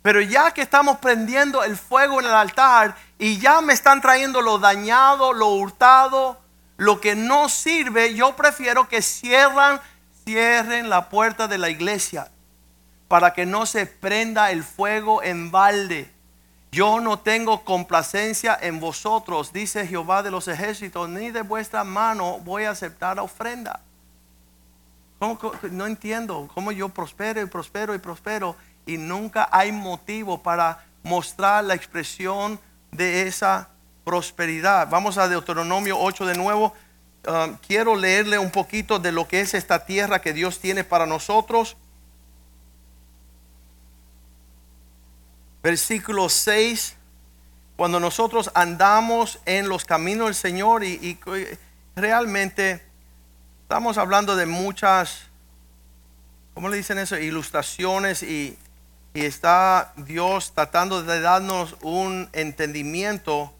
Pero 0.01 0.21
ya 0.21 0.51
que 0.51 0.61
estamos 0.61 0.97
prendiendo 0.97 1.63
el 1.63 1.75
fuego 1.75 2.19
en 2.19 2.27
el 2.27 2.33
altar 2.33 2.95
y 3.19 3.39
ya 3.39 3.61
me 3.61 3.73
están 3.73 4.01
trayendo 4.01 4.41
lo 4.41 4.57
dañado, 4.57 5.33
lo 5.33 5.49
hurtado, 5.49 6.39
lo 6.77 7.01
que 7.01 7.15
no 7.15 7.49
sirve, 7.49 8.13
yo 8.13 8.35
prefiero 8.35 8.87
que 8.87 9.01
cierran, 9.01 9.81
cierren 10.23 10.89
la 10.89 11.09
puerta 11.09 11.47
de 11.47 11.57
la 11.57 11.69
iglesia 11.69 12.29
para 13.07 13.33
que 13.33 13.45
no 13.45 13.65
se 13.65 13.85
prenda 13.85 14.51
el 14.51 14.63
fuego 14.63 15.23
en 15.23 15.49
balde. 15.49 16.11
Yo 16.71 16.99
no 16.99 17.17
tengo 17.19 17.63
complacencia 17.63 18.57
en 18.61 18.79
vosotros, 18.79 19.53
dice 19.53 19.87
Jehová 19.87 20.21
de 20.21 20.31
los 20.31 20.47
ejércitos, 20.47 21.09
ni 21.09 21.31
de 21.31 21.41
vuestra 21.41 21.83
mano 21.83 22.39
voy 22.39 22.65
a 22.65 22.71
aceptar 22.71 23.19
ofrenda. 23.19 23.81
no 25.71 25.87
entiendo 25.87 26.47
cómo 26.53 26.71
yo 26.71 26.89
prospero 26.89 27.41
y 27.41 27.47
prospero 27.47 27.95
y 27.95 27.97
prospero 27.97 28.55
y 28.85 28.97
nunca 28.97 29.49
hay 29.51 29.71
motivo 29.71 30.43
para 30.43 30.85
mostrar 31.01 31.63
la 31.63 31.73
expresión 31.73 32.59
de 32.91 33.27
esa 33.27 33.69
prosperidad. 34.07 34.87
Vamos 34.87 35.17
a 35.17 35.27
Deuteronomio 35.27 35.99
8 35.99 36.25
de 36.27 36.37
nuevo. 36.37 36.73
Um, 37.27 37.57
quiero 37.57 37.93
leerle 37.93 38.39
un 38.39 38.51
poquito 38.51 38.99
de 38.99 39.11
lo 39.11 39.27
que 39.27 39.41
es 39.41 39.53
esta 39.53 39.85
tierra 39.85 40.21
que 40.21 40.31
Dios 40.31 40.61
tiene 40.61 40.85
para 40.85 41.05
nosotros. 41.05 41.75
versículo 45.61 46.29
6, 46.29 46.95
cuando 47.75 47.99
nosotros 47.99 48.49
andamos 48.53 49.41
en 49.45 49.67
los 49.67 49.83
caminos 49.83 50.27
del 50.27 50.35
Señor 50.35 50.85
y, 50.85 51.19
realmente 51.93 52.81
estamos 53.63 53.97
hablando 53.97 54.37
de 54.37 54.45
muchas, 54.45 55.23
¿cómo 56.53 56.69
le 56.69 56.77
dicen 56.77 56.99
eso? 56.99 57.17
Ilustraciones 57.17 58.23
y, 58.23 58.57
y 59.13 59.25
está 59.25 59.91
Dios 59.97 60.53
tratando 60.53 61.03
de 61.03 61.19
darnos 61.19 61.75
un 61.81 62.29
entendimiento 62.31 63.56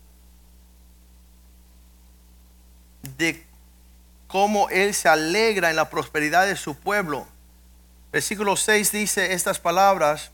de 3.17 3.45
cómo 4.27 4.69
Él 4.69 4.93
se 4.93 5.07
alegra 5.09 5.69
en 5.69 5.75
la 5.75 5.89
prosperidad 5.89 6.45
de 6.45 6.55
su 6.55 6.75
pueblo. 6.75 7.27
Versículo 8.11 8.55
6 8.55 8.91
dice 8.91 9.33
estas 9.33 9.59
palabras. 9.59 10.31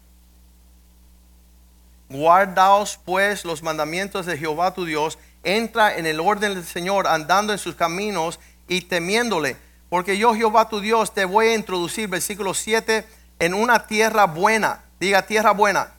Guardaos 2.09 2.99
pues 3.03 3.43
los 3.45 3.63
mandamientos 3.63 4.25
de 4.25 4.37
Jehová 4.37 4.73
tu 4.73 4.85
Dios, 4.85 5.17
entra 5.43 5.97
en 5.97 6.05
el 6.05 6.19
orden 6.19 6.53
del 6.53 6.65
Señor, 6.65 7.07
andando 7.07 7.53
en 7.53 7.59
sus 7.59 7.75
caminos 7.75 8.39
y 8.67 8.81
temiéndole. 8.81 9.57
Porque 9.89 10.17
yo 10.17 10.33
Jehová 10.33 10.69
tu 10.69 10.79
Dios 10.79 11.13
te 11.13 11.25
voy 11.25 11.47
a 11.47 11.55
introducir, 11.55 12.07
versículo 12.07 12.53
7, 12.53 13.05
en 13.39 13.53
una 13.53 13.87
tierra 13.87 14.25
buena. 14.25 14.83
Diga 14.99 15.23
tierra 15.25 15.51
buena. 15.51 15.91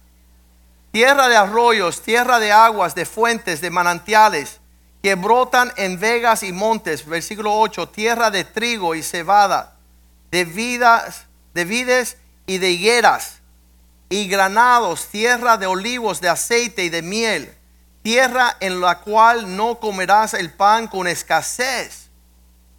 Tierra 0.92 1.28
de 1.28 1.36
arroyos, 1.36 2.02
tierra 2.02 2.38
de 2.38 2.52
aguas, 2.52 2.94
de 2.94 3.04
fuentes, 3.04 3.60
de 3.60 3.70
manantiales, 3.70 4.60
que 5.04 5.16
brotan 5.16 5.70
en 5.76 6.00
vegas 6.00 6.42
y 6.42 6.50
montes. 6.50 7.04
Versículo 7.04 7.54
8, 7.58 7.90
tierra 7.90 8.30
de 8.30 8.42
trigo 8.42 8.94
y 8.94 9.02
cebada, 9.02 9.76
de 10.30 10.46
vidas, 10.46 11.26
de 11.52 11.66
vides 11.66 12.16
y 12.46 12.56
de 12.56 12.70
higueras 12.70 13.42
y 14.08 14.28
granados, 14.28 15.08
tierra 15.08 15.58
de 15.58 15.66
olivos, 15.66 16.22
de 16.22 16.30
aceite 16.30 16.84
y 16.84 16.88
de 16.88 17.02
miel, 17.02 17.54
tierra 18.00 18.56
en 18.60 18.80
la 18.80 19.00
cual 19.00 19.54
no 19.54 19.78
comerás 19.78 20.32
el 20.32 20.50
pan 20.50 20.88
con 20.88 21.06
escasez. 21.06 22.08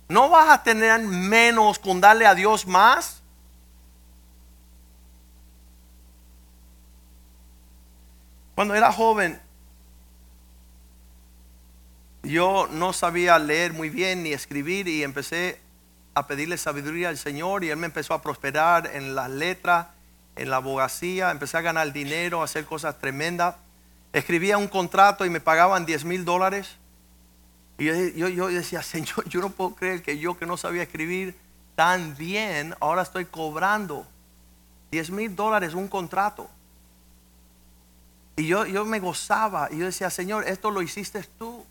¿No 0.10 0.28
vas 0.28 0.50
a 0.50 0.64
tener 0.64 1.02
menos 1.02 1.78
con 1.78 2.02
darle 2.02 2.26
a 2.26 2.34
Dios 2.34 2.66
más? 2.66 3.22
Cuando 8.56 8.74
era 8.74 8.92
joven, 8.92 9.45
yo 12.26 12.68
no 12.72 12.94
sabía 12.94 13.40
leer 13.40 13.74
muy 13.74 13.90
bien 13.90 14.24
ni 14.24 14.34
escribir 14.34 14.88
y 14.88 15.04
empecé 15.04 15.60
a 16.14 16.28
pedirle 16.28 16.58
sabiduría 16.58 17.10
al 17.10 17.18
Señor 17.18 17.64
y 17.64 17.70
Él 17.70 17.78
me 17.78 17.88
empezó 17.88 18.14
a 18.14 18.22
prosperar 18.22 18.90
en 18.94 19.16
las 19.16 19.30
letras 19.30 19.88
en 20.36 20.50
la 20.50 20.58
abogacía, 20.58 21.32
empecé 21.32 21.58
a 21.58 21.62
ganar 21.62 21.92
dinero, 21.94 22.42
a 22.42 22.46
hacer 22.46 22.66
cosas 22.66 23.00
tremendas. 23.00 23.56
Escribía 24.14 24.58
un 24.58 24.68
contrato 24.68 25.26
y 25.26 25.30
me 25.30 25.40
pagaban 25.40 25.86
10 25.86 26.06
mil 26.06 26.26
dólares. 26.26 26.76
Y 27.78 27.86
yo, 27.86 28.28
yo, 28.28 28.48
decía, 28.48 28.82
Señor, 28.84 29.28
yo 29.30 29.42
no 29.42 29.50
puedo 29.50 29.76
creer 29.76 30.02
que 30.02 30.18
yo 30.18 30.38
que 30.38 30.46
no 30.46 30.58
sabía 30.58 30.84
escribir 30.84 31.36
tan 31.76 32.16
bien, 32.16 32.74
ahora 32.80 33.02
estoy 33.02 33.26
cobrando 33.26 34.08
10 34.92 35.12
mil 35.12 35.36
dólares 35.36 35.74
un 35.74 35.88
contrato. 35.88 36.50
Y 38.38 38.48
yo, 38.48 38.66
yo 38.66 38.86
me 38.86 39.00
gozaba 39.00 39.70
y 39.72 39.80
yo 39.80 39.86
decía, 39.86 40.10
Señor, 40.10 40.48
esto 40.48 40.72
lo 40.72 40.82
hiciste 40.82 41.24
tú. 41.38 41.66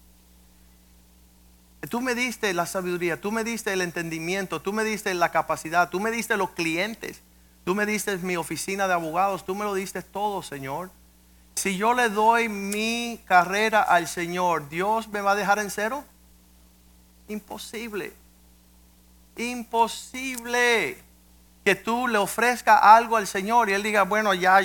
Tú 1.88 2.00
me 2.00 2.14
diste 2.14 2.52
la 2.54 2.66
sabiduría, 2.66 3.20
tú 3.20 3.32
me 3.32 3.44
diste 3.44 3.72
el 3.72 3.82
entendimiento, 3.82 4.60
tú 4.60 4.72
me 4.72 4.84
diste 4.84 5.12
la 5.14 5.30
capacidad, 5.30 5.90
tú 5.90 6.00
me 6.00 6.10
diste 6.10 6.36
los 6.36 6.50
clientes. 6.50 7.22
Tú 7.64 7.74
me 7.74 7.86
diste 7.86 8.18
mi 8.18 8.36
oficina 8.36 8.86
de 8.86 8.92
abogados, 8.92 9.44
tú 9.44 9.54
me 9.54 9.64
lo 9.64 9.74
diste 9.74 10.02
todo, 10.02 10.42
Señor. 10.42 10.90
Si 11.54 11.76
yo 11.76 11.94
le 11.94 12.10
doy 12.10 12.48
mi 12.48 13.20
carrera 13.24 13.80
al 13.80 14.06
Señor, 14.06 14.68
¿Dios 14.68 15.08
me 15.08 15.22
va 15.22 15.32
a 15.32 15.34
dejar 15.34 15.58
en 15.58 15.70
cero? 15.70 16.04
Imposible. 17.26 18.12
Imposible 19.36 20.98
que 21.64 21.74
tú 21.74 22.06
le 22.06 22.18
ofrezcas 22.18 22.78
algo 22.82 23.16
al 23.16 23.26
Señor 23.26 23.70
y 23.70 23.72
Él 23.72 23.82
diga, 23.82 24.02
bueno, 24.02 24.34
ya, 24.34 24.60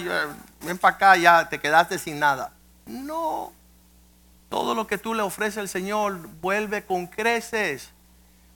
ven 0.61 0.77
para 0.77 0.95
acá, 0.95 1.15
ya 1.15 1.47
te 1.47 1.59
quedaste 1.59 1.97
sin 1.97 2.19
nada. 2.19 2.51
No. 2.85 3.53
Todo 4.49 4.73
lo 4.73 4.87
que 4.87 4.97
tú 4.97 5.13
le 5.13 5.21
ofreces 5.21 5.59
al 5.59 5.69
Señor 5.69 6.27
vuelve 6.41 6.83
con 6.83 7.05
creces. 7.05 7.91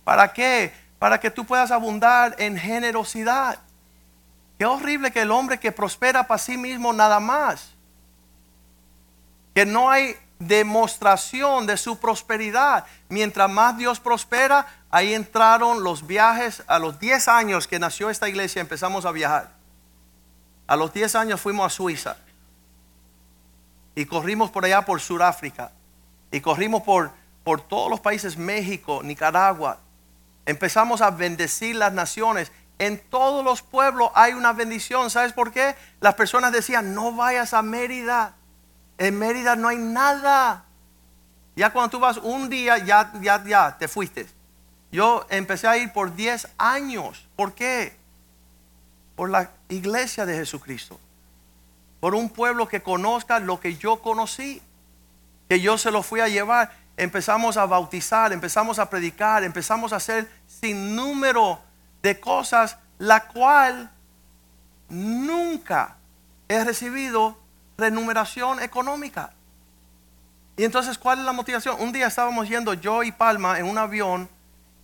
¿Para 0.04 0.34
qué? 0.34 0.74
Para 0.98 1.20
que 1.20 1.30
tú 1.30 1.46
puedas 1.46 1.70
abundar 1.70 2.36
en 2.40 2.58
generosidad. 2.58 3.60
Qué 4.58 4.66
horrible 4.66 5.12
que 5.12 5.22
el 5.22 5.32
hombre 5.32 5.60
que 5.60 5.72
prospera 5.72 6.26
para 6.28 6.40
sí 6.40 6.58
mismo 6.58 6.94
nada 6.94 7.20
más. 7.20 7.76
Que 9.54 9.66
no 9.68 9.92
hay 9.92 10.16
demostración 10.40 11.68
de 11.68 11.78
su 11.78 12.00
prosperidad. 12.00 12.86
Mientras 13.08 13.50
más 13.50 13.78
Dios 13.78 14.00
prospera, 14.00 14.66
ahí 14.90 15.14
entraron 15.14 15.84
los 15.84 16.08
viajes. 16.08 16.64
A 16.66 16.80
los 16.80 17.00
10 17.00 17.28
años 17.28 17.68
que 17.68 17.78
nació 17.78 18.10
esta 18.10 18.28
iglesia 18.28 18.62
empezamos 18.62 19.06
a 19.06 19.12
viajar. 19.12 19.52
A 20.66 20.76
los 20.76 20.92
10 20.92 21.16
años 21.16 21.40
fuimos 21.40 21.68
a 21.68 21.70
Suiza 21.70 22.18
y 23.94 24.06
corrimos 24.06 24.50
por 24.50 24.66
allá 24.66 24.84
por 24.84 25.00
Sudáfrica 25.00 25.72
y 26.34 26.42
corrimos 26.42 26.82
por, 26.82 27.12
por 27.44 27.62
todos 27.62 27.92
los 27.92 28.00
países, 28.00 28.38
México, 28.38 29.02
Nicaragua. 29.04 29.80
Empezamos 30.48 31.00
a 31.02 31.12
bendecir 31.12 31.76
las 31.76 31.94
naciones. 31.94 32.52
En 32.80 32.98
todos 32.98 33.46
los 33.46 33.62
pueblos 33.62 34.10
hay 34.16 34.34
una 34.34 34.52
bendición. 34.52 35.12
¿Sabes 35.12 35.32
por 35.32 35.52
qué? 35.52 35.76
Las 36.02 36.16
personas 36.16 36.52
decían, 36.52 36.96
no 36.96 37.12
vayas 37.14 37.54
a 37.54 37.62
Mérida. 37.62 38.34
En 38.98 39.20
Mérida 39.20 39.56
no 39.56 39.68
hay 39.68 39.78
nada. 39.78 40.66
Ya 41.56 41.72
cuando 41.72 41.92
tú 41.92 42.00
vas 42.00 42.18
un 42.18 42.50
día, 42.50 42.80
ya, 42.80 43.14
ya, 43.22 43.44
ya, 43.46 43.78
te 43.78 43.88
fuiste. 43.88 44.28
Yo 44.92 45.28
empecé 45.30 45.68
a 45.68 45.78
ir 45.78 45.94
por 45.94 46.16
10 46.16 46.48
años. 46.58 47.28
¿Por 47.36 47.54
qué? 47.54 47.96
Por 49.16 49.30
la 49.30 49.52
iglesia 49.70 50.26
de 50.26 50.36
Jesucristo. 50.36 51.00
Por 52.00 52.16
un 52.16 52.28
pueblo 52.28 52.68
que 52.68 52.82
conozca 52.82 53.38
lo 53.38 53.60
que 53.60 53.76
yo 53.76 54.02
conocí. 54.02 54.64
Que 55.50 55.60
yo 55.60 55.78
se 55.78 55.92
lo 55.92 56.04
fui 56.04 56.20
a 56.20 56.28
llevar. 56.28 56.72
Empezamos 56.98 57.58
a 57.58 57.66
bautizar, 57.66 58.34
empezamos 58.34 58.80
a 58.80 58.90
predicar, 58.90 59.44
empezamos 59.44 59.94
a 59.94 59.98
hacer 59.98 60.30
sin 60.48 60.96
número 60.96 61.60
de 62.02 62.20
cosas, 62.20 62.78
la 63.00 63.28
cual 63.28 63.90
nunca 64.90 65.96
he 66.48 66.64
recibido 66.64 67.38
renumeración 67.78 68.62
económica. 68.62 69.34
Y 70.56 70.64
entonces, 70.64 70.98
¿cuál 70.98 71.20
es 71.20 71.26
la 71.26 71.34
motivación? 71.34 71.78
Un 71.80 71.92
día 71.92 72.08
estábamos 72.08 72.48
yendo 72.48 72.76
yo 72.76 73.02
y 73.02 73.12
Palma 73.12 73.58
en 73.58 73.66
un 73.66 73.78
avión 73.78 74.30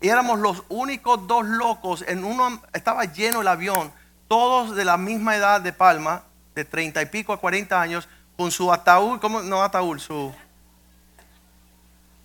y 0.01 0.09
éramos 0.09 0.39
los 0.39 0.63
únicos 0.69 1.27
dos 1.27 1.45
locos. 1.45 2.03
En 2.07 2.23
uno 2.23 2.61
estaba 2.73 3.05
lleno 3.05 3.41
el 3.41 3.47
avión, 3.47 3.91
todos 4.27 4.75
de 4.75 4.85
la 4.85 4.97
misma 4.97 5.35
edad 5.35 5.61
de 5.61 5.73
Palma, 5.73 6.23
de 6.55 6.65
30 6.65 7.01
y 7.01 7.05
pico 7.07 7.33
a 7.33 7.39
40 7.39 7.79
años, 7.79 8.07
con 8.35 8.51
su 8.51 8.71
ataúd, 8.71 9.19
¿cómo? 9.19 9.41
No 9.41 9.61
ataúd, 9.61 9.99
su. 9.99 10.33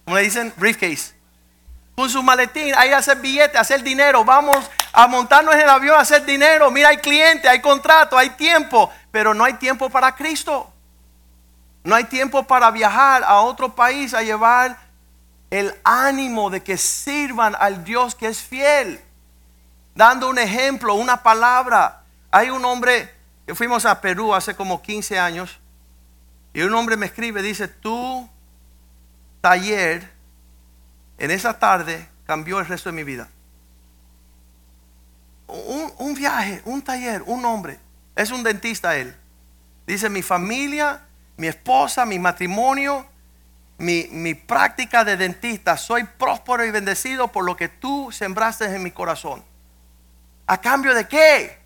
¿Cómo 0.05 0.17
le 0.17 0.23
dicen? 0.23 0.53
Briefcase. 0.57 1.15
Con 1.95 2.11
su 2.11 2.23
maletín, 2.23 2.75
ahí 2.77 2.91
hacer 2.91 3.19
billetes, 3.19 3.61
hacer 3.61 3.83
dinero. 3.83 4.25
Vamos 4.25 4.71
a 4.93 5.07
montarnos 5.07 5.55
en 5.55 5.61
el 5.61 5.69
avión 5.69 5.97
a 5.97 6.01
hacer 6.01 6.25
dinero. 6.25 6.71
Mira, 6.71 6.89
hay 6.89 6.99
cliente, 6.99 7.49
hay 7.49 7.61
contrato, 7.61 8.19
hay 8.19 8.31
tiempo, 8.31 8.91
pero 9.11 9.33
no 9.33 9.45
hay 9.45 9.55
tiempo 9.55 9.89
para 9.89 10.15
Cristo. 10.15 10.73
No 11.85 11.95
hay 11.95 12.05
tiempo 12.05 12.43
para 12.45 12.71
viajar 12.71 13.23
a 13.25 13.41
otro 13.41 13.75
país 13.75 14.13
a 14.15 14.23
llevar 14.23 14.77
el 15.51 15.73
ánimo 15.85 16.51
de 16.51 16.63
que 16.63 16.77
sirvan 16.77 17.55
al 17.59 17.85
Dios 17.85 18.15
que 18.15 18.27
es 18.27 18.41
fiel. 18.43 19.01
Dando 19.95 20.29
un 20.29 20.39
ejemplo, 20.39 20.95
una 20.95 21.23
palabra. 21.23 22.03
Hay 22.31 22.51
un 22.51 22.65
hombre 22.65 23.15
que 23.47 23.55
fuimos 23.55 23.87
a 23.87 24.01
Perú 24.01 24.35
hace 24.35 24.57
como 24.57 24.83
15 24.83 25.19
años 25.19 25.61
y 26.53 26.63
un 26.63 26.75
hombre 26.75 26.97
me 26.97 27.07
escribe, 27.07 27.43
dice, 27.43 27.69
tu 27.69 28.29
taller 29.45 30.11
en 31.19 31.31
esa 31.31 31.59
tarde 31.59 32.09
cambió 32.27 32.61
el 32.61 32.67
resto 32.67 32.89
de 32.89 32.97
mi 32.97 33.05
vida. 33.05 33.29
Un, 35.47 36.15
viaje, 36.15 36.63
un 36.65 36.81
taller, 36.81 37.23
un 37.27 37.45
hombre. 37.45 37.79
Es 38.17 38.31
un 38.31 38.43
dentista 38.43 38.97
él. 38.97 39.15
Dice, 39.87 40.09
mi 40.09 40.23
familia, 40.23 41.03
mi 41.37 41.47
esposa, 41.47 42.07
mi 42.07 42.19
matrimonio, 42.19 43.05
mi, 43.77 44.09
mi, 44.11 44.33
práctica 44.33 45.05
de 45.05 45.19
dentista, 45.19 45.77
soy 45.77 46.05
próspero 46.05 46.65
y 46.65 46.71
bendecido 46.71 47.29
por 47.29 47.45
lo 47.45 47.55
que 47.55 47.69
tú 47.69 48.11
sembraste 48.11 48.65
en 48.65 48.83
mi 48.83 48.93
corazón. 48.93 49.45
¿A 50.47 50.59
cambio 50.59 50.95
de 50.95 51.07
qué? 51.07 51.59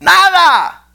Nada. 0.00 0.88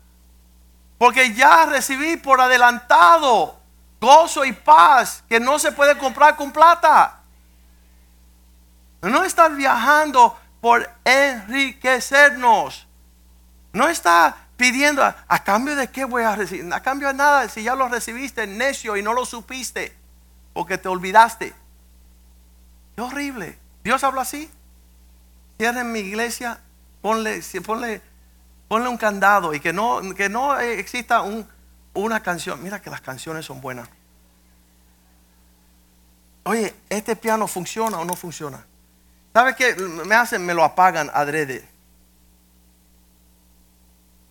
Porque 0.97 1.33
ya 1.33 1.65
recibí 1.65 2.17
por 2.17 2.41
adelantado 2.41 3.58
gozo 3.99 4.45
y 4.45 4.53
paz 4.53 5.23
que 5.27 5.39
no 5.39 5.59
se 5.59 5.71
puede 5.71 5.97
comprar 5.97 6.35
con 6.35 6.51
plata. 6.51 7.19
No 9.01 9.23
está 9.23 9.47
viajando 9.49 10.37
por 10.61 10.89
enriquecernos. 11.03 12.87
No 13.71 13.87
está 13.87 14.35
pidiendo 14.57 15.03
a, 15.03 15.43
cambio 15.43 15.75
de 15.75 15.87
qué 15.87 16.05
voy 16.05 16.23
a 16.23 16.35
recibir. 16.35 16.71
A 16.73 16.81
cambio 16.81 17.07
de 17.07 17.13
nada, 17.13 17.47
si 17.47 17.63
ya 17.63 17.75
lo 17.75 17.87
recibiste, 17.87 18.45
necio 18.47 18.97
y 18.97 19.03
no 19.03 19.13
lo 19.13 19.25
supiste, 19.25 19.95
porque 20.53 20.77
te 20.77 20.89
olvidaste. 20.89 21.53
Qué 22.95 23.01
horrible. 23.01 23.57
Dios 23.83 24.03
habla 24.03 24.23
así. 24.23 24.51
Cierren 25.57 25.91
mi 25.91 25.99
iglesia, 25.99 26.59
ponle, 27.01 27.41
ponle, 27.65 28.01
ponle 28.67 28.89
un 28.89 28.97
candado 28.97 29.53
y 29.53 29.59
que 29.59 29.71
no, 29.71 30.01
que 30.15 30.29
no 30.29 30.57
exista 30.59 31.21
un, 31.21 31.47
una 31.93 32.21
canción. 32.21 32.61
Mira 32.61 32.81
que 32.81 32.89
las 32.89 33.01
canciones 33.01 33.45
son 33.45 33.61
buenas. 33.61 33.89
Oye, 36.43 36.73
¿este 36.89 37.15
piano 37.15 37.47
funciona 37.47 37.99
o 37.99 38.05
no 38.05 38.15
funciona? 38.15 38.65
¿Sabe 39.33 39.55
qué? 39.55 39.75
Me 39.75 40.15
hacen, 40.15 40.45
me 40.45 40.53
lo 40.53 40.63
apagan 40.63 41.09
adrede. 41.13 41.67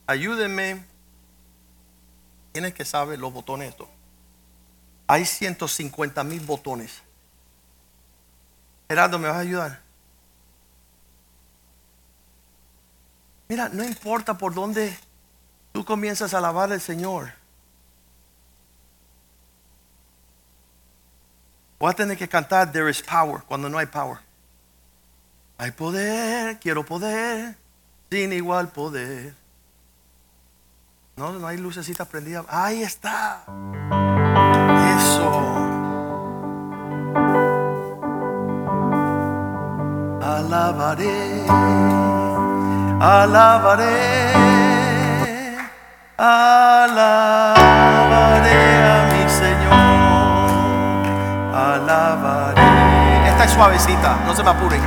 Ayúdenme. 0.06 0.84
Tienes 2.52 2.74
que 2.74 2.84
saber 2.84 3.18
los 3.18 3.32
botones 3.32 3.70
estos. 3.70 3.88
Hay 5.06 5.24
150 5.24 6.24
mil 6.24 6.40
botones. 6.40 7.02
Gerardo, 8.88 9.18
¿me 9.18 9.28
vas 9.28 9.36
a 9.36 9.40
ayudar? 9.40 9.80
Mira, 13.48 13.68
no 13.68 13.84
importa 13.84 14.36
por 14.36 14.54
dónde 14.54 14.96
tú 15.72 15.84
comienzas 15.84 16.34
a 16.34 16.38
alabar 16.38 16.72
al 16.72 16.80
Señor. 16.80 17.37
Voy 21.78 21.90
a 21.90 21.94
tener 21.94 22.16
que 22.16 22.28
cantar 22.28 22.72
There 22.72 22.90
is 22.90 23.02
power 23.02 23.42
cuando 23.46 23.68
no 23.68 23.78
hay 23.78 23.86
power. 23.86 24.18
Hay 25.58 25.72
poder, 25.72 26.58
quiero 26.60 26.84
poder, 26.84 27.56
sin 28.10 28.32
igual 28.32 28.68
poder. 28.68 29.34
No, 31.16 31.32
no 31.32 31.46
hay 31.48 31.56
lucecitas 31.56 32.06
prendidas. 32.06 32.46
Ahí 32.48 32.82
está. 32.82 33.42
Eso. 34.96 35.54
Alabaré, 40.22 41.44
alabaré, 43.00 44.32
alabaré 46.16 47.57
suavecita, 53.58 54.18
no 54.24 54.36
se 54.36 54.44
me 54.44 54.50
apuren 54.50 54.80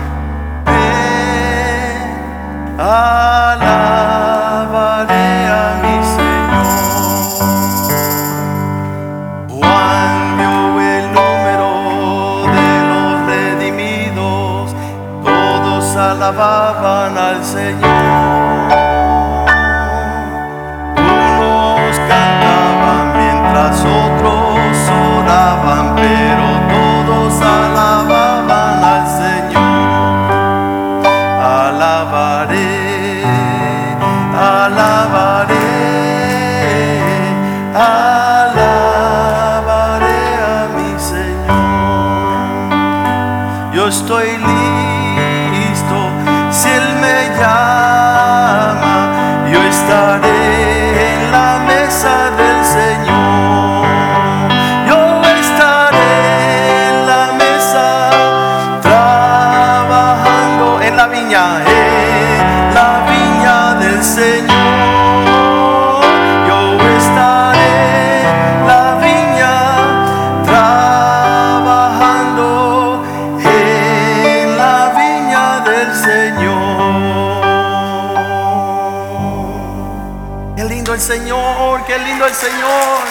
Señor. 82.34 83.02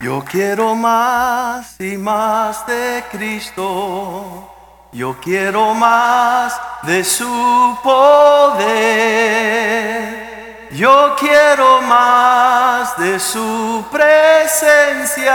Yo 0.00 0.24
quiero 0.24 0.74
más 0.74 1.80
y 1.80 1.96
más 1.96 2.66
de 2.66 3.02
Cristo. 3.10 4.52
Yo 4.92 5.16
quiero 5.20 5.74
más 5.74 6.60
de 6.82 7.02
su 7.02 7.76
poder. 7.82 8.66
Yo 10.72 11.16
quiero 11.18 11.82
más 11.82 12.96
de 12.98 13.18
su 13.18 13.84
presencia. 13.90 15.32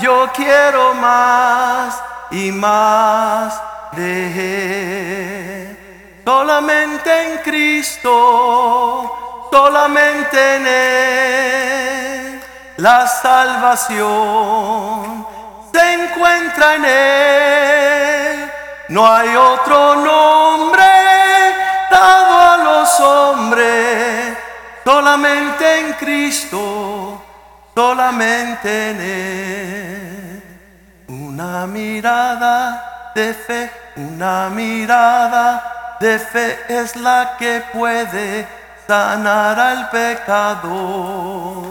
Yo 0.00 0.30
quiero 0.32 0.94
más 0.94 2.00
y 2.30 2.52
más 2.52 3.60
de 3.92 5.70
Él. 5.70 5.79
Solamente 6.32 7.10
en 7.10 7.38
Cristo, 7.38 8.06
solamente 9.50 10.38
en 10.56 10.64
Él, 10.64 12.40
la 12.76 13.04
salvación 13.08 14.06
se 15.72 15.92
encuentra 15.94 16.76
en 16.76 16.84
Él. 16.84 18.52
No 18.90 19.12
hay 19.12 19.34
otro 19.34 19.96
nombre 19.96 20.84
dado 21.90 22.38
a 22.52 22.56
los 22.58 23.00
hombres, 23.00 24.38
solamente 24.84 25.80
en 25.80 25.94
Cristo, 25.94 27.20
solamente 27.74 28.90
en 28.90 29.00
Él. 29.00 30.42
Una 31.08 31.66
mirada 31.66 33.10
de 33.16 33.34
fe, 33.34 33.72
una 33.96 34.48
mirada 34.48 35.79
de 36.00 36.18
fe 36.18 36.58
es 36.68 36.96
la 36.96 37.36
que 37.38 37.62
puede 37.72 38.46
sanar 38.86 39.60
al 39.60 39.90
pecador. 39.90 41.62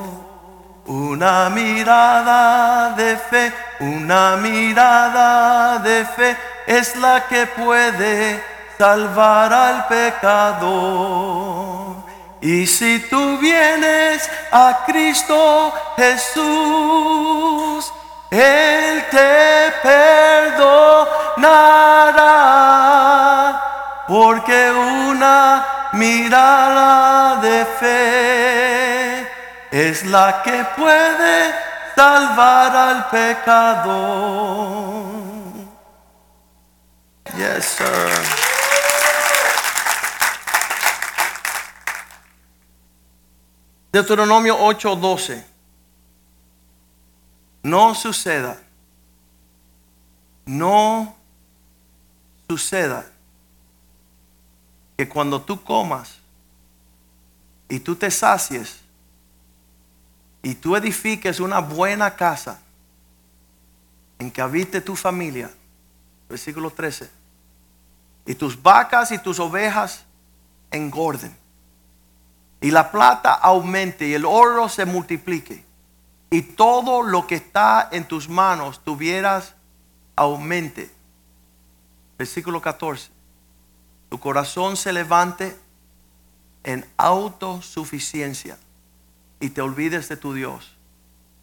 Una 0.85 1.49
mirada 1.49 2.91
de 2.95 3.17
fe, 3.17 3.51
una 3.79 4.37
mirada 4.37 5.79
de 5.79 6.05
fe 6.05 6.37
es 6.65 6.95
la 6.95 7.27
que 7.27 7.45
puede 7.47 8.41
salvar 8.77 9.51
al 9.51 9.87
pecador. 9.87 11.29
Y 12.41 12.65
si 12.65 12.99
tú 13.09 13.37
vienes 13.39 14.29
a 14.51 14.83
Cristo 14.85 15.73
Jesús, 15.97 17.91
Él 18.31 19.05
te 19.11 19.73
perdonará, 19.83 21.39
porque 24.09 24.71
una 24.71 25.89
mirada 25.93 27.39
de 27.39 27.63
fe 27.79 29.29
es 29.69 30.03
la 30.03 30.41
que 30.41 30.65
puede 30.75 31.53
salvar 31.95 32.75
al 32.75 33.07
pecador. 33.09 34.49
Yes, 37.37 37.65
sir. 37.65 38.09
Deuteronomio 43.91 44.57
8:12. 44.57 45.45
No 47.61 47.93
suceda, 47.93 48.57
no 50.45 51.15
suceda 52.49 53.05
que 54.99 55.07
cuando 55.07 55.41
tú 55.41 55.63
comas 55.63 56.19
y 57.69 57.79
tú 57.79 57.95
te 57.95 58.11
sacies, 58.11 58.81
y 60.43 60.55
tú 60.55 60.75
edifiques 60.75 61.39
una 61.39 61.59
buena 61.59 62.17
casa 62.17 62.59
en 64.17 64.29
que 64.29 64.41
habite 64.41 64.81
tu 64.81 64.97
familia, 64.97 65.51
versículo 66.27 66.69
13, 66.69 67.09
y 68.25 68.35
tus 68.35 68.61
vacas 68.61 69.13
y 69.13 69.19
tus 69.19 69.39
ovejas 69.39 70.03
engorden, 70.69 71.33
y 72.59 72.69
la 72.69 72.91
plata 72.91 73.35
aumente 73.35 74.05
y 74.05 74.13
el 74.13 74.25
oro 74.25 74.67
se 74.67 74.83
multiplique, 74.83 75.63
y 76.29 76.41
todo 76.41 77.03
lo 77.03 77.25
que 77.25 77.35
está 77.35 77.87
en 77.93 78.05
tus 78.05 78.27
manos 78.27 78.83
tuvieras 78.83 79.55
aumente. 80.17 80.91
Versículo 82.17 82.61
14, 82.61 83.11
tu 84.09 84.19
corazón 84.19 84.75
se 84.75 84.91
levante 84.91 85.57
en 86.63 86.85
autosuficiencia 86.97 88.57
y 89.39 89.51
te 89.51 89.61
olvides 89.61 90.09
de 90.09 90.17
tu 90.17 90.33
Dios, 90.33 90.75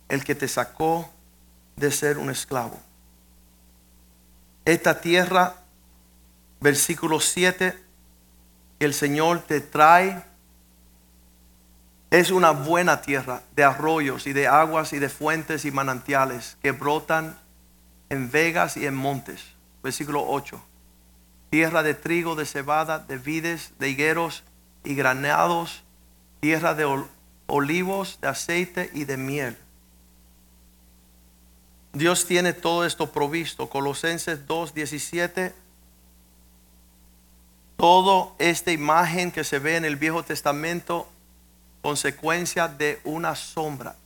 el 0.09 0.25
que 0.25 0.35
te 0.35 0.49
sacó 0.49 1.09
de 1.77 1.91
ser 1.91 2.19
un 2.19 2.31
esclavo. 2.31 2.79
Esta 4.64 5.01
tierra, 5.01 5.55
versículo 6.61 7.21
7, 7.21 7.79
que 8.79 8.85
el 8.85 8.95
Señor 8.95 9.41
te 9.41 9.61
trae, 9.61 10.23
es 12.11 12.31
una 12.31 12.51
buena 12.51 13.01
tierra 13.01 13.43
de 13.55 13.64
arroyos 13.64 14.27
y 14.27 14.33
de 14.33 14.47
aguas 14.49 14.93
y 14.93 14.99
de 14.99 15.09
fuentes 15.09 15.64
y 15.64 15.71
manantiales 15.71 16.57
que 16.62 16.73
brotan 16.73 17.39
en 18.09 18.31
vegas 18.31 18.77
y 18.77 18.87
en 18.87 18.95
montes. 18.95 19.43
Versículo 19.83 20.25
8. 20.27 20.61
Tierra 21.51 21.82
de 21.82 21.94
trigo, 21.94 22.34
de 22.34 22.47
cebada, 22.47 22.99
de 22.99 23.18
vides, 23.18 23.72
de 23.78 23.90
higueros 23.90 24.42
y 24.84 24.94
granados, 24.94 25.82
tierra 26.40 26.74
de 26.74 27.07
olivos, 27.47 28.18
de 28.20 28.28
aceite 28.28 28.90
y 28.94 29.05
de 29.05 29.16
miel. 29.16 29.57
Dios 31.92 32.26
tiene 32.26 32.53
todo 32.53 32.84
esto 32.84 33.11
provisto. 33.11 33.70
Colosenses 33.70 34.47
2:17. 34.47 35.55
Todo 37.76 38.34
esta 38.38 38.70
imagen 38.70 39.32
que 39.32 39.44
se 39.44 39.59
ve 39.59 39.76
en 39.76 39.84
el 39.84 39.97
Viejo 39.97 40.22
Testamento, 40.22 41.09
consecuencia 41.80 42.68
de 42.68 43.01
una 43.05 43.34
sombra. 43.34 43.97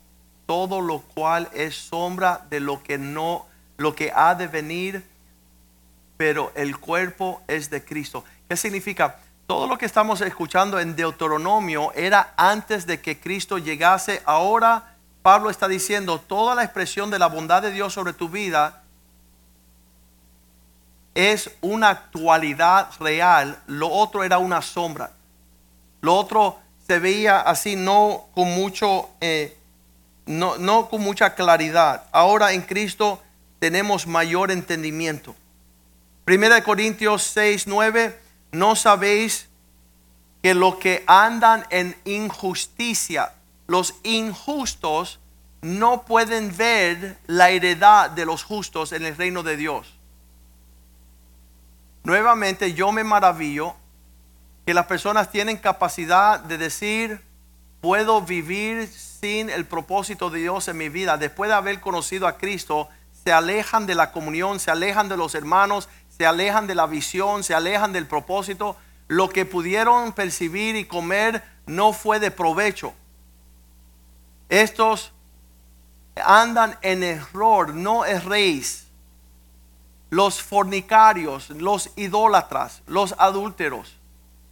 Todo 0.46 0.80
lo 0.80 1.00
cual 1.00 1.48
es 1.52 1.74
sombra 1.74 2.46
de 2.48 2.60
lo 2.60 2.82
que 2.82 2.98
no, 2.98 3.46
lo 3.76 3.94
que 3.94 4.12
ha 4.14 4.34
de 4.34 4.46
venir, 4.46 5.04
pero 6.20 6.52
el 6.54 6.76
cuerpo 6.76 7.40
es 7.48 7.70
de 7.70 7.82
Cristo. 7.82 8.24
¿Qué 8.46 8.54
significa? 8.54 9.16
Todo 9.46 9.66
lo 9.66 9.78
que 9.78 9.86
estamos 9.86 10.20
escuchando 10.20 10.78
en 10.78 10.94
Deuteronomio 10.94 11.94
era 11.94 12.34
antes 12.36 12.84
de 12.84 13.00
que 13.00 13.18
Cristo 13.18 13.56
llegase. 13.56 14.20
Ahora 14.26 14.96
Pablo 15.22 15.48
está 15.48 15.66
diciendo, 15.66 16.20
toda 16.20 16.54
la 16.54 16.62
expresión 16.62 17.10
de 17.10 17.18
la 17.18 17.28
bondad 17.28 17.62
de 17.62 17.72
Dios 17.72 17.94
sobre 17.94 18.12
tu 18.12 18.28
vida 18.28 18.82
es 21.14 21.52
una 21.62 21.88
actualidad 21.88 22.90
real. 23.00 23.58
Lo 23.66 23.88
otro 23.88 24.22
era 24.22 24.36
una 24.36 24.60
sombra. 24.60 25.12
Lo 26.02 26.16
otro 26.16 26.58
se 26.86 26.98
veía 26.98 27.40
así, 27.40 27.76
no 27.76 28.26
con 28.34 28.50
mucho, 28.50 29.08
eh, 29.22 29.56
no, 30.26 30.58
no 30.58 30.90
con 30.90 31.00
mucha 31.00 31.34
claridad. 31.34 32.04
Ahora 32.12 32.52
en 32.52 32.60
Cristo 32.60 33.22
tenemos 33.58 34.06
mayor 34.06 34.50
entendimiento. 34.50 35.34
Primera 36.30 36.54
de 36.54 36.62
Corintios 36.62 37.24
6, 37.24 37.66
9 37.66 38.16
no 38.52 38.76
sabéis 38.76 39.48
que 40.44 40.54
los 40.54 40.76
que 40.76 41.02
andan 41.08 41.66
en 41.70 41.96
injusticia, 42.04 43.32
los 43.66 43.96
injustos, 44.04 45.18
no 45.60 46.02
pueden 46.02 46.56
ver 46.56 47.18
la 47.26 47.50
heredad 47.50 48.10
de 48.10 48.26
los 48.26 48.44
justos 48.44 48.92
en 48.92 49.06
el 49.06 49.16
reino 49.16 49.42
de 49.42 49.56
Dios. 49.56 49.92
Nuevamente 52.04 52.74
yo 52.74 52.92
me 52.92 53.02
maravillo 53.02 53.74
que 54.64 54.72
las 54.72 54.86
personas 54.86 55.32
tienen 55.32 55.56
capacidad 55.56 56.38
de 56.38 56.58
decir, 56.58 57.24
puedo 57.80 58.22
vivir 58.22 58.86
sin 58.86 59.50
el 59.50 59.64
propósito 59.64 60.30
de 60.30 60.38
Dios 60.38 60.68
en 60.68 60.76
mi 60.76 60.90
vida. 60.90 61.18
Después 61.18 61.48
de 61.50 61.56
haber 61.56 61.80
conocido 61.80 62.28
a 62.28 62.38
Cristo, 62.38 62.88
se 63.24 63.32
alejan 63.32 63.86
de 63.86 63.94
la 63.94 64.12
comunión, 64.12 64.60
se 64.60 64.70
alejan 64.70 65.08
de 65.08 65.16
los 65.16 65.34
hermanos, 65.34 65.88
se 66.20 66.26
alejan 66.26 66.66
de 66.66 66.74
la 66.74 66.86
visión, 66.86 67.42
se 67.42 67.54
alejan 67.54 67.94
del 67.94 68.06
propósito. 68.06 68.76
Lo 69.08 69.30
que 69.30 69.46
pudieron 69.46 70.12
percibir 70.12 70.76
y 70.76 70.84
comer 70.84 71.42
no 71.64 71.94
fue 71.94 72.20
de 72.20 72.30
provecho. 72.30 72.92
Estos 74.50 75.14
andan 76.22 76.76
en 76.82 77.02
error, 77.04 77.72
no 77.74 78.04
erréis. 78.04 78.88
Los 80.10 80.42
fornicarios, 80.42 81.48
los 81.48 81.88
idólatras, 81.96 82.82
los 82.86 83.14
adúlteros, 83.16 83.96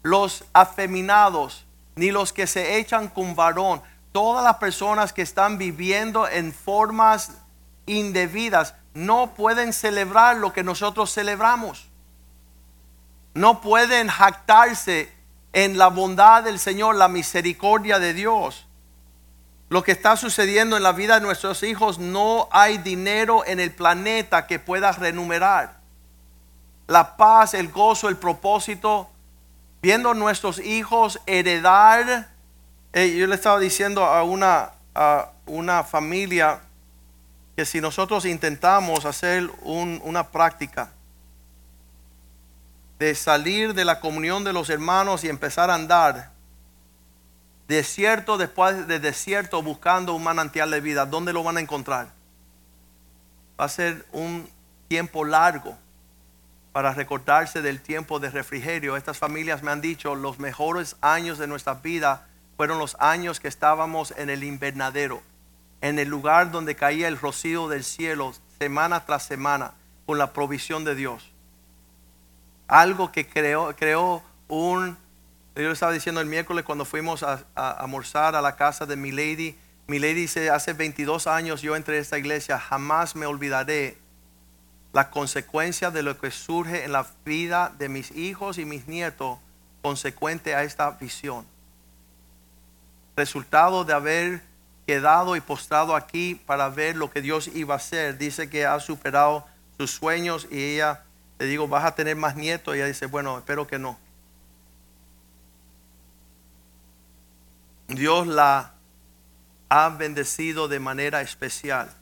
los 0.03 0.47
afeminados, 0.55 1.67
ni 1.97 2.11
los 2.11 2.33
que 2.33 2.47
se 2.47 2.79
echan 2.79 3.09
con 3.09 3.37
varón, 3.37 3.83
todas 4.13 4.43
las 4.43 4.57
personas 4.57 5.13
que 5.13 5.21
están 5.21 5.59
viviendo 5.59 6.27
en 6.27 6.51
formas 6.51 7.33
no 8.95 9.35
pueden 9.35 9.73
celebrar 9.73 10.37
lo 10.37 10.53
que 10.53 10.63
nosotros 10.63 11.13
celebramos. 11.13 11.89
No 13.35 13.61
pueden 13.61 14.09
jactarse 14.09 15.13
en 15.53 15.79
la 15.79 15.89
bondad 15.89 16.43
del 16.43 16.59
Señor, 16.59 16.97
la 16.97 17.09
misericordia 17.09 17.99
de 17.99 18.13
Dios. 18.13 18.67
Lo 19.69 19.83
que 19.83 19.93
está 19.93 20.17
sucediendo 20.17 20.77
en 20.77 20.83
la 20.83 20.93
vida 20.93 21.15
de 21.15 21.21
nuestros 21.21 21.63
hijos, 21.63 21.99
no 21.99 22.49
hay 22.51 22.79
dinero 22.79 23.45
en 23.47 23.61
el 23.61 23.73
planeta 23.73 24.47
que 24.47 24.59
pueda 24.59 24.93
renumerar. 24.93 25.79
La 26.87 27.17
paz, 27.17 27.55
el 27.55 27.69
gozo, 27.69 28.09
el 28.09 28.17
propósito, 28.17 29.11
viendo 29.83 30.15
nuestros 30.15 30.59
hijos 30.59 31.21
heredar. 31.27 32.29
Eh, 32.95 33.15
yo 33.17 33.27
le 33.27 33.35
estaba 33.35 33.61
diciendo 33.61 34.05
a 34.05 34.23
una, 34.23 34.73
a 34.95 35.31
una 35.47 35.85
familia 35.85 36.61
que 37.59 37.67
si 37.67 37.81
nosotros 37.81 38.25
intentamos 38.25 39.05
hacer 39.05 39.51
una 39.65 40.29
práctica 40.29 40.93
de 43.01 43.17
salir 43.17 43.75
de 43.75 43.85
la 43.85 43.99
comunión 43.99 44.45
de 44.45 44.53
los 44.53 44.71
hermanos 44.71 45.25
y 45.25 45.29
empezar 45.29 45.69
a 45.69 45.75
andar 45.75 46.31
desierto 47.67 48.39
después 48.39 48.87
de 48.87 49.01
desierto 49.01 49.61
buscando 49.61 50.15
un 50.15 50.23
manantial 50.23 50.71
de 50.71 50.81
vida, 50.81 51.05
¿dónde 51.05 51.33
lo 51.33 51.43
van 51.43 51.57
a 51.57 51.61
encontrar? 51.61 52.13
Va 53.61 53.65
a 53.65 53.69
ser 53.69 54.07
un 54.13 54.49
tiempo 54.87 55.25
largo 55.25 55.77
para 56.71 56.95
recordarse 56.95 57.61
del 57.61 57.81
tiempo 57.81 58.21
de 58.21 58.31
refrigerio. 58.31 58.97
Estas 58.97 59.19
familias 59.19 59.65
me 59.65 59.73
han 59.73 59.81
dicho, 59.81 60.15
los 60.15 60.39
mejores 60.39 60.95
años 61.01 61.39
de 61.39 61.49
nuestra 61.49 61.75
vida 61.75 62.29
fueron 62.57 62.79
los 62.79 62.97
años 63.01 63.41
que 63.41 63.49
estábamos 63.49 64.15
en 64.17 64.31
el 64.31 64.45
invernadero 64.45 65.25
en 65.81 65.99
el 65.99 66.09
lugar 66.09 66.51
donde 66.51 66.75
caía 66.75 67.09
el 67.09 67.19
rocío 67.19 67.69
del 67.69 67.85
cielo 67.85 68.35
semana 68.59 69.05
tras 69.05 69.25
semana 69.25 69.75
con 70.07 70.19
la 70.19 70.33
provisión 70.33 70.85
de 70.85 70.95
Dios. 70.95 71.31
Algo 72.67 73.13
que 73.13 73.29
creó, 73.29 73.75
creó 73.77 74.23
un... 74.49 74.97
Yo 75.55 75.73
estaba 75.73 75.93
diciendo 75.93 76.21
el 76.21 76.27
miércoles 76.27 76.65
cuando 76.65 76.85
fuimos 76.85 77.23
a, 77.23 77.45
a, 77.55 77.71
almorzar 77.71 78.37
a 78.37 78.43
la 78.43 78.57
casa 78.57 78.87
de 78.87 78.97
mi 78.97 79.11
lady. 79.11 79.57
Mi 79.87 79.99
lady 79.99 80.15
dice, 80.15 80.51
hace 80.51 80.73
22 80.73 81.27
años 81.27 81.63
yo 81.63 81.75
entré 81.75 81.99
a 81.99 82.01
esta 82.01 82.19
iglesia, 82.19 82.59
jamás 82.59 83.17
me 83.17 83.27
olvidaré 83.27 83.99
la 84.93 85.11
consecuencia 85.11 85.91
de 85.91 86.03
lo 86.03 86.19
que 86.19 86.31
surge 86.31 86.85
en 86.85 86.93
la 86.93 87.07
vida 87.25 87.73
de 87.79 87.89
mis 87.89 88.11
hijos 88.13 88.59
y 88.59 88.65
mis 88.65 88.87
nietos 88.87 89.39
consecuente 89.83 90.55
a 90.55 90.63
esta 90.63 90.91
visión. 90.93 91.47
Resultado 93.17 93.85
de 93.85 93.93
haber 93.93 94.43
quedado 94.89 95.37
y 95.37 95.43
postrado 95.43 95.95
aquí 95.95 96.35
para 96.35 96.71
ver 96.71 96.97
lo 96.97 97.11
que 97.11 97.21
Dios 97.21 97.49
iba 97.49 97.75
a 97.75 97.77
hacer. 97.77 98.17
Dice 98.17 98.49
que 98.49 98.65
ha 98.65 98.81
superado 98.81 99.47
sus 99.77 99.91
sueños 99.91 100.49
y 100.51 100.77
ella 100.77 101.05
le 101.39 101.45
digo, 101.45 101.69
vas 101.69 101.85
a 101.85 101.95
tener 101.95 102.17
más 102.17 102.37
nietos. 102.37 102.75
Y 102.75 102.79
ella 102.79 102.87
dice, 102.87 103.05
bueno, 103.05 103.37
espero 103.37 103.67
que 103.67 103.79
no. 103.79 103.99
Dios 107.89 108.27
la 108.27 108.73
ha 109.69 109.91
bendecido 109.91 110.69
de 110.69 110.81
manera 110.81 111.21
especial. 111.21 111.95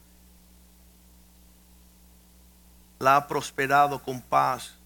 La 3.01 3.17
ha 3.17 3.27
prosperado 3.27 4.01
con 4.01 4.21
paz, 4.21 4.77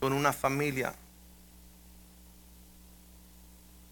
con 0.00 0.14
una 0.14 0.32
familia. 0.32 0.94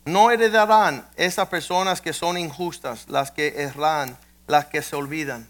No 0.05 0.31
heredarán 0.31 1.07
esas 1.17 1.49
personas 1.49 2.01
que 2.01 2.13
son 2.13 2.39
injustas, 2.39 3.07
las 3.09 3.31
que 3.31 3.63
erran, 3.63 4.17
las 4.47 4.67
que 4.67 4.83
se 4.83 4.97
olvidan, 4.97 5.49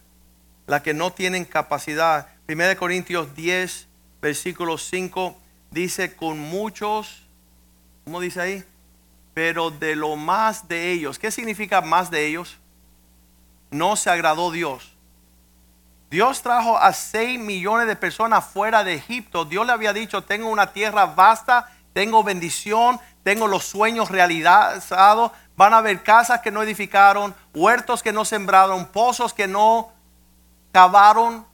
las 0.66 0.82
que 0.82 0.94
no 0.94 1.12
tienen 1.12 1.44
capacidad. 1.44 2.28
1 2.48 2.76
Corintios 2.76 3.34
10, 3.34 3.88
versículo 4.20 4.76
5 4.76 5.36
dice, 5.70 6.14
con 6.16 6.38
muchos, 6.38 7.22
¿cómo 8.04 8.20
dice 8.20 8.40
ahí? 8.40 8.64
Pero 9.34 9.70
de 9.70 9.96
lo 9.96 10.16
más 10.16 10.68
de 10.68 10.92
ellos. 10.92 11.18
¿Qué 11.18 11.30
significa 11.30 11.80
más 11.80 12.10
de 12.10 12.26
ellos? 12.26 12.58
No 13.70 13.96
se 13.96 14.10
agradó 14.10 14.50
Dios. 14.50 14.92
Dios 16.10 16.42
trajo 16.42 16.76
a 16.76 16.92
6 16.92 17.38
millones 17.38 17.86
de 17.86 17.94
personas 17.94 18.44
fuera 18.44 18.82
de 18.82 18.94
Egipto. 18.94 19.44
Dios 19.44 19.64
le 19.64 19.72
había 19.72 19.92
dicho, 19.92 20.24
tengo 20.24 20.48
una 20.48 20.72
tierra 20.72 21.06
vasta, 21.06 21.70
tengo 21.92 22.24
bendición, 22.24 22.98
tengo 23.22 23.48
los 23.48 23.64
sueños 23.64 24.10
realizados. 24.10 25.32
Van 25.56 25.74
a 25.74 25.78
haber 25.78 26.02
casas 26.02 26.40
que 26.40 26.50
no 26.50 26.62
edificaron, 26.62 27.34
huertos 27.54 28.02
que 28.02 28.12
no 28.12 28.24
sembraron, 28.24 28.86
pozos 28.86 29.34
que 29.34 29.46
no 29.46 29.90
cavaron. 30.72 31.46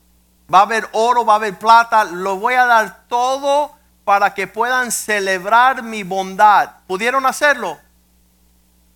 Va 0.52 0.60
a 0.60 0.62
haber 0.62 0.88
oro, 0.92 1.24
va 1.24 1.34
a 1.34 1.36
haber 1.36 1.58
plata. 1.58 2.04
Lo 2.04 2.36
voy 2.36 2.54
a 2.54 2.66
dar 2.66 3.06
todo 3.08 3.72
para 4.04 4.34
que 4.34 4.46
puedan 4.46 4.92
celebrar 4.92 5.82
mi 5.82 6.04
bondad. 6.04 6.70
¿Pudieron 6.86 7.26
hacerlo? 7.26 7.78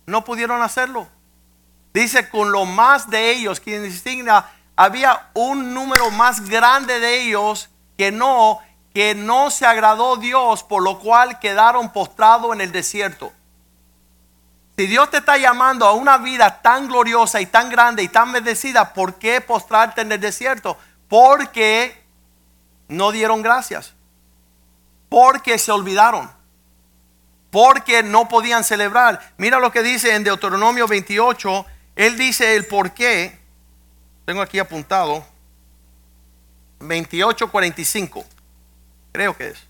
No 0.05 0.23
pudieron 0.23 0.61
hacerlo. 0.61 1.07
Dice 1.93 2.29
con 2.29 2.53
lo 2.53 2.63
más 2.63 3.09
de 3.09 3.31
ellos, 3.31 3.59
quien 3.59 3.83
distinga, 3.83 4.49
había 4.77 5.29
un 5.33 5.73
número 5.73 6.09
más 6.11 6.47
grande 6.47 6.99
de 7.01 7.23
ellos 7.23 7.69
que 7.97 8.11
no 8.11 8.59
que 8.93 9.15
no 9.15 9.51
se 9.51 9.65
agradó 9.65 10.17
Dios, 10.17 10.63
por 10.63 10.83
lo 10.83 10.99
cual 10.99 11.39
quedaron 11.39 11.91
postrados 11.91 12.53
en 12.53 12.61
el 12.61 12.71
desierto. 12.71 13.31
Si 14.77 14.87
Dios 14.87 15.09
te 15.11 15.17
está 15.17 15.37
llamando 15.37 15.85
a 15.85 15.93
una 15.93 16.17
vida 16.17 16.61
tan 16.61 16.87
gloriosa 16.87 17.39
y 17.39 17.45
tan 17.45 17.69
grande 17.69 18.03
y 18.03 18.07
tan 18.07 18.31
bendecida, 18.31 18.93
¿por 18.93 19.15
qué 19.15 19.39
postrarte 19.41 20.01
en 20.01 20.11
el 20.11 20.19
desierto? 20.19 20.77
Porque 21.07 22.03
no 22.87 23.11
dieron 23.11 23.41
gracias. 23.41 23.93
Porque 25.09 25.57
se 25.57 25.71
olvidaron. 25.71 26.31
Porque 27.51 28.01
no 28.01 28.27
podían 28.27 28.63
celebrar. 28.63 29.33
Mira 29.37 29.59
lo 29.59 29.71
que 29.71 29.83
dice 29.83 30.15
en 30.15 30.23
Deuteronomio 30.23 30.87
28. 30.87 31.65
Él 31.95 32.17
dice 32.17 32.55
el 32.55 32.65
por 32.65 32.91
qué. 32.91 33.39
Tengo 34.25 34.41
aquí 34.41 34.57
apuntado. 34.59 35.25
28:45. 36.79 38.25
Creo 39.11 39.35
que 39.35 39.49
es. 39.49 39.67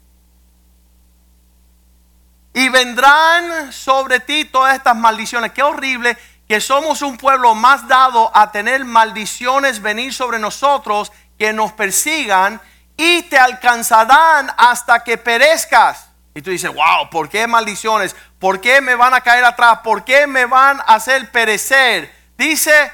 Y 2.54 2.70
vendrán 2.70 3.72
sobre 3.72 4.20
ti 4.20 4.46
todas 4.46 4.76
estas 4.76 4.96
maldiciones. 4.96 5.52
Qué 5.54 5.64
horrible 5.64 6.18
que 6.48 6.60
somos 6.60 7.02
un 7.02 7.18
pueblo 7.18 7.56
más 7.56 7.88
dado 7.88 8.30
a 8.36 8.52
tener 8.52 8.84
maldiciones 8.84 9.82
venir 9.82 10.14
sobre 10.14 10.38
nosotros 10.38 11.12
que 11.38 11.54
nos 11.54 11.72
persigan 11.72 12.60
y 12.98 13.24
te 13.24 13.38
alcanzarán 13.38 14.52
hasta 14.58 15.04
que 15.04 15.18
perezcas. 15.18 16.10
Y 16.36 16.42
tú 16.42 16.52
dices, 16.52 16.74
wow, 16.74 17.10
¿por 17.10 17.30
qué 17.30 17.48
maldiciones? 17.48 18.16
¿Por 18.38 18.62
qué 18.62 18.82
me 18.82 18.96
van 18.96 19.14
a 19.14 19.22
caer 19.22 19.44
atrás? 19.44 19.80
¿Por 19.84 20.04
qué 20.04 20.28
me 20.28 20.46
van 20.46 20.80
a 20.82 20.96
hacer 20.96 21.32
perecer? 21.32 22.14
Dice, 22.38 22.92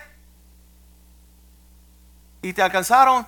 y 2.42 2.54
te 2.54 2.62
alcanzaron 2.62 3.28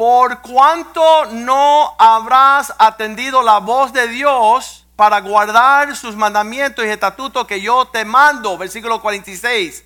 por 0.00 0.40
cuanto 0.40 1.26
no 1.26 1.94
habrás 1.98 2.72
atendido 2.78 3.42
la 3.42 3.58
voz 3.58 3.92
de 3.92 4.08
Dios 4.08 4.86
para 4.96 5.20
guardar 5.20 5.94
sus 5.94 6.16
mandamientos 6.16 6.86
y 6.86 6.88
estatutos 6.88 7.46
que 7.46 7.60
yo 7.60 7.84
te 7.84 8.06
mando, 8.06 8.56
versículo 8.56 9.02
46. 9.02 9.84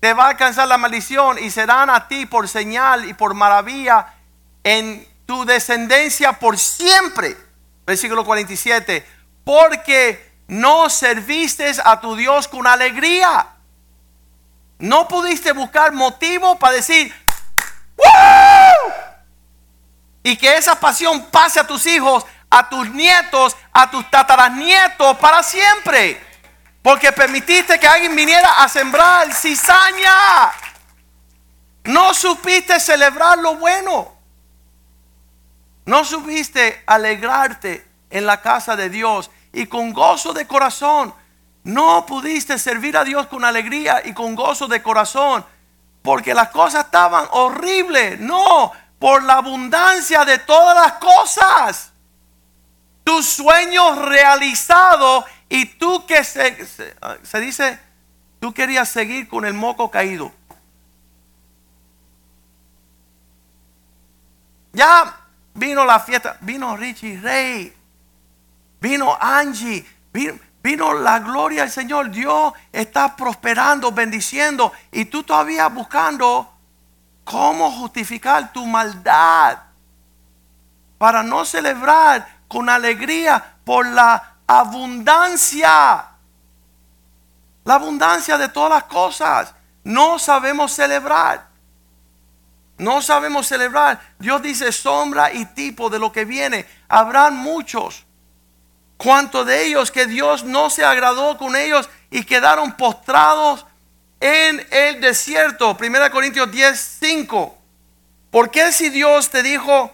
Te 0.00 0.12
va 0.14 0.24
a 0.24 0.28
alcanzar 0.30 0.66
la 0.66 0.78
maldición 0.78 1.38
y 1.38 1.52
serán 1.52 1.90
a 1.90 2.08
ti 2.08 2.26
por 2.26 2.48
señal 2.48 3.08
y 3.08 3.14
por 3.14 3.34
maravilla 3.34 4.14
en 4.64 5.06
tu 5.26 5.44
descendencia 5.44 6.32
por 6.40 6.58
siempre. 6.58 7.36
Versículo 7.86 8.24
47. 8.24 9.06
Porque 9.44 10.32
no 10.48 10.90
serviste 10.90 11.70
a 11.84 12.00
tu 12.00 12.16
Dios 12.16 12.48
con 12.48 12.66
alegría. 12.66 13.46
No 14.80 15.06
pudiste 15.06 15.52
buscar 15.52 15.92
motivo 15.92 16.58
para 16.58 16.74
decir, 16.74 17.14
y 20.22 20.36
que 20.36 20.56
esa 20.56 20.78
pasión 20.78 21.26
pase 21.26 21.60
a 21.60 21.66
tus 21.66 21.86
hijos, 21.86 22.24
a 22.48 22.68
tus 22.68 22.88
nietos, 22.90 23.56
a 23.72 23.90
tus 23.90 24.08
tataranietos 24.10 25.16
para 25.18 25.42
siempre. 25.42 26.20
Porque 26.82 27.12
permitiste 27.12 27.78
que 27.78 27.86
alguien 27.86 28.14
viniera 28.14 28.62
a 28.62 28.68
sembrar 28.68 29.32
cizaña. 29.32 30.52
No 31.84 32.14
supiste 32.14 32.78
celebrar 32.78 33.38
lo 33.38 33.56
bueno. 33.56 34.12
No 35.84 36.04
supiste 36.04 36.82
alegrarte 36.86 37.86
en 38.10 38.26
la 38.26 38.40
casa 38.40 38.76
de 38.76 38.88
Dios 38.88 39.30
y 39.52 39.66
con 39.66 39.92
gozo 39.92 40.32
de 40.32 40.46
corazón. 40.46 41.14
No 41.64 42.06
pudiste 42.06 42.58
servir 42.58 42.96
a 42.96 43.04
Dios 43.04 43.26
con 43.26 43.44
alegría 43.44 44.02
y 44.04 44.12
con 44.12 44.34
gozo 44.34 44.68
de 44.68 44.82
corazón 44.82 45.44
porque 46.02 46.34
las 46.34 46.48
cosas 46.48 46.86
estaban 46.86 47.26
horribles. 47.30 48.18
No, 48.20 48.72
por 49.02 49.24
la 49.24 49.38
abundancia 49.38 50.24
de 50.24 50.38
todas 50.38 50.76
las 50.76 50.92
cosas. 50.92 51.92
Tus 53.02 53.26
sueños 53.26 53.98
realizados 53.98 55.24
y 55.48 55.66
tú 55.66 56.06
que 56.06 56.22
se, 56.22 56.64
se, 57.24 57.40
dice, 57.40 57.80
tú 58.38 58.54
querías 58.54 58.88
seguir 58.88 59.26
con 59.26 59.44
el 59.44 59.54
moco 59.54 59.90
caído. 59.90 60.30
Ya 64.72 65.16
vino 65.52 65.84
la 65.84 65.98
fiesta, 65.98 66.36
vino 66.40 66.76
Richie 66.76 67.18
Rey, 67.20 67.74
vino 68.80 69.18
Angie, 69.20 69.84
vino, 70.12 70.38
vino 70.62 70.94
la 70.94 71.18
gloria 71.18 71.62
del 71.62 71.72
Señor. 71.72 72.08
Dios 72.12 72.52
está 72.70 73.16
prosperando, 73.16 73.90
bendiciendo. 73.90 74.72
Y 74.92 75.06
tú 75.06 75.24
todavía 75.24 75.66
buscando 75.66 76.51
cómo 77.24 77.70
justificar 77.70 78.52
tu 78.52 78.66
maldad. 78.66 79.58
Para 80.98 81.22
no 81.22 81.44
celebrar 81.44 82.26
con 82.48 82.68
alegría 82.68 83.56
por 83.64 83.86
la 83.86 84.36
abundancia. 84.46 86.06
La 87.64 87.74
abundancia 87.74 88.38
de 88.38 88.48
todas 88.48 88.70
las 88.70 88.84
cosas. 88.84 89.54
No 89.84 90.18
sabemos 90.18 90.72
celebrar. 90.72 91.48
No 92.78 93.02
sabemos 93.02 93.46
celebrar. 93.46 94.00
Dios 94.18 94.42
dice 94.42 94.72
sombra 94.72 95.32
y 95.32 95.44
tipo 95.46 95.90
de 95.90 95.98
lo 95.98 96.12
que 96.12 96.24
viene. 96.24 96.66
Habrán 96.88 97.36
muchos. 97.36 98.04
Cuanto 98.96 99.44
de 99.44 99.66
ellos 99.66 99.90
que 99.90 100.06
Dios 100.06 100.44
no 100.44 100.70
se 100.70 100.84
agradó 100.84 101.36
con 101.36 101.56
ellos 101.56 101.88
y 102.10 102.24
quedaron 102.24 102.76
postrados 102.76 103.66
en 104.22 104.64
el 104.70 105.00
desierto. 105.00 105.76
1 105.78 106.10
Corintios 106.12 106.50
10, 106.50 106.98
5. 107.00 107.58
¿Por 108.30 108.50
qué 108.50 108.70
si 108.72 108.88
Dios 108.88 109.28
te 109.28 109.42
dijo 109.42 109.90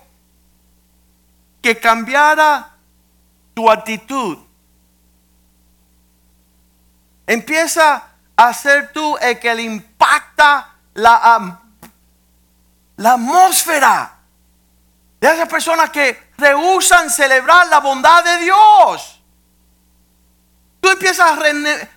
que 1.63 1.81
cambiara 1.81 2.77
tu 3.55 3.71
actitud? 3.71 4.39
Empieza 7.27 8.05
a 8.37 8.55
ser 8.55 8.93
tú 8.93 9.17
el 9.19 9.39
que 9.39 9.55
le 9.55 9.63
impacta 9.63 10.75
la 10.95 11.61
atmósfera 12.99 14.19
de 15.21 15.27
esas 15.27 15.49
personas 15.49 15.91
que 15.91 16.29
rehusan 16.37 17.11
celebrar 17.11 17.67
la 17.69 17.81
bondad 17.81 18.23
de 18.23 18.39
Dios. 18.45 19.21
Tú 20.81 20.91
empiezas 20.91 21.39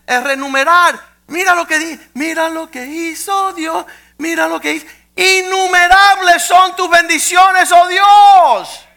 a, 0.07 0.21
renumerar, 0.21 1.10
mira 1.31 1.55
lo 1.55 1.65
que 1.65 1.79
dice, 1.79 2.09
mira 2.13 2.49
lo 2.49 2.69
que 2.69 2.85
hizo 2.85 3.53
Dios, 3.53 3.85
mira 4.17 4.47
lo 4.47 4.59
que 4.59 4.73
hizo. 4.73 4.87
Innumerables 5.15 6.43
son 6.43 6.75
tus 6.75 6.89
bendiciones, 6.89 7.71
oh 7.71 7.87
Dios. 7.87 8.87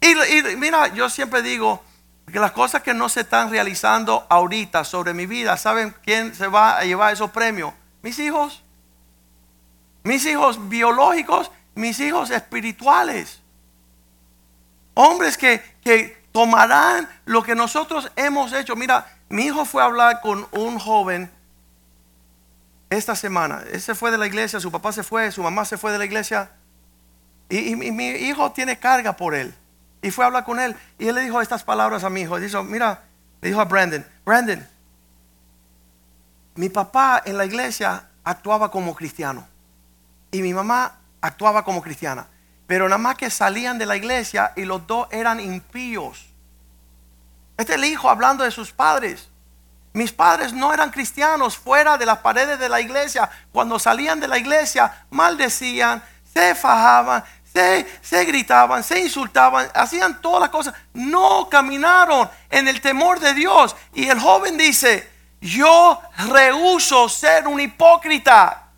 Y, 0.00 0.10
y, 0.10 0.56
mira, 0.56 0.88
yo 0.88 1.10
siempre 1.10 1.42
digo 1.42 1.84
que 2.30 2.38
las 2.38 2.52
cosas 2.52 2.82
que 2.82 2.94
no 2.94 3.08
se 3.08 3.20
están 3.20 3.50
realizando 3.50 4.26
ahorita 4.28 4.84
sobre 4.84 5.14
mi 5.14 5.26
vida, 5.26 5.56
¿saben 5.56 5.94
quién 6.04 6.34
se 6.34 6.46
va 6.46 6.78
a 6.78 6.84
llevar 6.84 7.12
esos 7.12 7.30
premios? 7.30 7.72
Mis 8.02 8.18
hijos 8.18 8.62
mis 10.08 10.24
hijos 10.24 10.70
biológicos, 10.70 11.50
mis 11.74 12.00
hijos 12.00 12.30
espirituales. 12.30 13.40
Hombres 14.94 15.36
que, 15.36 15.62
que 15.82 16.24
tomarán 16.32 17.08
lo 17.26 17.42
que 17.42 17.54
nosotros 17.54 18.10
hemos 18.16 18.54
hecho. 18.54 18.74
Mira, 18.74 19.06
mi 19.28 19.44
hijo 19.44 19.64
fue 19.64 19.82
a 19.82 19.86
hablar 19.86 20.20
con 20.20 20.46
un 20.52 20.78
joven 20.78 21.30
esta 22.90 23.14
semana. 23.14 23.62
Él 23.70 23.80
se 23.80 23.94
fue 23.94 24.10
de 24.10 24.18
la 24.18 24.26
iglesia, 24.26 24.60
su 24.60 24.70
papá 24.70 24.92
se 24.92 25.02
fue, 25.02 25.30
su 25.32 25.42
mamá 25.42 25.64
se 25.64 25.76
fue 25.76 25.92
de 25.92 25.98
la 25.98 26.04
iglesia. 26.04 26.50
Y, 27.48 27.76
mi 27.76 28.08
hijo 28.08 28.52
tiene 28.52 28.78
carga 28.78 29.14
por 29.16 29.34
él. 29.34 29.54
Y 30.02 30.10
fue 30.10 30.24
a 30.24 30.28
hablar 30.28 30.44
con 30.44 30.60
él. 30.60 30.76
Y 30.98 31.08
él 31.08 31.14
le 31.14 31.22
dijo 31.22 31.40
estas 31.40 31.64
palabras 31.64 32.04
a 32.04 32.10
mi 32.10 32.22
hijo. 32.22 32.38
Dijo, 32.38 32.62
mira, 32.62 33.02
le 33.40 33.48
dijo 33.48 33.60
a 33.60 33.64
Brandon, 33.64 34.04
Brandon, 34.24 34.66
mi 36.54 36.68
papá 36.68 37.22
en 37.24 37.36
la 37.36 37.44
iglesia 37.44 38.04
actuaba 38.24 38.70
como 38.70 38.94
cristiano 38.94 39.46
y 40.30 40.42
mi 40.42 40.52
mamá 40.52 40.98
actuaba 41.20 41.64
como 41.64 41.82
cristiana. 41.82 42.26
Pero 42.66 42.88
nada 42.88 42.98
más 42.98 43.16
que 43.16 43.30
salían 43.30 43.78
de 43.78 43.86
la 43.86 43.96
iglesia 43.96 44.52
y 44.56 44.64
los 44.64 44.86
dos 44.86 45.08
eran 45.10 45.40
impíos. 45.40 46.27
Este 47.58 47.72
es 47.72 47.78
el 47.78 47.84
hijo 47.84 48.08
hablando 48.08 48.44
de 48.44 48.52
sus 48.52 48.70
padres. 48.70 49.28
Mis 49.92 50.12
padres 50.12 50.52
no 50.52 50.72
eran 50.72 50.90
cristianos 50.90 51.58
fuera 51.58 51.98
de 51.98 52.06
las 52.06 52.18
paredes 52.18 52.56
de 52.60 52.68
la 52.68 52.80
iglesia. 52.80 53.28
Cuando 53.50 53.80
salían 53.80 54.20
de 54.20 54.28
la 54.28 54.38
iglesia, 54.38 55.06
maldecían, 55.10 56.00
se 56.32 56.54
fajaban, 56.54 57.24
se, 57.52 57.84
se, 58.00 58.24
gritaban, 58.24 58.84
se 58.84 59.00
insultaban, 59.00 59.68
hacían 59.74 60.20
todas 60.20 60.42
las 60.42 60.50
cosas. 60.50 60.72
No 60.92 61.48
caminaron 61.48 62.30
en 62.48 62.68
el 62.68 62.80
temor 62.80 63.18
de 63.18 63.34
Dios. 63.34 63.74
Y 63.92 64.08
el 64.08 64.20
joven 64.20 64.56
dice, 64.56 65.10
yo 65.40 66.00
rehuso 66.28 67.08
ser 67.08 67.48
un 67.48 67.58
hipócrita. 67.58 68.68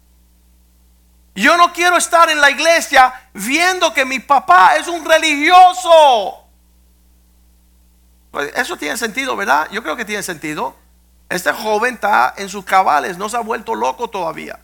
Yo 1.34 1.58
no 1.58 1.70
quiero 1.70 1.98
estar 1.98 2.30
en 2.30 2.40
la 2.40 2.50
iglesia 2.50 3.12
viendo 3.34 3.92
que 3.92 4.06
mi 4.06 4.20
papá 4.20 4.76
es 4.76 4.88
un 4.88 5.04
religioso. 5.04 6.39
Pues, 8.30 8.52
eso 8.56 8.76
tiene 8.76 8.96
sentido, 8.96 9.36
¿verdad? 9.36 9.68
Yo 9.70 9.82
creo 9.82 9.96
que 9.96 10.04
tiene 10.04 10.22
sentido. 10.22 10.76
Este 11.28 11.52
joven 11.52 11.94
está 11.94 12.34
en 12.36 12.48
sus 12.48 12.64
cabales, 12.64 13.16
no 13.16 13.28
se 13.28 13.36
ha 13.36 13.40
vuelto 13.40 13.74
loco 13.74 14.08
todavía. 14.08 14.60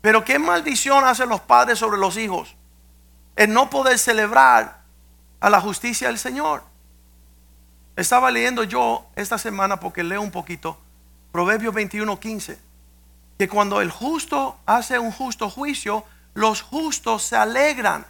Pero 0.00 0.24
qué 0.24 0.38
maldición 0.38 1.04
hacen 1.04 1.28
los 1.28 1.40
padres 1.40 1.78
sobre 1.78 1.98
los 1.98 2.16
hijos. 2.16 2.56
El 3.36 3.52
no 3.52 3.68
poder 3.68 3.98
celebrar 3.98 4.80
a 5.40 5.50
la 5.50 5.60
justicia 5.60 6.08
del 6.08 6.18
Señor. 6.18 6.62
Estaba 7.96 8.30
leyendo 8.30 8.64
yo 8.64 9.06
esta 9.14 9.36
semana 9.36 9.78
porque 9.78 10.02
leo 10.02 10.22
un 10.22 10.30
poquito 10.30 10.78
Proverbios 11.32 11.74
21, 11.74 12.18
15 12.18 12.70
que 13.40 13.48
cuando 13.48 13.80
el 13.80 13.90
justo 13.90 14.58
hace 14.66 14.98
un 14.98 15.12
justo 15.12 15.48
juicio, 15.48 16.04
los 16.34 16.60
justos 16.60 17.22
se 17.22 17.36
alegran, 17.36 18.04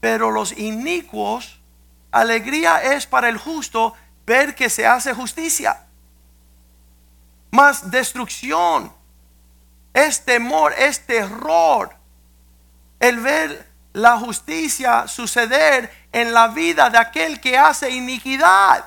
pero 0.00 0.32
los 0.32 0.58
inicuos, 0.58 1.59
alegría 2.10 2.82
es 2.82 3.06
para 3.06 3.28
el 3.28 3.38
justo 3.38 3.94
ver 4.26 4.54
que 4.54 4.70
se 4.70 4.86
hace 4.86 5.12
justicia. 5.12 5.86
Más 7.50 7.90
destrucción 7.90 8.92
es 9.92 10.24
temor, 10.24 10.72
es 10.78 11.06
terror. 11.06 11.96
El 12.98 13.20
ver 13.20 13.68
la 13.92 14.18
justicia 14.18 15.08
suceder 15.08 16.08
en 16.12 16.32
la 16.32 16.48
vida 16.48 16.90
de 16.90 16.98
aquel 16.98 17.40
que 17.40 17.58
hace 17.58 17.90
iniquidad. 17.90 18.84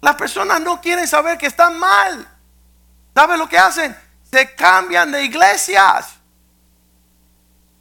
Las 0.00 0.14
personas 0.14 0.60
no 0.60 0.80
quieren 0.80 1.06
saber 1.06 1.36
que 1.36 1.46
están 1.46 1.78
mal. 1.78 2.26
¿Sabe 3.14 3.36
lo 3.36 3.48
que 3.48 3.58
hacen? 3.58 3.94
se 4.30 4.54
cambian 4.54 5.10
de 5.10 5.24
iglesias. 5.24 6.14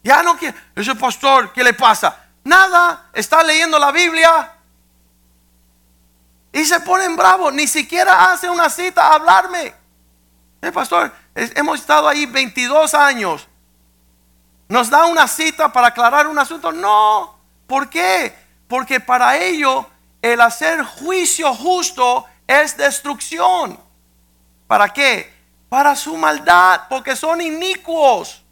Ya 0.04 0.24
no 0.24 0.38
quiere. 0.38 0.58
Ese 0.76 0.96
pastor, 0.96 1.54
¿qué 1.54 1.64
le 1.64 1.74
pasa? 1.74 2.26
Nada, 2.44 3.10
está 3.14 3.44
leyendo 3.44 3.78
la 3.78 3.92
Biblia 3.92 4.54
y 6.52 6.66
se 6.66 6.80
ponen 6.82 7.16
bravos. 7.16 7.54
Ni 7.54 7.68
siquiera 7.68 8.32
hace 8.32 8.50
una 8.50 8.70
cita 8.70 9.08
a 9.08 9.16
hablarme. 9.16 9.74
El 10.62 10.70
eh, 10.70 10.72
pastor, 10.72 11.12
hemos 11.36 11.80
estado 11.80 12.08
ahí 12.08 12.26
22 12.26 12.94
años. 12.94 13.48
¿Nos 14.68 14.90
da 14.90 15.06
una 15.06 15.28
cita 15.28 15.72
para 15.72 15.88
aclarar 15.88 16.28
un 16.28 16.38
asunto? 16.38 16.72
No. 16.72 17.40
¿Por 17.68 17.90
qué? 17.90 18.36
Porque 18.68 19.00
para 19.00 19.38
ello 19.38 19.86
el 20.22 20.42
hacer 20.42 20.84
juicio 20.84 21.54
justo 21.54 22.26
es 22.48 22.78
destrucción. 22.78 23.80
¿Para 24.68 24.94
qué? 24.94 25.40
para 25.70 25.96
su 25.96 26.18
maldad, 26.18 26.82
porque 26.90 27.16
son 27.16 27.40
inicuos. 27.40 28.44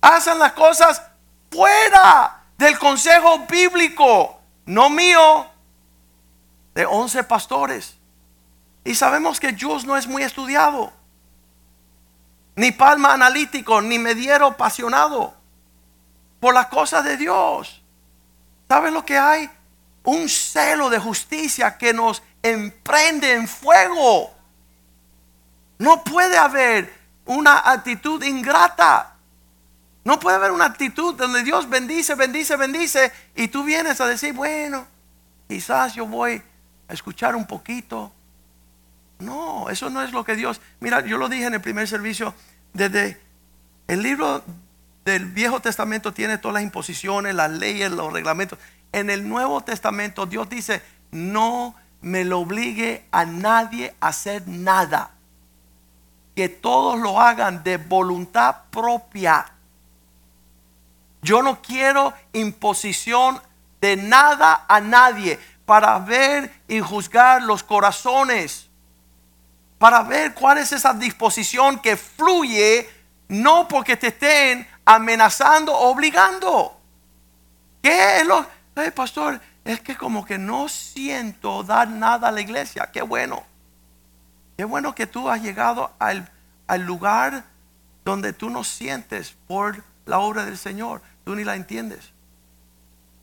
Hacen 0.00 0.38
las 0.38 0.52
cosas 0.52 1.02
fuera 1.50 2.41
del 2.62 2.78
consejo 2.78 3.40
bíblico, 3.40 4.40
no 4.66 4.88
mío, 4.88 5.46
de 6.74 6.86
once 6.86 7.22
pastores. 7.24 7.98
Y 8.84 8.94
sabemos 8.94 9.38
que 9.38 9.52
Dios 9.52 9.84
no 9.84 9.96
es 9.96 10.06
muy 10.06 10.22
estudiado, 10.22 10.92
ni 12.56 12.72
palma 12.72 13.12
analítico, 13.12 13.82
ni 13.82 13.98
mediero 13.98 14.46
apasionado 14.46 15.34
por 16.40 16.54
las 16.54 16.66
cosas 16.66 17.04
de 17.04 17.16
Dios. 17.16 17.82
¿Saben 18.68 18.94
lo 18.94 19.04
que 19.04 19.18
hay? 19.18 19.50
Un 20.04 20.28
celo 20.28 20.88
de 20.90 20.98
justicia 20.98 21.76
que 21.76 21.92
nos 21.92 22.22
emprende 22.42 23.32
en 23.32 23.46
fuego 23.46 24.32
no 25.78 26.02
puede 26.02 26.36
haber 26.36 26.92
una 27.24 27.70
actitud 27.70 28.22
ingrata. 28.22 29.11
No 30.04 30.18
puede 30.18 30.36
haber 30.36 30.50
una 30.50 30.64
actitud 30.64 31.14
donde 31.14 31.42
Dios 31.42 31.68
bendice, 31.68 32.14
bendice, 32.14 32.56
bendice 32.56 33.12
y 33.36 33.48
tú 33.48 33.62
vienes 33.62 34.00
a 34.00 34.06
decir, 34.06 34.32
bueno, 34.32 34.86
quizás 35.48 35.94
yo 35.94 36.06
voy 36.06 36.42
a 36.88 36.92
escuchar 36.92 37.36
un 37.36 37.46
poquito. 37.46 38.12
No, 39.20 39.70
eso 39.70 39.90
no 39.90 40.02
es 40.02 40.12
lo 40.12 40.24
que 40.24 40.34
Dios... 40.34 40.60
Mira, 40.80 41.04
yo 41.06 41.18
lo 41.18 41.28
dije 41.28 41.46
en 41.46 41.54
el 41.54 41.60
primer 41.60 41.86
servicio, 41.86 42.34
desde 42.72 43.20
el 43.86 44.02
libro 44.02 44.42
del 45.04 45.26
Viejo 45.26 45.60
Testamento 45.60 46.12
tiene 46.12 46.38
todas 46.38 46.54
las 46.54 46.62
imposiciones, 46.64 47.34
las 47.34 47.50
leyes, 47.50 47.92
los 47.92 48.12
reglamentos. 48.12 48.58
En 48.90 49.10
el 49.10 49.28
Nuevo 49.28 49.60
Testamento 49.62 50.26
Dios 50.26 50.48
dice, 50.48 50.82
no 51.12 51.76
me 52.00 52.24
lo 52.24 52.40
obligue 52.40 53.04
a 53.12 53.24
nadie 53.24 53.94
a 54.00 54.08
hacer 54.08 54.48
nada 54.48 55.12
que 56.34 56.48
todos 56.48 56.98
lo 56.98 57.20
hagan 57.20 57.62
de 57.62 57.76
voluntad 57.76 58.56
propia. 58.70 59.51
Yo 61.22 61.42
no 61.42 61.62
quiero 61.62 62.12
imposición 62.32 63.40
de 63.80 63.96
nada 63.96 64.66
a 64.68 64.80
nadie. 64.80 65.38
para 65.64 65.96
ver 66.00 66.52
y 66.66 66.80
juzgar 66.80 67.40
los 67.40 67.62
corazones, 67.62 68.68
para 69.78 70.02
ver 70.02 70.34
cuál 70.34 70.58
es 70.58 70.72
esa 70.72 70.92
disposición 70.92 71.78
que 71.78 71.96
fluye, 71.96 72.90
no 73.28 73.68
porque 73.68 73.96
te 73.96 74.08
estén 74.08 74.66
amenazando, 74.84 75.72
obligando. 75.72 76.76
¿Qué 77.80 78.18
es 78.18 78.26
lo? 78.26 78.46
pastor, 78.94 79.40
es 79.64 79.80
que 79.80 79.96
como 79.96 80.24
que 80.24 80.38
no 80.38 80.68
siento 80.68 81.62
dar 81.62 81.88
nada 81.88 82.28
a 82.28 82.32
la 82.32 82.40
iglesia. 82.40 82.90
Qué 82.92 83.02
bueno. 83.02 83.44
Qué 84.56 84.64
bueno 84.64 84.94
que 84.94 85.06
tú 85.06 85.28
has 85.28 85.42
llegado 85.42 85.92
al, 85.98 86.28
lugar 86.78 87.44
donde 88.04 88.32
tú 88.32 88.50
no 88.50 88.64
sientes 88.64 89.34
por 89.46 89.82
la 90.06 90.18
obra 90.18 90.44
del 90.44 90.58
Señor. 90.58 91.02
Tú 91.24 91.34
ni 91.34 91.44
la 91.44 91.56
entiendes. 91.56 92.12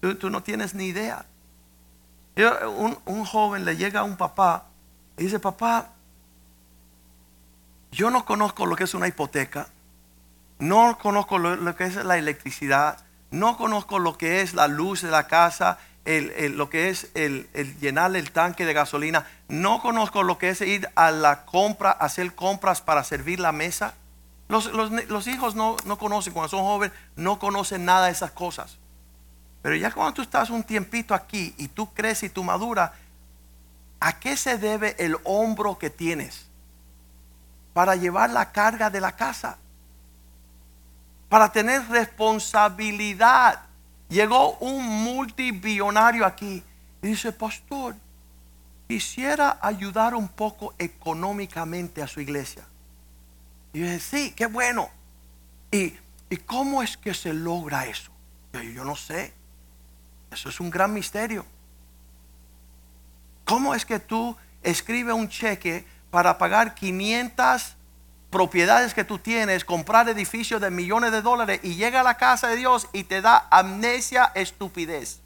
Tú, 0.01 0.29
no 0.29 0.43
tienes 0.43 0.73
ni 0.73 0.85
idea. 0.85 1.25
Un, 3.05 3.25
joven 3.25 3.65
le 3.65 3.75
llega 3.75 4.01
a 4.01 4.03
un 4.03 4.15
papá 4.15 4.65
y 5.17 5.23
dice, 5.23 5.39
papá, 5.39 5.89
yo 7.91 8.09
no 8.09 8.23
conozco 8.23 8.65
lo 8.65 8.75
que 8.77 8.85
es 8.85 8.93
una 8.93 9.07
hipoteca, 9.07 9.67
no 10.59 10.97
conozco 10.97 11.37
lo 11.37 11.75
que 11.75 11.83
es 11.83 11.95
la 11.95 12.17
electricidad, 12.17 12.99
no 13.31 13.57
conozco 13.57 13.99
lo 13.99 14.17
que 14.17 14.41
es 14.41 14.53
la 14.53 14.67
luz 14.69 15.01
de 15.01 15.11
la 15.11 15.27
casa, 15.27 15.79
lo 16.05 16.69
que 16.69 16.89
es 16.89 17.09
el, 17.13 17.47
llenar 17.79 18.15
el 18.15 18.31
tanque 18.31 18.65
de 18.65 18.73
gasolina. 18.73 19.27
No 19.47 19.81
conozco 19.81 20.23
lo 20.23 20.37
que 20.37 20.49
es 20.49 20.61
ir 20.61 20.89
a 20.95 21.11
la 21.11 21.45
compra, 21.45 21.91
hacer 21.91 22.33
compras 22.33 22.81
para 22.81 23.03
servir 23.03 23.39
la 23.39 23.51
mesa. 23.51 23.93
Los, 24.49 25.27
hijos 25.27 25.55
no, 25.55 25.77
no, 25.85 25.97
conocen, 25.97 26.33
cuando 26.33 26.49
son 26.49 26.63
jóvenes, 26.63 26.97
no 27.15 27.39
conocen 27.39 27.85
nada 27.85 28.07
de 28.07 28.11
esas 28.11 28.31
cosas. 28.31 28.77
Pero 29.61 29.75
ya 29.75 29.91
cuando 29.91 30.15
tú 30.15 30.21
estás 30.21 30.49
un 30.49 30.63
tiempito 30.63 31.13
aquí 31.13 31.53
y 31.57 31.69
tú 31.69 31.93
creces 31.93 32.23
y 32.23 32.33
tú 32.33 32.43
maduras, 32.43 32.91
¿a 34.01 34.19
qué 34.19 34.35
se 34.35 34.57
debe 34.57 34.95
el 34.99 35.15
hombro 35.23 35.77
que 35.77 35.89
tienes? 35.89 36.47
Para 37.73 37.95
llevar 37.95 38.31
la 38.31 38.51
carga 38.51 38.89
de 38.89 38.99
la 38.99 39.15
casa 39.15 39.57
para 41.29 41.51
tener 41.51 41.87
responsabilidad. 41.87 43.61
Llegó 44.09 44.57
un 44.57 45.03
multibillonario 45.03 46.25
aquí 46.25 46.63
y 47.01 47.07
dice, 47.07 47.31
pastor, 47.31 47.95
quisiera 48.87 49.59
ayudar 49.61 50.15
un 50.15 50.27
poco 50.27 50.73
económicamente 50.79 52.01
a 52.01 52.07
su 52.07 52.19
iglesia. 52.19 52.65
Y 53.73 53.79
yo 53.79 53.85
dije, 53.85 53.99
sí, 53.99 54.33
qué 54.35 54.45
bueno. 54.47 54.89
¿Y, 55.71 55.93
¿Y 56.29 56.37
cómo 56.37 56.81
es 56.81 56.97
que 56.97 57.13
se 57.13 57.33
logra 57.33 57.85
eso? 57.85 58.11
Yo, 58.53 58.61
yo 58.61 58.83
no 58.83 58.95
sé. 58.95 59.33
Eso 60.31 60.49
es 60.49 60.59
un 60.59 60.69
gran 60.69 60.93
misterio. 60.93 61.45
¿Cómo 63.45 63.73
es 63.73 63.85
que 63.85 63.99
tú 63.99 64.35
escribes 64.61 65.15
un 65.15 65.29
cheque 65.29 65.85
para 66.11 66.37
pagar 66.37 66.75
500 66.75 67.75
propiedades 68.29 68.93
que 68.93 69.03
tú 69.03 69.17
tienes, 69.17 69.65
comprar 69.65 70.07
edificios 70.07 70.61
de 70.61 70.69
millones 70.69 71.11
de 71.11 71.21
dólares 71.21 71.59
y 71.63 71.75
llega 71.75 72.01
a 72.01 72.03
la 72.03 72.17
casa 72.17 72.47
de 72.47 72.57
Dios 72.57 72.87
y 72.93 73.03
te 73.03 73.21
da 73.21 73.47
amnesia, 73.49 74.31
estupidez. 74.35 75.21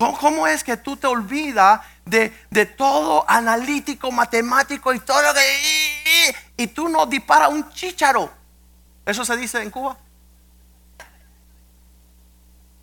¿Cómo 0.00 0.46
es 0.46 0.64
que 0.64 0.78
tú 0.78 0.96
te 0.96 1.06
olvidas 1.06 1.82
de, 2.06 2.30
todo 2.66 3.22
analítico, 3.28 4.10
matemático 4.10 4.94
y 4.94 5.00
todo 5.00 5.20
lo 5.20 5.34
que... 5.34 6.34
Y, 6.56 6.66
tú 6.68 6.88
no 6.88 7.04
disparas 7.04 7.50
un 7.50 7.68
chícharo? 7.70 8.30
Eso 9.04 9.26
se 9.26 9.36
dice 9.36 9.62
en 9.62 9.70
Cuba. 9.70 9.98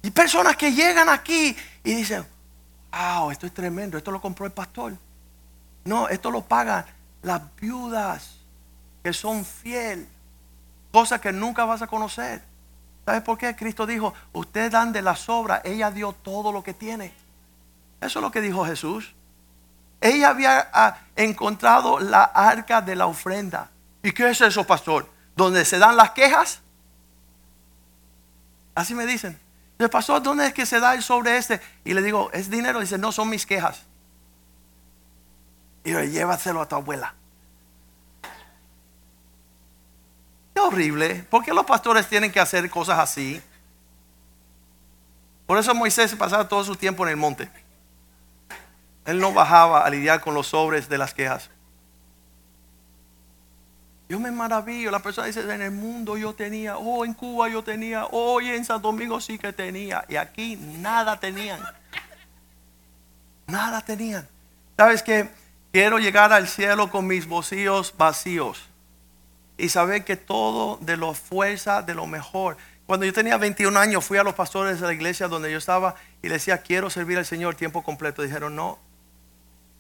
Y 0.03 0.11
personas 0.11 0.55
que 0.55 0.72
llegan 0.72 1.09
aquí 1.09 1.57
y 1.84 1.95
dicen, 1.95 2.24
wow, 2.91 3.32
esto 3.32 3.47
es 3.47 3.53
tremendo, 3.53 3.97
esto 3.97 4.11
lo 4.11 4.22
compró 4.22 4.45
el 4.45 4.51
pastor. 4.51 4.95
No, 5.86 6.07
esto 6.09 6.30
lo 6.30 6.43
pagan 6.43 6.86
las 7.24 7.41
viudas 7.55 8.36
que 9.03 9.11
son 9.11 9.43
fiel. 9.43 10.07
Cosa 10.91 11.20
que 11.20 11.32
nunca 11.32 11.65
vas 11.65 11.82
a 11.82 11.88
conocer. 11.88 12.43
¿Sabes 13.07 13.21
por 13.21 13.37
qué? 13.37 13.55
Cristo 13.55 13.85
dijo, 13.85 14.13
ustedes 14.33 14.69
dan 14.69 14.91
de 14.91 15.01
la 15.01 15.15
sobra, 15.15 15.61
ella 15.63 15.89
dio 15.91 16.11
todo 16.11 16.51
lo 16.51 16.61
que 16.61 16.73
tiene. 16.73 17.13
Eso 18.01 18.19
es 18.19 18.21
lo 18.21 18.29
que 18.31 18.41
dijo 18.41 18.65
Jesús. 18.65 19.15
Ella 20.01 20.27
había 20.27 20.69
ah, 20.73 20.97
encontrado 21.15 22.01
la 22.01 22.25
arca 22.25 22.81
de 22.81 22.97
la 22.97 23.05
ofrenda. 23.05 23.69
¿Y 24.03 24.11
qué 24.11 24.29
es 24.29 24.41
eso, 24.41 24.65
pastor? 24.65 25.09
¿Donde 25.37 25.63
se 25.63 25.79
dan 25.79 25.95
las 25.95 26.11
quejas? 26.11 26.59
Así 28.75 28.93
me 28.93 29.05
dicen. 29.05 29.39
El 29.79 29.89
pastor, 29.89 30.21
¿dónde 30.21 30.47
es 30.47 30.53
que 30.53 30.65
se 30.65 30.81
da 30.81 30.93
el 30.93 31.01
sobre 31.01 31.37
este? 31.37 31.61
Y 31.85 31.93
le 31.93 32.01
digo, 32.01 32.29
¿es 32.33 32.49
dinero? 32.49 32.81
dice, 32.81 32.97
no, 32.97 33.13
son 33.13 33.29
mis 33.29 33.45
quejas. 33.45 33.83
Y 35.85 35.93
le 35.93 36.11
llévaselo 36.11 36.59
a 36.59 36.67
tu 36.67 36.75
abuela. 36.75 37.15
Qué 40.53 40.57
horrible. 40.68 41.26
¿Por 41.30 41.43
qué 41.43 41.53
los 41.53 41.65
pastores 41.65 42.07
tienen 42.07 42.32
que 42.32 42.39
hacer 42.39 42.70
cosas 42.70 42.99
así? 42.99 43.41
Por 45.45 45.57
eso 45.57 45.74
Moisés 45.74 46.13
pasaba 46.15 46.47
todo 46.47 46.63
su 46.63 46.76
tiempo 46.76 47.03
en 47.03 47.09
el 47.09 47.18
monte. 47.18 47.49
Él 49.05 49.20
no 49.20 49.34
bajaba 49.34 49.86
a 49.86 49.89
lidiar 49.89 50.20
con 50.20 50.34
los 50.34 50.47
sobres 50.47 50.89
de 50.89 50.97
las 50.97 51.13
quejas. 51.13 51.49
Yo 54.09 54.20
me 54.20 54.32
maravillo. 54.32 54.91
La 54.91 54.99
persona 54.99 55.28
dice, 55.28 55.41
en 55.41 55.61
el 55.61 55.72
mundo 55.72 56.18
yo 56.18 56.34
tenía, 56.34 56.78
oh, 56.78 57.05
en 57.05 57.13
Cuba 57.13 57.49
yo 57.49 57.63
tenía, 57.63 58.05
oh, 58.11 58.39
en 58.41 58.65
Santo 58.65 58.89
Domingo 58.89 59.20
sí 59.22 59.38
que 59.38 59.53
tenía. 59.53 60.03
Y 60.09 60.15
aquí 60.18 60.57
nada 60.57 61.20
tenían. 61.20 61.59
Nada 63.47 63.82
tenían. 63.82 64.28
¿Sabes 64.78 65.01
qué? 65.01 65.30
Quiero 65.72 65.99
llegar 65.99 66.34
al 66.34 66.47
cielo 66.47 66.89
con 66.89 67.07
mis 67.07 67.28
bolsillos 67.28 67.93
vacíos 67.97 68.70
y 69.57 69.69
saber 69.69 70.05
que 70.05 70.15
todo 70.15 70.77
de 70.81 70.97
lo 70.97 71.13
fuerza, 71.13 71.81
de 71.81 71.95
lo 71.95 72.05
mejor. 72.05 72.57
Cuando 72.85 73.05
yo 73.05 73.13
tenía 73.13 73.37
21 73.37 73.77
años 73.77 74.05
fui 74.05 74.17
a 74.17 74.23
los 74.23 74.35
pastores 74.35 74.79
de 74.79 74.87
la 74.87 74.93
iglesia 74.93 75.27
donde 75.27 75.51
yo 75.51 75.57
estaba 75.57 75.95
y 76.21 76.27
le 76.27 76.35
decía, 76.35 76.59
quiero 76.59 76.89
servir 76.89 77.17
al 77.17 77.25
Señor 77.25 77.55
tiempo 77.55 77.83
completo. 77.83 78.21
Dijeron, 78.21 78.55
no, 78.55 78.79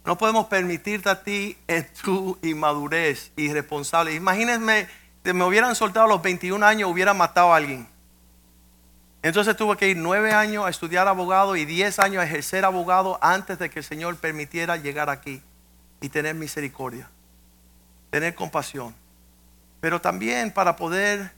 no 0.03 0.17
podemos 0.17 0.47
permitirte 0.47 1.09
a 1.09 1.23
ti 1.23 1.57
en 1.67 1.87
tu 2.03 2.37
inmadurez 2.41 3.31
irresponsable. 3.35 4.13
Imagínense, 4.13 4.87
me 5.23 5.43
hubieran 5.43 5.75
soltado 5.75 6.05
a 6.05 6.09
los 6.09 6.21
21 6.21 6.65
años, 6.65 6.89
hubiera 6.89 7.13
matado 7.13 7.53
a 7.53 7.57
alguien. 7.57 7.87
Entonces 9.21 9.55
tuve 9.57 9.77
que 9.77 9.89
ir 9.89 9.97
nueve 9.97 10.31
años 10.31 10.65
a 10.65 10.69
estudiar 10.69 11.07
abogado 11.07 11.55
y 11.55 11.65
10 11.65 11.99
años 11.99 12.21
a 12.21 12.25
ejercer 12.25 12.65
abogado 12.65 13.19
antes 13.21 13.59
de 13.59 13.69
que 13.69 13.79
el 13.79 13.85
Señor 13.85 14.15
permitiera 14.17 14.77
llegar 14.77 15.09
aquí 15.09 15.41
y 16.01 16.09
tener 16.09 16.35
misericordia, 16.35 17.09
tener 18.09 18.35
compasión. 18.35 18.95
Pero 19.79 20.01
también 20.01 20.51
para 20.51 20.75
poder 20.75 21.31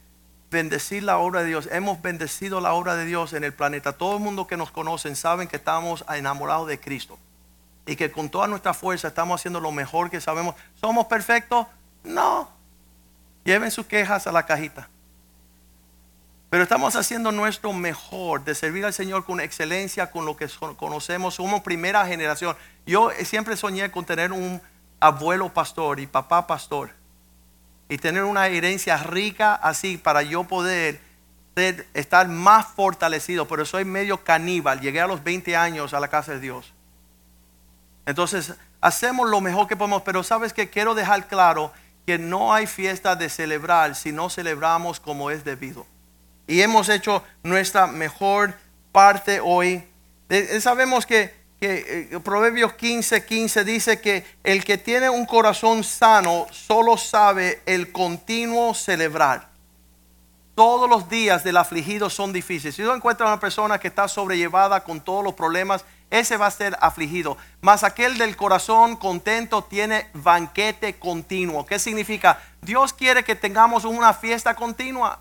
bendecir 0.50 1.04
la 1.04 1.18
obra 1.18 1.42
de 1.42 1.48
Dios. 1.48 1.70
Hemos 1.72 2.02
bendecido 2.02 2.62
la 2.62 2.74
obra 2.74 2.96
de 2.96 3.06
Dios 3.06 3.34
en 3.34 3.44
el 3.44 3.54
planeta. 3.54 3.94
Todo 3.94 4.18
el 4.18 4.24
mundo 4.24 4.48
que 4.48 4.58
nos 4.58 4.72
conocen 4.72 5.16
saben 5.16 5.48
que 5.48 5.58
estamos 5.58 6.04
enamorados 6.10 6.68
de 6.68 6.80
Cristo 6.80 7.18
y 7.86 7.96
que 7.96 8.12
con 8.12 8.30
toda 8.30 8.48
nuestra 8.48 8.74
fuerza 8.74 9.10
estamos 9.10 9.40
haciendo 9.40 9.60
lo 9.60 9.72
mejor 9.72 10.10
que 10.10 10.22
sabemos. 10.22 10.56
¿Somos 10.76 11.08
perfectos? 11.08 11.68
No. 12.04 12.50
Lleven 13.44 13.72
sus 13.72 13.86
quejas 13.86 14.28
a 14.28 14.32
la 14.32 14.46
cajita. 14.46 14.90
Pero 16.50 16.64
estamos 16.64 16.96
haciendo 16.96 17.32
nuestro 17.32 17.74
mejor 17.74 18.44
de 18.44 18.56
servir 18.56 18.84
al 18.84 18.94
Señor 18.94 19.24
con 19.24 19.40
excelencia, 19.40 20.10
con 20.10 20.26
lo 20.26 20.36
que 20.36 20.48
conocemos. 20.78 21.36
Somos 21.36 21.62
primera 21.62 22.06
generación. 22.08 22.56
Yo 22.88 23.12
siempre 23.24 23.56
soñé 23.56 23.92
con 23.92 24.04
tener 24.04 24.32
un 24.32 24.60
abuelo 25.00 25.54
pastor 25.54 26.00
y 26.00 26.08
papá 26.08 26.48
pastor. 26.48 26.99
Y 27.90 27.98
tener 27.98 28.24
una 28.24 28.48
herencia 28.48 28.98
rica 28.98 29.56
así 29.56 29.98
para 29.98 30.22
yo 30.22 30.46
poder 30.46 31.02
estar 31.94 32.28
más 32.30 32.68
fortalecido. 32.68 33.48
Pero 33.48 33.66
soy 33.66 33.84
medio 33.84 34.24
caníbal. 34.24 34.80
Llegué 34.80 35.02
a 35.02 35.08
los 35.08 35.24
20 35.24 35.58
años 35.58 35.94
a 35.94 36.00
la 36.00 36.08
casa 36.08 36.34
de 36.34 36.40
Dios. 36.40 36.74
Entonces, 38.06 38.54
hacemos 38.80 39.30
lo 39.30 39.42
mejor 39.42 39.68
que 39.68 39.76
podemos. 39.76 40.04
Pero 40.04 40.24
sabes 40.24 40.54
que 40.54 40.70
quiero 40.70 40.96
dejar 40.96 41.28
claro 41.28 41.74
que 42.06 42.18
no 42.18 42.54
hay 42.54 42.68
fiesta 42.68 43.16
de 43.16 43.30
celebrar 43.30 43.96
si 43.96 44.12
no 44.12 44.30
celebramos 44.30 45.00
como 45.00 45.32
es 45.32 45.44
debido 45.44 45.86
y 46.50 46.64
hemos 46.64 46.90
hecho 46.90 47.24
nuestra 47.44 47.86
mejor 47.86 48.56
parte 48.92 49.40
hoy. 49.40 49.84
Sabemos 50.60 51.06
que, 51.06 51.32
que 51.60 52.20
Proverbios 52.24 52.74
15, 52.74 53.26
15 53.26 53.64
dice 53.64 54.00
que 54.00 54.26
el 54.44 54.64
que 54.64 54.78
tiene 54.78 55.10
un 55.10 55.26
corazón 55.26 55.84
sano 55.84 56.48
solo 56.52 56.98
sabe 56.98 57.62
el 57.66 57.92
continuo 57.92 58.74
celebrar. 58.74 59.50
Todos 60.56 60.90
los 60.90 61.10
días 61.10 61.44
del 61.44 61.58
afligido 61.58 62.10
son 62.10 62.34
difíciles. 62.34 62.76
Si 62.76 62.82
uno 62.82 62.96
encuentra 62.96 63.26
una 63.26 63.40
persona 63.40 63.80
que 63.80 63.88
está 63.88 64.08
sobrellevada 64.08 64.84
con 64.84 65.02
todos 65.02 65.24
los 65.24 65.34
problemas, 65.34 65.86
ese 66.10 66.38
va 66.38 66.48
a 66.48 66.52
ser 66.52 66.78
afligido. 66.82 67.38
Mas 67.62 67.84
aquel 67.84 68.18
del 68.18 68.36
corazón 68.36 68.96
contento 68.96 69.64
tiene 69.64 70.10
banquete 70.14 70.96
continuo. 70.96 71.66
¿Qué 71.66 71.80
significa? 71.80 72.42
Dios 72.62 72.94
quiere 72.94 73.24
que 73.24 73.36
tengamos 73.36 73.86
una 73.86 74.14
fiesta 74.14 74.56
continua. 74.56 75.20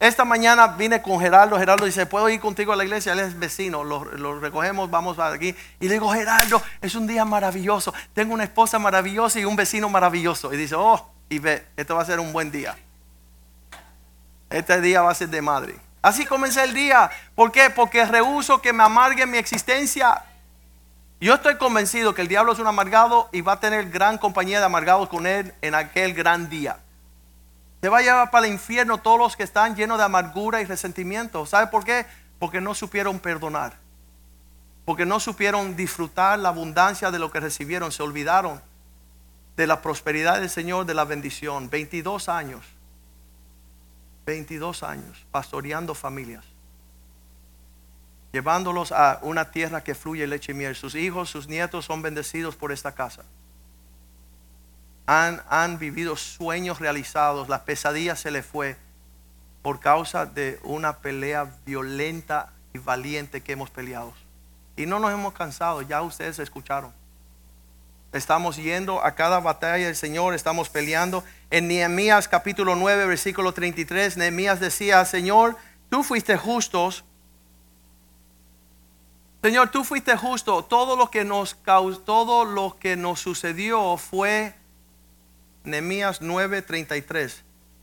Esta 0.00 0.24
mañana 0.24 0.66
vine 0.66 1.02
con 1.02 1.20
Gerardo. 1.20 1.58
Gerardo 1.58 1.84
dice, 1.84 2.06
¿puedo 2.06 2.26
ir 2.30 2.40
contigo 2.40 2.72
a 2.72 2.76
la 2.76 2.84
iglesia? 2.84 3.12
Él 3.12 3.18
es 3.18 3.38
vecino. 3.38 3.84
Lo, 3.84 4.40
recogemos, 4.40 4.90
vamos 4.90 5.18
aquí. 5.18 5.54
Y 5.78 5.88
le 5.88 5.94
digo, 5.94 6.10
Gerardo, 6.10 6.62
es 6.80 6.94
un 6.94 7.06
día 7.06 7.26
maravilloso. 7.26 7.92
Tengo 8.14 8.32
una 8.32 8.44
esposa 8.44 8.78
maravillosa 8.78 9.38
y 9.38 9.44
un 9.44 9.56
vecino 9.56 9.90
maravilloso. 9.90 10.54
Y 10.54 10.56
dice, 10.56 10.74
oh, 10.74 11.06
y 11.28 11.38
ve, 11.38 11.66
esto 11.76 11.94
va 11.94 12.00
a 12.00 12.06
ser 12.06 12.18
un 12.18 12.32
buen 12.32 12.50
día. 12.50 12.78
Este 14.48 14.80
día 14.80 15.02
va 15.02 15.10
a 15.10 15.14
ser 15.14 15.28
de 15.28 15.42
madre. 15.42 15.76
Así 16.00 16.24
comencé 16.24 16.64
el 16.64 16.72
día. 16.72 17.10
¿Por 17.34 17.52
qué? 17.52 17.68
Porque 17.68 18.02
rehuso 18.06 18.62
que 18.62 18.72
me 18.72 18.82
amargue 18.82 19.26
mi 19.26 19.36
existencia. 19.36 20.24
Yo 21.20 21.34
estoy 21.34 21.58
convencido 21.58 22.14
que 22.14 22.22
el 22.22 22.28
diablo 22.28 22.54
es 22.54 22.58
un 22.58 22.66
amargado 22.66 23.28
y 23.32 23.42
va 23.42 23.52
a 23.52 23.60
tener 23.60 23.90
gran 23.90 24.16
compañía 24.16 24.60
de 24.60 24.64
amargados 24.64 25.10
con 25.10 25.26
él 25.26 25.52
en 25.60 25.74
aquel 25.74 26.14
gran 26.14 26.48
día. 26.48 26.78
Se 27.80 27.88
va 27.88 27.98
a 27.98 28.02
llevar 28.02 28.30
para 28.30 28.46
el 28.46 28.52
infierno 28.52 28.98
todos 28.98 29.18
los 29.18 29.36
que 29.36 29.42
están 29.42 29.74
llenos 29.74 29.98
de 29.98 30.04
amargura 30.04 30.60
y 30.60 30.64
resentimiento. 30.66 31.46
¿Sabe 31.46 31.68
por 31.68 31.84
qué? 31.84 32.04
Porque 32.38 32.60
no 32.60 32.74
supieron 32.74 33.18
perdonar. 33.18 33.78
Porque 34.84 35.06
no 35.06 35.18
supieron 35.18 35.76
disfrutar 35.76 36.38
la 36.38 36.50
abundancia 36.50 37.10
de 37.10 37.18
lo 37.18 37.30
que 37.30 37.40
recibieron. 37.40 37.90
Se 37.90 38.02
olvidaron 38.02 38.60
de 39.56 39.66
la 39.66 39.80
prosperidad 39.80 40.40
del 40.40 40.50
Señor, 40.50 40.84
de 40.84 40.94
la 40.94 41.04
bendición. 41.04 41.70
22 41.70 42.28
años. 42.28 42.66
22 44.26 44.82
años 44.82 45.26
pastoreando 45.30 45.94
familias. 45.94 46.44
Llevándolos 48.32 48.92
a 48.92 49.20
una 49.22 49.50
tierra 49.50 49.82
que 49.82 49.94
fluye 49.94 50.26
leche 50.26 50.52
y 50.52 50.54
miel. 50.54 50.76
Sus 50.76 50.94
hijos, 50.94 51.30
sus 51.30 51.48
nietos 51.48 51.86
son 51.86 52.02
bendecidos 52.02 52.56
por 52.56 52.72
esta 52.72 52.92
casa 52.92 53.24
han, 55.06 55.78
vivido 55.78 56.16
sueños 56.16 56.78
realizados, 56.78 57.48
la 57.48 57.64
pesadilla 57.64 58.14
se 58.14 58.30
le 58.30 58.42
fue 58.42 58.76
por 59.62 59.80
causa 59.80 60.26
de 60.26 60.60
una 60.62 60.98
pelea 60.98 61.52
violenta 61.66 62.52
y 62.72 62.78
valiente 62.78 63.40
que 63.40 63.52
hemos 63.52 63.70
peleado. 63.70 64.12
Y 64.76 64.86
no 64.86 64.98
nos 64.98 65.12
hemos 65.12 65.34
cansado, 65.34 65.82
ya 65.82 66.02
ustedes 66.02 66.38
escucharon. 66.38 66.92
Estamos 68.12 68.56
yendo 68.56 69.04
a 69.04 69.14
cada 69.14 69.40
batalla 69.40 69.86
del 69.86 69.96
Señor, 69.96 70.34
estamos 70.34 70.68
peleando. 70.68 71.22
En 71.50 71.68
Nehemías 71.68 72.28
capítulo 72.28 72.74
9, 72.74 73.06
versículo 73.06 73.52
33, 73.52 74.16
Nehemías 74.16 74.58
decía, 74.58 75.04
Señor, 75.04 75.56
tú 75.90 76.02
fuiste 76.02 76.36
justos. 76.36 77.04
Señor, 79.42 79.70
tú 79.70 79.84
fuiste 79.84 80.16
justo. 80.16 80.64
Todo 80.64 80.96
lo 80.96 81.10
que 81.10 81.24
nos 81.24 81.56
todo 82.04 82.44
lo 82.44 82.78
que 82.78 82.96
nos 82.96 83.20
sucedió 83.20 83.96
fue 83.96 84.54
Nehemías 85.64 86.20
9:33. 86.20 87.42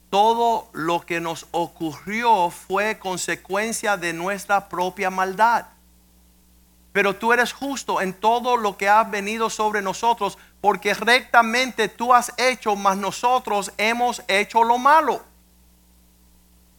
Todo 0.10 0.70
lo 0.74 1.02
que 1.02 1.20
nos 1.20 1.48
ocurrió 1.52 2.50
fue 2.50 2.98
consecuencia 2.98 3.98
de 3.98 4.14
nuestra 4.14 4.70
propia 4.70 5.10
maldad. 5.10 5.66
Pero 6.94 7.16
tú 7.16 7.34
eres 7.34 7.54
justo 7.54 8.02
en 8.02 8.14
todo 8.14 8.58
lo 8.58 8.78
que 8.78 8.90
ha 8.90 9.04
venido 9.04 9.50
sobre 9.50 9.82
nosotros, 9.82 10.38
porque 10.62 10.94
rectamente 10.94 11.90
tú 11.90 12.14
has 12.14 12.34
hecho, 12.38 12.76
mas 12.76 12.98
nosotros 12.98 13.72
hemos 13.78 14.24
hecho 14.28 14.64
lo 14.64 14.78
malo. 14.78 15.22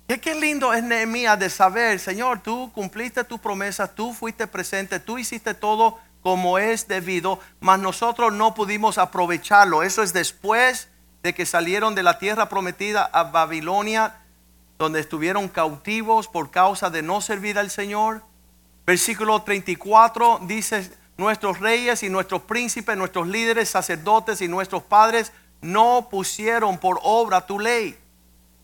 ¿Qué, 0.09 0.19
qué 0.19 0.35
lindo 0.35 0.73
es 0.73 0.83
Nehemías 0.83 1.39
de 1.39 1.51
saber, 1.51 2.01
Señor, 2.01 2.41
tú 2.41 2.73
cumpliste 2.73 3.23
tu 3.25 3.39
promesa, 3.39 3.87
tú 3.87 4.15
fuiste 4.15 4.47
presente, 4.47 4.99
tú 4.99 5.19
hiciste 5.19 5.53
todo 5.53 5.99
como 6.29 6.59
es 6.59 6.89
debido, 6.89 7.41
mas 7.59 7.79
nosotros 7.81 8.35
no 8.35 8.55
pudimos 8.55 8.99
aprovecharlo. 8.99 9.83
Eso 9.83 10.03
es 10.03 10.13
después 10.13 10.89
de 11.23 11.33
que 11.33 11.47
salieron 11.47 11.95
de 11.95 12.03
la 12.03 12.19
tierra 12.19 12.51
prometida 12.51 13.09
a 13.15 13.25
Babilonia, 13.25 14.17
donde 14.77 15.01
estuvieron 15.01 15.49
cautivos 15.49 16.29
por 16.29 16.51
causa 16.51 16.91
de 16.91 17.01
no 17.01 17.23
servir 17.23 17.59
al 17.59 17.71
Señor. 17.71 18.21
Versículo 18.85 19.41
34 19.41 20.41
dice, 20.43 20.93
nuestros 21.17 21.61
reyes 21.61 22.03
y 22.03 22.11
nuestros 22.11 22.43
príncipes, 22.43 22.95
nuestros 22.95 23.27
líderes, 23.27 23.71
sacerdotes 23.71 24.43
y 24.43 24.49
nuestros 24.49 24.83
padres 24.83 25.33
no 25.63 26.09
pusieron 26.11 26.77
por 26.77 27.01
obra 27.05 27.47
tu 27.47 27.59
ley. 27.59 27.99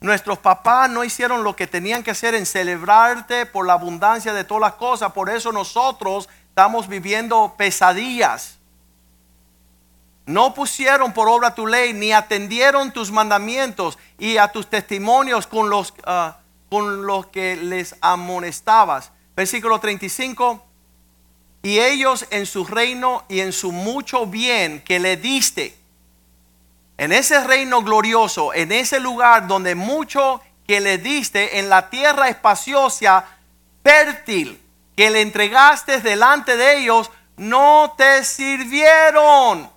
Nuestros 0.01 0.37
papás 0.37 0.91
no 0.91 1.03
hicieron 1.03 1.43
lo 1.45 1.57
que 1.57 1.67
tenían 1.67 2.03
que 2.03 2.11
hacer 2.11 2.35
en 2.35 2.45
celebrarte 2.45 3.47
por 3.47 3.67
la 3.67 3.73
abundancia 3.73 4.35
de 4.35 4.45
todas 4.45 4.61
las 4.61 4.75
cosas. 4.75 5.13
Por 5.13 5.31
eso 5.31 5.51
nosotros 5.51 6.29
estamos 6.55 6.87
viviendo 6.87 7.53
pesadillas. 7.59 8.59
No 10.25 10.55
pusieron 10.55 11.13
por 11.13 11.29
obra 11.29 11.53
tu 11.53 11.67
ley, 11.67 11.93
ni 11.93 12.13
atendieron 12.13 12.93
tus 12.93 13.11
mandamientos 13.11 13.99
y 14.21 14.37
a 14.37 14.47
tus 14.47 14.71
testimonios 14.71 15.49
con 15.49 15.69
los, 15.69 15.93
ah, 16.07 16.37
con 16.71 17.07
los 17.07 17.27
que 17.27 17.57
les 17.57 17.97
amonestabas. 18.01 19.11
Versículo 19.35 19.81
35. 19.81 20.65
Y 21.65 21.81
ellos 21.81 22.25
en 22.31 22.47
su 22.47 22.65
reino 22.65 23.25
y 23.29 23.41
en 23.41 23.53
su 23.53 23.73
mucho 23.73 24.25
bien 24.25 24.81
que 24.81 25.01
le 25.01 25.17
diste, 25.17 25.77
en 26.99 27.11
ese 27.11 27.43
reino 27.43 27.83
glorioso, 27.83 28.55
en 28.55 28.71
ese 28.71 29.01
lugar 29.01 29.49
donde 29.49 29.75
mucho 29.75 30.41
que 30.69 30.81
le 30.81 30.99
diste, 30.99 31.59
en 31.59 31.69
la 31.69 31.91
tierra 31.91 32.29
espaciosa, 32.29 33.25
fértil, 33.83 34.61
que 34.97 35.11
le 35.11 35.21
entregaste 35.21 36.01
delante 36.01 36.57
de 36.57 36.79
ellos, 36.79 37.11
no 37.37 37.95
te 37.97 38.25
sirvieron, 38.25 39.71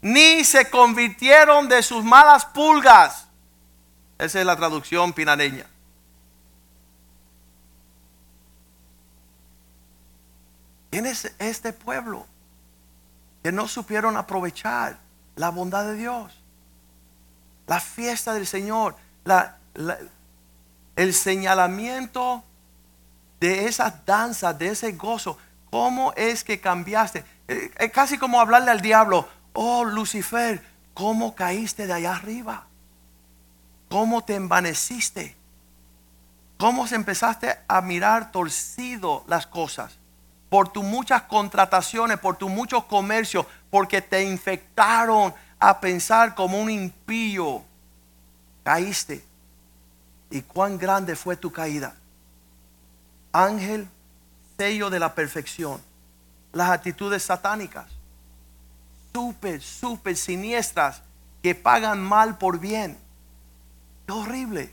ni 0.00 0.44
se 0.44 0.70
convirtieron 0.70 1.68
de 1.68 1.82
sus 1.82 2.04
malas 2.04 2.46
pulgas. 2.46 3.26
Esa 4.18 4.40
es 4.40 4.46
la 4.46 4.56
traducción 4.56 5.12
pinareña. 5.12 5.66
¿Quién 10.90 11.04
es 11.04 11.34
este 11.38 11.74
pueblo 11.74 12.26
que 13.42 13.52
no 13.52 13.68
supieron 13.68 14.16
aprovechar 14.16 14.98
la 15.34 15.50
bondad 15.50 15.84
de 15.84 15.94
Dios? 15.94 16.32
La 17.66 17.80
fiesta 17.80 18.32
del 18.32 18.46
Señor, 18.46 18.96
el 20.94 21.12
señalamiento 21.12 22.42
de 23.40 23.66
esas 23.66 24.04
danzas, 24.04 24.58
de 24.58 24.68
ese 24.68 24.92
gozo. 24.92 25.38
¿Cómo 25.70 26.12
es 26.16 26.44
que 26.44 26.60
cambiaste? 26.60 27.24
Eh, 27.48 27.70
es 27.78 27.92
casi 27.92 28.18
como 28.18 28.40
hablarle 28.40 28.70
al 28.70 28.80
diablo, 28.80 29.28
oh 29.52 29.84
Lucifer, 29.84 30.62
¿cómo 30.94 31.34
caíste 31.34 31.86
de 31.86 31.92
allá 31.92 32.16
arriba? 32.16 32.66
¿Cómo 33.88 34.24
te 34.24 34.34
envaneciste? 34.34 35.36
¿Cómo 36.58 36.86
empezaste 36.86 37.58
a 37.68 37.80
mirar 37.82 38.32
torcido 38.32 39.24
las 39.28 39.46
cosas? 39.46 39.98
Por 40.48 40.68
tus 40.68 40.84
muchas 40.84 41.22
contrataciones, 41.22 42.18
por 42.18 42.36
tus 42.36 42.50
muchos 42.50 42.84
comercios, 42.84 43.46
porque 43.70 44.00
te 44.00 44.22
infectaron 44.22 45.34
a 45.58 45.80
pensar 45.80 46.34
como 46.34 46.60
un 46.60 46.70
impío. 46.70 47.62
Caíste. 48.64 49.24
¿Y 50.30 50.42
cuán 50.42 50.78
grande 50.78 51.14
fue 51.14 51.36
tu 51.36 51.52
caída? 51.52 51.94
Ángel, 53.32 53.88
sello 54.58 54.90
de 54.90 54.98
la 54.98 55.14
perfección. 55.14 55.80
Las 56.52 56.70
actitudes 56.70 57.22
satánicas, 57.22 57.86
súper, 59.12 59.60
súper 59.62 60.16
siniestras, 60.16 61.02
que 61.42 61.54
pagan 61.54 62.02
mal 62.02 62.38
por 62.38 62.58
bien. 62.58 62.98
Qué 64.06 64.12
horrible. 64.12 64.72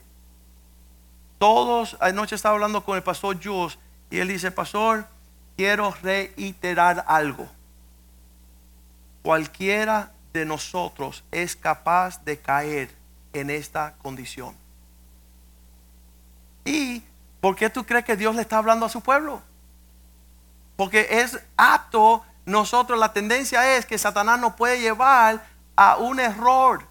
Todos, 1.38 1.96
anoche 2.00 2.36
estaba 2.36 2.54
hablando 2.54 2.84
con 2.84 2.96
el 2.96 3.02
pastor 3.02 3.38
Jules 3.42 3.78
y 4.10 4.18
él 4.18 4.28
dice, 4.28 4.50
pastor, 4.50 5.06
quiero 5.56 5.94
reiterar 6.02 7.04
algo. 7.06 7.48
Cualquiera 9.22 10.12
de 10.32 10.44
nosotros 10.44 11.24
es 11.30 11.56
capaz 11.56 12.24
de 12.24 12.38
caer 12.38 12.94
en 13.32 13.50
esta 13.50 13.94
condición. 14.02 14.54
Y 16.64 17.02
¿Por 17.44 17.56
qué 17.56 17.68
tú 17.68 17.84
crees 17.84 18.06
que 18.06 18.16
Dios 18.16 18.34
le 18.34 18.40
está 18.40 18.56
hablando 18.56 18.86
a 18.86 18.88
su 18.88 19.02
pueblo? 19.02 19.42
Porque 20.76 21.06
es 21.10 21.38
apto, 21.58 22.24
nosotros 22.46 22.98
la 22.98 23.12
tendencia 23.12 23.76
es 23.76 23.84
que 23.84 23.98
Satanás 23.98 24.40
nos 24.40 24.54
puede 24.54 24.80
llevar 24.80 25.44
a 25.76 25.98
un 25.98 26.20
error 26.20 26.86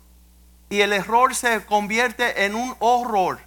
y 0.70 0.82
el 0.82 0.94
error 0.94 1.34
se 1.34 1.66
convierte 1.66 2.46
en 2.46 2.54
un 2.54 2.76
horror. 2.78 3.40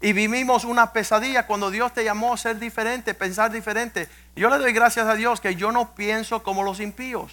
Y 0.00 0.12
vivimos 0.12 0.62
una 0.62 0.92
pesadilla 0.92 1.48
cuando 1.48 1.72
Dios 1.72 1.92
te 1.92 2.04
llamó 2.04 2.34
a 2.34 2.36
ser 2.36 2.60
diferente, 2.60 3.12
pensar 3.12 3.50
diferente. 3.50 4.08
Yo 4.36 4.50
le 4.50 4.58
doy 4.58 4.72
gracias 4.72 5.08
a 5.08 5.16
Dios 5.16 5.40
que 5.40 5.56
yo 5.56 5.72
no 5.72 5.96
pienso 5.96 6.44
como 6.44 6.62
los 6.62 6.78
impíos. 6.78 7.32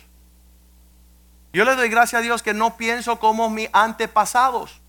Yo 1.53 1.63
le 1.63 1.75
doy 1.75 1.89
gracias 1.89 2.21
a 2.21 2.23
Dios 2.23 2.41
que 2.41 2.55
no 2.55 2.75
pienso 2.75 3.19
como 3.19 3.51
mis 3.51 3.69
antepasados. 3.71 4.81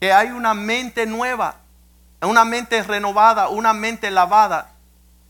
Que 0.00 0.14
hay 0.14 0.30
una 0.30 0.54
mente 0.54 1.04
nueva 1.04 1.56
una 2.26 2.44
mente 2.44 2.82
renovada, 2.82 3.48
una 3.48 3.72
mente 3.72 4.10
lavada. 4.10 4.72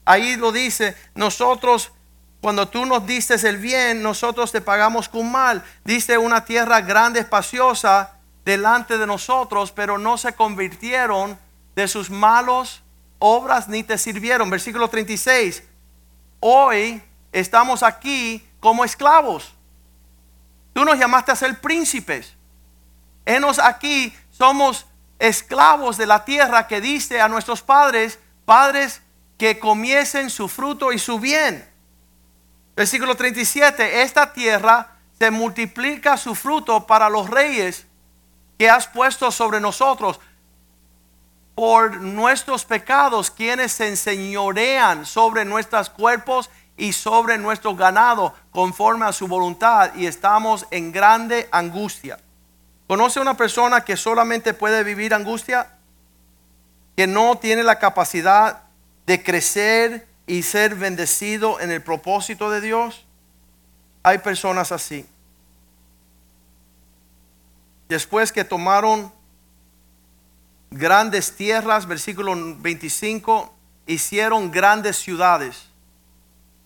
Ahí 0.04 0.36
lo 0.36 0.52
dice, 0.52 0.96
nosotros, 1.14 1.92
cuando 2.40 2.68
tú 2.68 2.84
nos 2.86 3.06
diste 3.06 3.34
el 3.48 3.58
bien, 3.58 4.02
nosotros 4.02 4.52
te 4.52 4.60
pagamos 4.60 5.08
con 5.08 5.30
mal. 5.30 5.64
Dice 5.84 6.18
una 6.18 6.44
tierra 6.44 6.80
grande, 6.80 7.20
espaciosa, 7.20 8.14
delante 8.44 8.98
de 8.98 9.06
nosotros, 9.06 9.72
pero 9.72 9.98
no 9.98 10.18
se 10.18 10.32
convirtieron 10.34 11.38
de 11.74 11.88
sus 11.88 12.10
malos 12.10 12.82
obras 13.18 13.68
ni 13.68 13.84
te 13.84 13.96
sirvieron. 13.96 14.50
Versículo 14.50 14.88
36. 14.88 15.62
Hoy 16.40 17.00
estamos 17.30 17.82
aquí 17.82 18.44
como 18.58 18.84
esclavos. 18.84 19.54
Tú 20.72 20.84
nos 20.84 20.98
llamaste 20.98 21.30
a 21.30 21.36
ser 21.36 21.60
príncipes. 21.60 22.34
Enos 23.24 23.58
aquí 23.60 24.12
somos 24.30 24.86
esclavos 25.22 25.96
de 25.96 26.06
la 26.06 26.24
tierra 26.24 26.66
que 26.66 26.80
diste 26.80 27.20
a 27.20 27.28
nuestros 27.28 27.62
padres, 27.62 28.18
padres 28.44 29.02
que 29.38 29.60
comiesen 29.60 30.30
su 30.30 30.48
fruto 30.48 30.92
y 30.92 30.98
su 30.98 31.20
bien. 31.20 31.64
Versículo 32.74 33.14
37, 33.14 34.02
esta 34.02 34.32
tierra 34.32 34.96
se 35.16 35.30
multiplica 35.30 36.16
su 36.16 36.34
fruto 36.34 36.88
para 36.88 37.08
los 37.08 37.30
reyes 37.30 37.86
que 38.58 38.68
has 38.68 38.88
puesto 38.88 39.30
sobre 39.30 39.60
nosotros 39.60 40.18
por 41.54 42.00
nuestros 42.00 42.64
pecados, 42.64 43.30
quienes 43.30 43.70
se 43.70 43.86
enseñorean 43.86 45.06
sobre 45.06 45.44
nuestros 45.44 45.88
cuerpos 45.88 46.50
y 46.76 46.94
sobre 46.94 47.38
nuestro 47.38 47.76
ganado 47.76 48.34
conforme 48.50 49.06
a 49.06 49.12
su 49.12 49.28
voluntad 49.28 49.94
y 49.94 50.06
estamos 50.06 50.66
en 50.72 50.90
grande 50.90 51.48
angustia. 51.52 52.18
¿Conoce 52.92 53.20
una 53.20 53.38
persona 53.38 53.86
que 53.86 53.96
solamente 53.96 54.52
puede 54.52 54.84
vivir 54.84 55.14
angustia? 55.14 55.78
Que 56.94 57.06
no 57.06 57.38
tiene 57.38 57.62
la 57.62 57.78
capacidad 57.78 58.64
de 59.06 59.22
crecer 59.22 60.06
y 60.26 60.42
ser 60.42 60.74
bendecido 60.74 61.58
en 61.58 61.70
el 61.70 61.80
propósito 61.80 62.50
de 62.50 62.60
Dios. 62.60 63.06
Hay 64.02 64.18
personas 64.18 64.72
así. 64.72 65.06
Después 67.88 68.30
que 68.30 68.44
tomaron 68.44 69.10
grandes 70.70 71.34
tierras, 71.34 71.86
versículo 71.86 72.34
25, 72.58 73.54
hicieron 73.86 74.50
grandes 74.50 74.98
ciudades. 74.98 75.70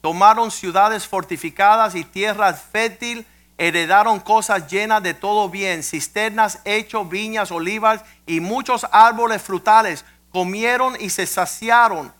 Tomaron 0.00 0.50
ciudades 0.50 1.06
fortificadas 1.06 1.94
y 1.94 2.02
tierras 2.02 2.62
fértil, 2.62 3.24
heredaron 3.58 4.20
cosas 4.20 4.70
llenas 4.70 5.02
de 5.02 5.14
todo 5.14 5.48
bien, 5.48 5.82
cisternas, 5.82 6.60
hechos, 6.64 7.08
viñas, 7.08 7.50
olivas 7.50 8.04
y 8.26 8.40
muchos 8.40 8.86
árboles 8.92 9.42
frutales. 9.42 10.04
Comieron 10.30 10.96
y 11.00 11.10
se 11.10 11.26
saciaron 11.26 12.12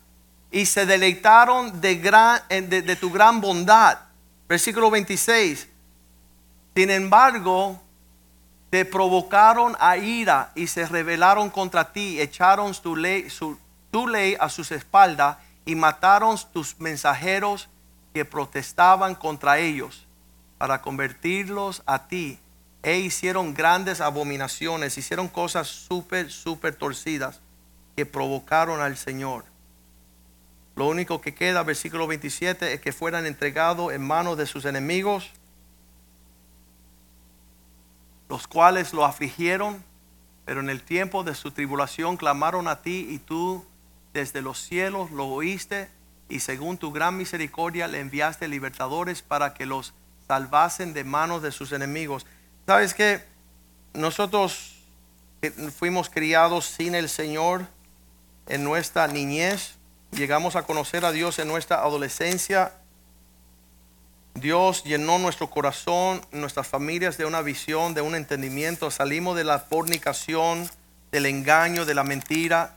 y 0.51 0.66
se 0.66 0.87
deleitaron 0.87 1.80
de, 1.80 1.97
gran, 1.97 2.41
de, 2.49 2.82
de 2.82 2.97
tu 2.97 3.11
gran 3.11 3.41
bondad. 3.41 3.99
Versículo 4.49 4.91
26. 4.91 5.68
Sin 6.74 6.91
embargo, 6.91 7.80
te 8.70 8.84
provocaron 8.84 9.76
a 9.78 9.97
ira 9.97 10.53
y 10.55 10.66
se 10.66 10.87
rebelaron 10.87 11.51
contra 11.51 11.93
ti, 11.93 12.20
echaron 12.20 12.72
tu 12.82 12.97
ley 12.97 14.37
a 14.41 14.49
sus 14.49 14.72
espaldas 14.72 15.37
y 15.64 15.74
mataron 15.74 16.39
tus 16.53 16.78
mensajeros 16.78 17.68
que 18.14 18.24
protestaban 18.24 19.14
contra 19.14 19.59
ellos 19.59 20.05
para 20.59 20.82
convertirlos 20.82 21.82
a 21.86 22.09
ti. 22.09 22.38
E 22.82 22.98
hicieron 22.98 23.54
grandes 23.54 24.00
abominaciones, 24.00 24.96
hicieron 24.96 25.28
cosas 25.28 25.66
súper, 25.66 26.30
súper 26.30 26.76
torcidas 26.76 27.40
que 27.96 28.07
provocaron 28.07 28.80
al 28.80 28.96
Señor. 28.96 29.44
Lo 30.76 30.86
único 30.86 31.20
que 31.20 31.34
queda, 31.34 31.62
versículo 31.62 32.07
27, 32.07 32.74
es 32.74 32.80
que 32.80 32.92
fueran 32.92 33.26
entregados 33.26 33.92
en 33.92 34.07
manos 34.07 34.36
de 34.36 34.46
sus 34.46 34.64
enemigos 34.66 35.32
los 38.28 38.46
cuales 38.46 38.92
lo 38.92 39.04
afligieron, 39.04 39.84
pero 40.44 40.61
en 40.61 40.70
el 40.70 40.82
tiempo 40.82 41.24
de 41.24 41.34
su 41.34 41.50
tribulación 41.50 42.16
clamaron 42.16 42.68
a 42.68 42.82
ti 42.82 43.07
y 43.09 43.18
tú 43.18 43.64
desde 44.12 44.42
los 44.42 44.59
cielos 44.59 45.11
lo 45.11 45.26
oíste 45.26 45.90
y 46.28 46.40
según 46.40 46.78
tu 46.78 46.92
gran 46.92 47.16
misericordia 47.16 47.86
le 47.86 48.00
enviaste 48.00 48.48
libertadores 48.48 49.22
para 49.22 49.54
que 49.54 49.66
los 49.66 49.94
salvasen 50.28 50.94
de 50.94 51.04
manos 51.04 51.42
de 51.42 51.52
sus 51.52 51.72
enemigos. 51.72 52.26
¿Sabes 52.66 52.94
que 52.94 53.22
Nosotros 53.94 54.74
fuimos 55.78 56.10
criados 56.10 56.66
sin 56.66 56.94
el 56.94 57.08
Señor 57.08 57.66
en 58.46 58.62
nuestra 58.64 59.06
niñez, 59.08 59.76
llegamos 60.12 60.56
a 60.56 60.62
conocer 60.62 61.04
a 61.04 61.12
Dios 61.12 61.38
en 61.38 61.48
nuestra 61.48 61.82
adolescencia 61.82 62.72
Dios 64.40 64.84
llenó 64.84 65.18
nuestro 65.18 65.48
corazón, 65.48 66.20
nuestras 66.30 66.66
familias 66.66 67.16
de 67.16 67.24
una 67.24 67.40
visión, 67.40 67.94
de 67.94 68.02
un 68.02 68.14
entendimiento. 68.14 68.90
Salimos 68.90 69.34
de 69.34 69.44
la 69.44 69.60
fornicación, 69.60 70.68
del 71.10 71.26
engaño, 71.26 71.86
de 71.86 71.94
la 71.94 72.04
mentira. 72.04 72.76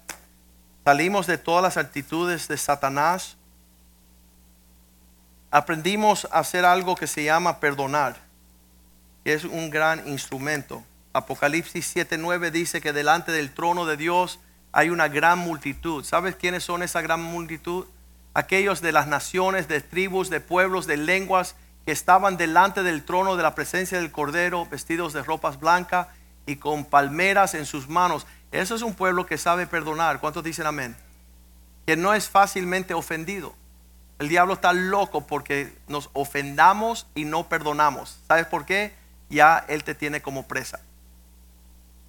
Salimos 0.85 1.27
de 1.27 1.37
todas 1.37 1.61
las 1.61 1.75
actitudes 1.75 2.47
de 2.47 2.57
Satanás. 2.57 3.35
Aprendimos 5.51 6.27
a 6.31 6.39
hacer 6.39 6.65
algo 6.65 6.95
que 6.95 7.07
se 7.07 7.23
llama 7.23 7.59
perdonar, 7.59 8.17
que 9.23 9.33
es 9.33 9.43
un 9.43 9.69
gran 9.69 10.07
instrumento. 10.07 10.83
Apocalipsis 11.13 11.95
7:9 11.95 12.51
dice 12.51 12.81
que 12.81 12.93
delante 12.93 13.31
del 13.31 13.53
trono 13.53 13.85
de 13.85 13.97
Dios 13.97 14.39
hay 14.71 14.89
una 14.89 15.07
gran 15.07 15.39
multitud. 15.39 16.03
¿Sabes 16.03 16.35
quiénes 16.35 16.63
son 16.63 16.83
esa 16.83 17.01
gran 17.01 17.21
multitud? 17.21 17.85
aquellos 18.33 18.81
de 18.81 18.91
las 18.91 19.07
naciones, 19.07 19.67
de 19.67 19.81
tribus, 19.81 20.29
de 20.29 20.39
pueblos, 20.39 20.87
de 20.87 20.97
lenguas 20.97 21.55
que 21.85 21.91
estaban 21.91 22.37
delante 22.37 22.83
del 22.83 23.03
trono 23.03 23.35
de 23.35 23.43
la 23.43 23.55
presencia 23.55 23.99
del 23.99 24.11
Cordero, 24.11 24.65
vestidos 24.65 25.13
de 25.13 25.23
ropas 25.23 25.59
blancas 25.59 26.07
y 26.45 26.57
con 26.57 26.85
palmeras 26.85 27.53
en 27.53 27.65
sus 27.65 27.89
manos. 27.89 28.25
Eso 28.51 28.75
es 28.75 28.81
un 28.81 28.95
pueblo 28.95 29.25
que 29.25 29.37
sabe 29.37 29.67
perdonar. 29.67 30.19
¿Cuántos 30.19 30.43
dicen 30.43 30.67
amén? 30.67 30.95
Que 31.85 31.95
no 31.95 32.13
es 32.13 32.29
fácilmente 32.29 32.93
ofendido. 32.93 33.55
El 34.19 34.29
diablo 34.29 34.53
está 34.53 34.73
loco 34.73 35.25
porque 35.25 35.75
nos 35.87 36.09
ofendamos 36.13 37.07
y 37.15 37.25
no 37.25 37.49
perdonamos. 37.49 38.19
¿Sabes 38.27 38.45
por 38.45 38.65
qué? 38.65 38.93
Ya 39.29 39.65
él 39.67 39.83
te 39.83 39.95
tiene 39.95 40.21
como 40.21 40.47
presa. 40.47 40.79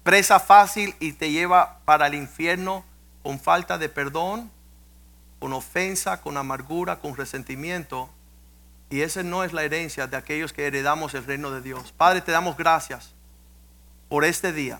Presa 0.03 0.39
fácil 0.39 0.95
y 0.99 1.13
te 1.13 1.31
lleva 1.31 1.79
para 1.85 2.07
el 2.07 2.15
infierno 2.15 2.83
con 3.23 3.39
falta 3.39 3.77
de 3.77 3.89
perdón 3.89 4.51
con 5.41 5.53
ofensa, 5.53 6.21
con 6.21 6.37
amargura, 6.37 6.99
con 6.99 7.17
resentimiento. 7.17 8.11
Y 8.91 9.01
esa 9.01 9.23
no 9.23 9.43
es 9.43 9.53
la 9.53 9.63
herencia 9.63 10.05
de 10.05 10.15
aquellos 10.15 10.53
que 10.53 10.67
heredamos 10.67 11.15
el 11.15 11.25
reino 11.25 11.49
de 11.49 11.61
Dios. 11.61 11.91
Padre, 11.93 12.21
te 12.21 12.31
damos 12.31 12.55
gracias 12.55 13.15
por 14.07 14.23
este 14.23 14.53
día. 14.53 14.79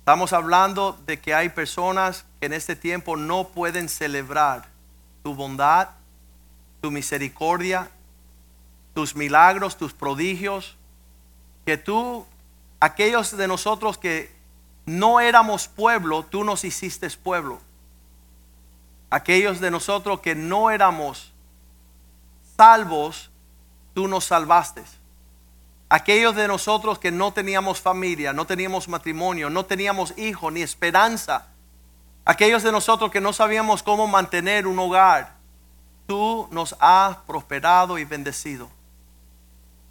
Estamos 0.00 0.32
hablando 0.32 0.98
de 1.06 1.20
que 1.20 1.32
hay 1.32 1.48
personas 1.50 2.24
que 2.40 2.46
en 2.46 2.54
este 2.54 2.74
tiempo 2.74 3.16
no 3.16 3.46
pueden 3.46 3.88
celebrar 3.88 4.66
tu 5.22 5.34
bondad, 5.34 5.90
tu 6.80 6.90
misericordia, 6.90 7.90
tus 8.94 9.14
milagros, 9.14 9.76
tus 9.76 9.92
prodigios. 9.92 10.76
Que 11.64 11.76
tú, 11.76 12.26
aquellos 12.80 13.36
de 13.36 13.46
nosotros 13.46 13.98
que 13.98 14.34
no 14.86 15.20
éramos 15.20 15.68
pueblo, 15.68 16.24
tú 16.24 16.44
nos 16.44 16.64
hiciste 16.64 17.08
pueblo 17.10 17.60
aquellos 19.10 19.60
de 19.60 19.70
nosotros 19.70 20.20
que 20.20 20.34
no 20.34 20.70
éramos 20.70 21.32
salvos, 22.56 23.30
tú 23.94 24.08
nos 24.08 24.24
salvaste. 24.24 24.82
Aquellos 25.88 26.36
de 26.36 26.48
nosotros 26.48 26.98
que 26.98 27.10
no 27.10 27.32
teníamos 27.32 27.80
familia, 27.80 28.32
no 28.32 28.46
teníamos 28.46 28.88
matrimonio, 28.88 29.48
no 29.48 29.64
teníamos 29.64 30.16
hijo 30.18 30.50
ni 30.50 30.60
esperanza. 30.60 31.46
Aquellos 32.28 32.62
de 32.62 32.72
nosotros 32.72 33.10
que 33.10 33.22
no 33.22 33.32
sabíamos 33.32 33.82
cómo 33.82 34.06
mantener 34.06 34.66
un 34.66 34.78
hogar, 34.78 35.32
tú 36.06 36.46
nos 36.50 36.76
has 36.78 37.16
prosperado 37.16 37.96
y 37.96 38.04
bendecido. 38.04 38.68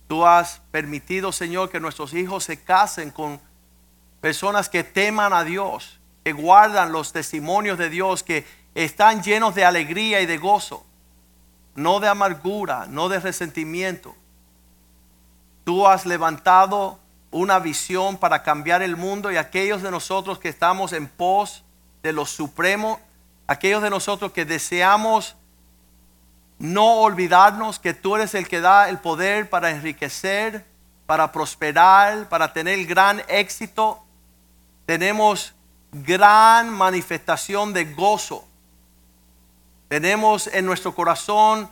Tú 0.08 0.24
has 0.24 0.62
permitido, 0.70 1.32
Señor, 1.32 1.72
que 1.72 1.80
nuestros 1.80 2.14
hijos 2.14 2.44
se 2.44 2.62
casen 2.62 3.10
con 3.10 3.42
personas 4.22 4.70
que 4.70 4.84
teman 4.84 5.34
a 5.34 5.44
Dios, 5.44 6.00
que 6.24 6.32
guardan 6.32 6.92
los 6.92 7.12
testimonios 7.12 7.80
de 7.80 7.90
Dios, 7.90 8.22
que 8.22 8.46
están 8.76 9.24
llenos 9.24 9.56
de 9.56 9.66
alegría 9.66 10.22
y 10.22 10.28
de 10.28 10.38
gozo, 10.38 10.86
no 11.74 12.00
de 12.00 12.08
amargura, 12.08 12.86
no 12.88 13.10
de 13.10 13.20
resentimiento. 13.20 14.16
Tú 15.64 15.88
has 15.88 16.06
levantado 16.06 17.00
una 17.32 17.58
visión 17.58 18.16
para 18.16 18.44
cambiar 18.44 18.84
el 18.84 18.96
mundo 18.96 19.32
y 19.32 19.38
aquellos 19.38 19.82
de 19.82 19.90
nosotros 19.90 20.38
que 20.38 20.50
estamos 20.50 20.94
en 20.94 21.08
pos 21.08 21.64
de 22.08 22.14
lo 22.14 22.26
supremo, 22.26 23.00
aquellos 23.46 23.84
de 23.84 23.90
nosotros 23.90 24.32
que 24.32 24.46
deseamos 24.46 25.36
no 26.60 27.02
olvidarnos 27.02 27.78
que 27.78 27.94
tú 27.94 28.16
eres 28.16 28.34
el 28.34 28.48
que 28.48 28.62
da 28.62 28.90
el 28.90 28.98
poder 28.98 29.50
para 29.50 29.70
enriquecer, 29.70 30.66
para 31.06 31.32
prosperar, 31.32 32.30
para 32.30 32.52
tener 32.52 32.84
gran 32.86 33.22
éxito, 33.28 34.04
tenemos 34.86 35.54
gran 35.92 36.70
manifestación 36.70 37.74
de 37.74 37.86
gozo 37.86 38.48
tenemos 39.88 40.48
en 40.48 40.66
nuestro 40.66 40.94
corazón 40.94 41.70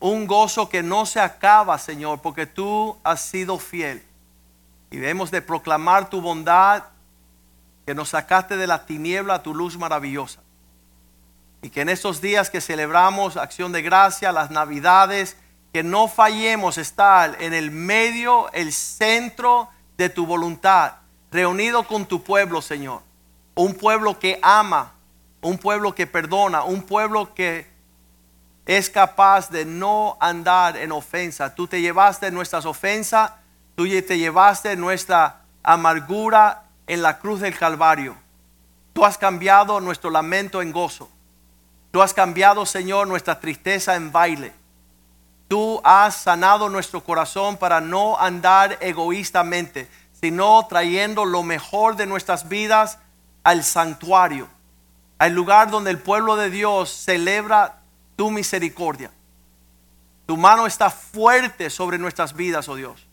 un 0.00 0.26
gozo 0.26 0.68
que 0.68 0.82
no 0.82 1.04
se 1.04 1.20
acaba, 1.20 1.78
Señor, 1.78 2.20
porque 2.20 2.46
tú 2.46 2.96
has 3.04 3.20
sido 3.20 3.58
fiel. 3.58 4.02
Y 4.90 5.04
hemos 5.04 5.30
de 5.30 5.42
proclamar 5.42 6.08
tu 6.08 6.22
bondad, 6.22 6.84
que 7.88 7.94
nos 7.94 8.10
sacaste 8.10 8.58
de 8.58 8.66
la 8.66 8.84
tiniebla 8.84 9.36
a 9.36 9.42
tu 9.42 9.54
luz 9.54 9.78
maravillosa. 9.78 10.42
Y 11.62 11.70
que 11.70 11.80
en 11.80 11.88
estos 11.88 12.20
días 12.20 12.50
que 12.50 12.60
celebramos 12.60 13.38
acción 13.38 13.72
de 13.72 13.80
gracia, 13.80 14.30
las 14.30 14.50
navidades, 14.50 15.38
que 15.72 15.82
no 15.82 16.06
fallemos 16.06 16.76
estar 16.76 17.40
en 17.40 17.54
el 17.54 17.70
medio, 17.70 18.52
el 18.52 18.74
centro 18.74 19.70
de 19.96 20.10
tu 20.10 20.26
voluntad, 20.26 20.96
reunido 21.32 21.84
con 21.84 22.04
tu 22.04 22.22
pueblo, 22.22 22.60
Señor. 22.60 23.00
Un 23.54 23.72
pueblo 23.72 24.18
que 24.18 24.38
ama, 24.42 24.92
un 25.40 25.56
pueblo 25.56 25.94
que 25.94 26.06
perdona, 26.06 26.64
un 26.64 26.82
pueblo 26.82 27.32
que 27.32 27.70
es 28.66 28.90
capaz 28.90 29.48
de 29.48 29.64
no 29.64 30.18
andar 30.20 30.76
en 30.76 30.92
ofensa. 30.92 31.54
Tú 31.54 31.66
te 31.66 31.80
llevaste 31.80 32.30
nuestras 32.30 32.66
ofensas, 32.66 33.32
tú 33.74 33.88
te 33.88 34.18
llevaste 34.18 34.76
nuestra 34.76 35.40
amargura 35.62 36.67
en 36.88 37.02
la 37.02 37.18
cruz 37.18 37.40
del 37.40 37.56
Calvario. 37.56 38.16
Tú 38.92 39.04
has 39.04 39.16
cambiado 39.16 39.80
nuestro 39.80 40.10
lamento 40.10 40.60
en 40.60 40.72
gozo. 40.72 41.08
Tú 41.92 42.02
has 42.02 42.12
cambiado, 42.12 42.66
Señor, 42.66 43.06
nuestra 43.06 43.38
tristeza 43.38 43.94
en 43.94 44.10
baile. 44.10 44.52
Tú 45.46 45.80
has 45.84 46.16
sanado 46.16 46.68
nuestro 46.68 47.04
corazón 47.04 47.56
para 47.56 47.80
no 47.80 48.18
andar 48.18 48.76
egoístamente, 48.80 49.88
sino 50.20 50.66
trayendo 50.68 51.24
lo 51.24 51.42
mejor 51.42 51.96
de 51.96 52.06
nuestras 52.06 52.48
vidas 52.48 52.98
al 53.44 53.64
santuario, 53.64 54.48
al 55.18 55.32
lugar 55.32 55.70
donde 55.70 55.90
el 55.90 55.98
pueblo 55.98 56.36
de 56.36 56.50
Dios 56.50 56.90
celebra 56.90 57.80
tu 58.16 58.30
misericordia. 58.30 59.10
Tu 60.26 60.36
mano 60.36 60.66
está 60.66 60.90
fuerte 60.90 61.70
sobre 61.70 61.96
nuestras 61.96 62.34
vidas, 62.34 62.68
oh 62.68 62.74
Dios. 62.74 63.06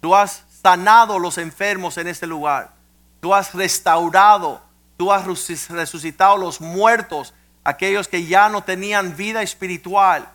Tú 0.00 0.14
has 0.14 0.43
sanado 0.64 1.18
los 1.18 1.36
enfermos 1.36 1.98
en 1.98 2.08
este 2.08 2.26
lugar. 2.26 2.72
Tú 3.20 3.34
has 3.34 3.52
restaurado, 3.52 4.62
tú 4.96 5.12
has 5.12 5.26
resucitado 5.26 6.38
los 6.38 6.58
muertos, 6.58 7.34
aquellos 7.64 8.08
que 8.08 8.24
ya 8.24 8.48
no 8.48 8.64
tenían 8.64 9.14
vida 9.14 9.42
espiritual 9.42 10.26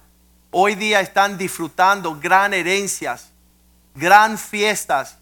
hoy 0.51 0.75
día 0.75 1.01
están 1.01 1.35
disfrutando 1.35 2.19
gran 2.19 2.53
herencias, 2.53 3.31
gran 3.95 4.37
fiestas. 4.37 5.17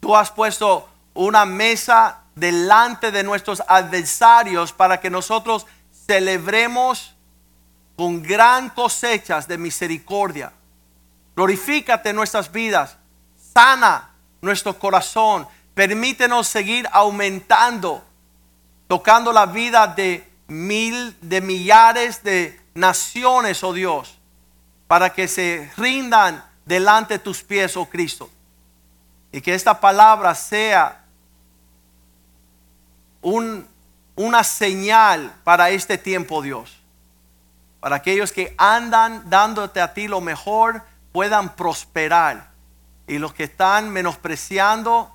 Tú 0.00 0.14
has 0.14 0.30
puesto 0.30 0.86
una 1.14 1.46
mesa 1.46 2.18
delante 2.34 3.10
de 3.12 3.22
nuestros 3.22 3.62
adversarios 3.66 4.70
para 4.70 5.00
que 5.00 5.08
nosotros 5.08 5.66
celebremos 6.06 7.14
con 7.96 8.22
gran 8.22 8.68
cosechas 8.68 9.48
de 9.48 9.56
misericordia. 9.56 10.52
Glorifícate 11.34 12.12
nuestras 12.12 12.52
vidas, 12.52 12.98
sana 13.54 14.09
nuestro 14.40 14.78
corazón, 14.78 15.46
permítenos 15.74 16.48
seguir 16.48 16.88
aumentando, 16.92 18.04
tocando 18.88 19.32
la 19.32 19.46
vida 19.46 19.86
de 19.86 20.28
mil, 20.48 21.16
de 21.20 21.40
millares 21.40 22.22
de 22.22 22.60
naciones, 22.74 23.62
oh 23.62 23.72
Dios 23.72 24.20
para 24.90 25.10
que 25.10 25.28
se 25.28 25.70
rindan 25.76 26.44
delante 26.64 27.14
de 27.14 27.18
tus 27.20 27.44
pies, 27.44 27.76
oh 27.76 27.86
Cristo. 27.86 28.28
Y 29.30 29.40
que 29.40 29.54
esta 29.54 29.78
palabra 29.78 30.34
sea 30.34 31.04
un, 33.22 33.68
una 34.16 34.42
señal 34.42 35.32
para 35.44 35.70
este 35.70 35.96
tiempo, 35.96 36.42
Dios. 36.42 36.76
Para 37.78 37.94
aquellos 37.94 38.32
que 38.32 38.52
andan 38.58 39.30
dándote 39.30 39.80
a 39.80 39.94
ti 39.94 40.08
lo 40.08 40.20
mejor, 40.20 40.82
puedan 41.12 41.54
prosperar. 41.54 42.49
Y 43.10 43.18
los 43.18 43.34
que 43.34 43.42
están 43.42 43.90
menospreciando 43.90 45.12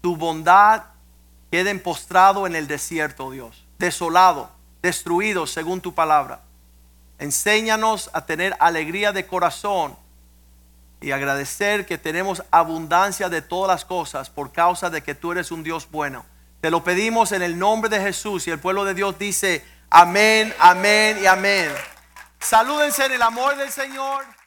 tu 0.00 0.16
bondad, 0.16 0.84
queden 1.50 1.82
postrados 1.82 2.46
en 2.46 2.54
el 2.54 2.68
desierto, 2.68 3.32
Dios. 3.32 3.64
Desolado, 3.80 4.48
destruidos 4.80 5.50
según 5.50 5.80
tu 5.80 5.92
palabra. 5.92 6.42
Enséñanos 7.18 8.10
a 8.12 8.26
tener 8.26 8.56
alegría 8.60 9.10
de 9.10 9.26
corazón 9.26 9.96
y 11.00 11.10
agradecer 11.10 11.84
que 11.84 11.98
tenemos 11.98 12.44
abundancia 12.52 13.28
de 13.28 13.42
todas 13.42 13.74
las 13.74 13.84
cosas 13.84 14.30
por 14.30 14.52
causa 14.52 14.88
de 14.88 15.02
que 15.02 15.16
tú 15.16 15.32
eres 15.32 15.50
un 15.50 15.64
Dios 15.64 15.88
bueno. 15.90 16.24
Te 16.60 16.70
lo 16.70 16.84
pedimos 16.84 17.32
en 17.32 17.42
el 17.42 17.58
nombre 17.58 17.90
de 17.90 18.00
Jesús 18.00 18.46
y 18.46 18.52
el 18.52 18.60
pueblo 18.60 18.84
de 18.84 18.94
Dios 18.94 19.18
dice 19.18 19.64
amén, 19.90 20.54
amén 20.60 21.18
y 21.20 21.26
amén. 21.26 21.72
Salúdense 22.38 23.04
en 23.04 23.12
el 23.12 23.22
amor 23.22 23.56
del 23.56 23.72
Señor. 23.72 24.41